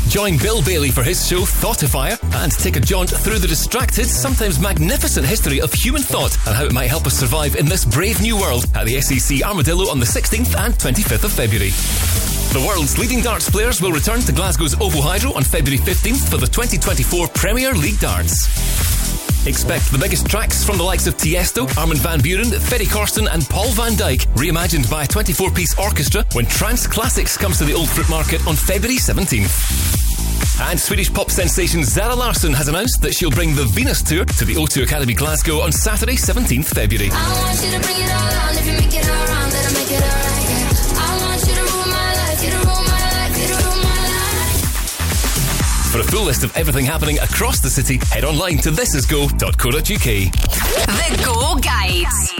Join 0.09 0.39
Bill 0.39 0.63
Bailey 0.63 0.91
for 0.91 1.03
his 1.03 1.27
show 1.27 1.41
Thoughtifier 1.41 2.17
and 2.45 2.53
take 2.53 2.77
a 2.77 2.81
jaunt 2.81 3.11
through 3.11 3.41
the 3.41 3.49
distracted, 3.49 4.07
sometimes 4.07 4.61
magnificent 4.61 5.27
history 5.27 5.61
of 5.61 5.73
human 5.73 6.03
thought 6.03 6.37
and 6.47 6.55
how 6.55 6.65
it 6.65 6.73
might 6.73 6.87
help 6.87 7.09
us 7.09 7.19
survive 7.19 7.57
in 7.57 7.67
this 7.67 7.85
brave 7.85 8.21
new 8.23 8.39
world 8.39 8.67
at 8.77 8.87
the 8.87 9.01
SEC 9.01 9.43
Armadillo 9.43 9.91
on 9.91 9.99
the 9.99 10.07
16th 10.07 10.57
and 10.57 10.75
25th 10.75 11.25
of 11.25 11.33
February. 11.33 11.71
The 12.55 12.65
world's 12.65 12.99
leading 12.99 13.21
darts 13.21 13.51
players 13.51 13.83
will 13.83 13.91
return 13.91 14.21
to 14.21 14.33
Glasgow's 14.33 14.75
Ovo 14.81 15.01
Hydro 15.01 15.33
on 15.33 15.43
February 15.43 15.83
15th 15.83 16.31
for 16.31 16.37
the 16.37 16.47
2024 16.47 17.27
Premier 17.35 17.73
League 17.73 17.99
Darts. 17.99 19.00
Expect 19.47 19.91
the 19.91 19.99
biggest 19.99 20.29
tracks 20.29 20.63
from 20.65 20.77
the 20.77 20.83
likes 20.83 21.07
of 21.07 21.17
Tiesto, 21.17 21.67
Armin 21.79 21.97
van 21.97 22.21
Buuren, 22.21 22.53
Ferry 22.69 22.85
Corsten, 22.85 23.27
and 23.33 23.43
Paul 23.49 23.69
van 23.73 23.93
Dyk, 23.93 24.27
reimagined 24.35 24.91
by 24.91 25.05
a 25.05 25.07
24 25.07 25.51
piece 25.51 25.79
orchestra 25.79 26.25
when 26.35 26.45
Trance 26.45 26.87
Classics 26.87 27.39
comes 27.39 27.57
to 27.59 27.65
the 27.65 27.73
Old 27.73 27.89
Fruit 27.89 28.09
Market 28.11 28.47
on 28.47 28.55
February 28.55 28.99
17th. 28.99 30.69
And 30.71 30.79
Swedish 30.79 31.11
pop 31.11 31.31
sensation 31.31 31.85
Zara 31.85 32.15
Larsson 32.15 32.53
has 32.53 32.69
announced 32.69 33.01
that 33.01 33.15
she'll 33.15 33.31
bring 33.31 33.55
the 33.55 33.65
Venus 33.65 34.03
Tour 34.03 34.27
to 34.27 34.45
the 34.45 34.57
O2 34.57 34.83
Academy 34.83 35.15
Glasgow 35.15 35.61
on 35.63 35.73
Saturday, 35.73 36.17
17th 36.17 36.67
February. 36.67 37.09
For 45.91 45.99
a 45.99 46.05
full 46.05 46.23
list 46.25 46.45
of 46.45 46.57
everything 46.57 46.85
happening 46.85 47.19
across 47.19 47.59
the 47.59 47.69
city, 47.69 47.99
head 48.13 48.23
online 48.25 48.59
to 48.59 48.71
thisisgo.co.uk. 48.71 49.83
The 50.87 51.23
Go 51.25 51.57
Guides. 51.57 52.40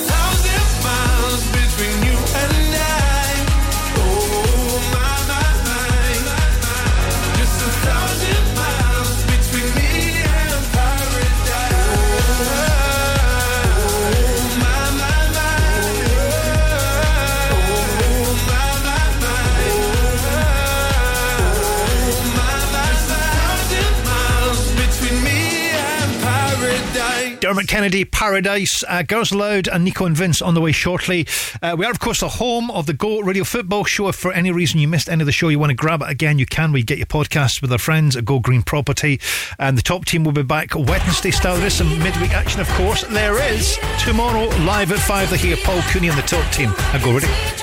Kennedy, 27.71 28.03
Paradise, 28.03 28.83
uh, 28.89 29.01
Girls 29.01 29.31
Aloud, 29.31 29.69
and 29.69 29.85
Nico 29.85 30.05
and 30.05 30.13
Vinz 30.13 30.45
on 30.45 30.55
the 30.55 30.59
way 30.59 30.73
shortly. 30.73 31.25
Uh, 31.61 31.73
we 31.79 31.85
are, 31.85 31.91
of 31.91 32.01
course, 32.01 32.19
the 32.19 32.27
home 32.27 32.69
of 32.69 32.85
the 32.85 32.91
Go 32.91 33.21
Radio 33.21 33.45
Football 33.45 33.85
Show. 33.85 34.09
If 34.09 34.17
for 34.17 34.33
any 34.33 34.51
reason 34.51 34.81
you 34.81 34.89
missed 34.89 35.07
any 35.07 35.21
of 35.21 35.25
the 35.25 35.31
show, 35.31 35.47
you 35.47 35.57
want 35.57 35.69
to 35.69 35.73
grab 35.73 36.01
it 36.01 36.09
again, 36.09 36.37
you 36.37 36.45
can. 36.45 36.73
We 36.73 36.83
get 36.83 36.97
your 36.97 37.07
podcast 37.07 37.61
with 37.61 37.71
our 37.71 37.77
friends 37.77 38.17
at 38.17 38.25
Go 38.25 38.41
Green 38.41 38.61
Property. 38.61 39.21
And 39.57 39.77
the 39.77 39.81
top 39.81 40.03
team 40.03 40.25
will 40.25 40.33
be 40.33 40.43
back 40.43 40.75
Wednesday 40.75 41.31
style. 41.31 41.55
There 41.55 41.67
is 41.67 41.73
some 41.73 41.97
midweek 41.99 42.33
action, 42.33 42.59
of 42.59 42.67
course. 42.71 43.05
There 43.05 43.41
is 43.41 43.79
tomorrow, 44.03 44.47
live 44.65 44.91
at 44.91 44.99
5. 44.99 45.29
The 45.29 45.37
here 45.37 45.55
Paul 45.63 45.81
Cooney 45.83 46.09
and 46.09 46.17
the 46.17 46.23
top 46.23 46.51
team 46.51 46.73
at 46.75 47.01
Go 47.01 47.13
Radio. 47.13 47.60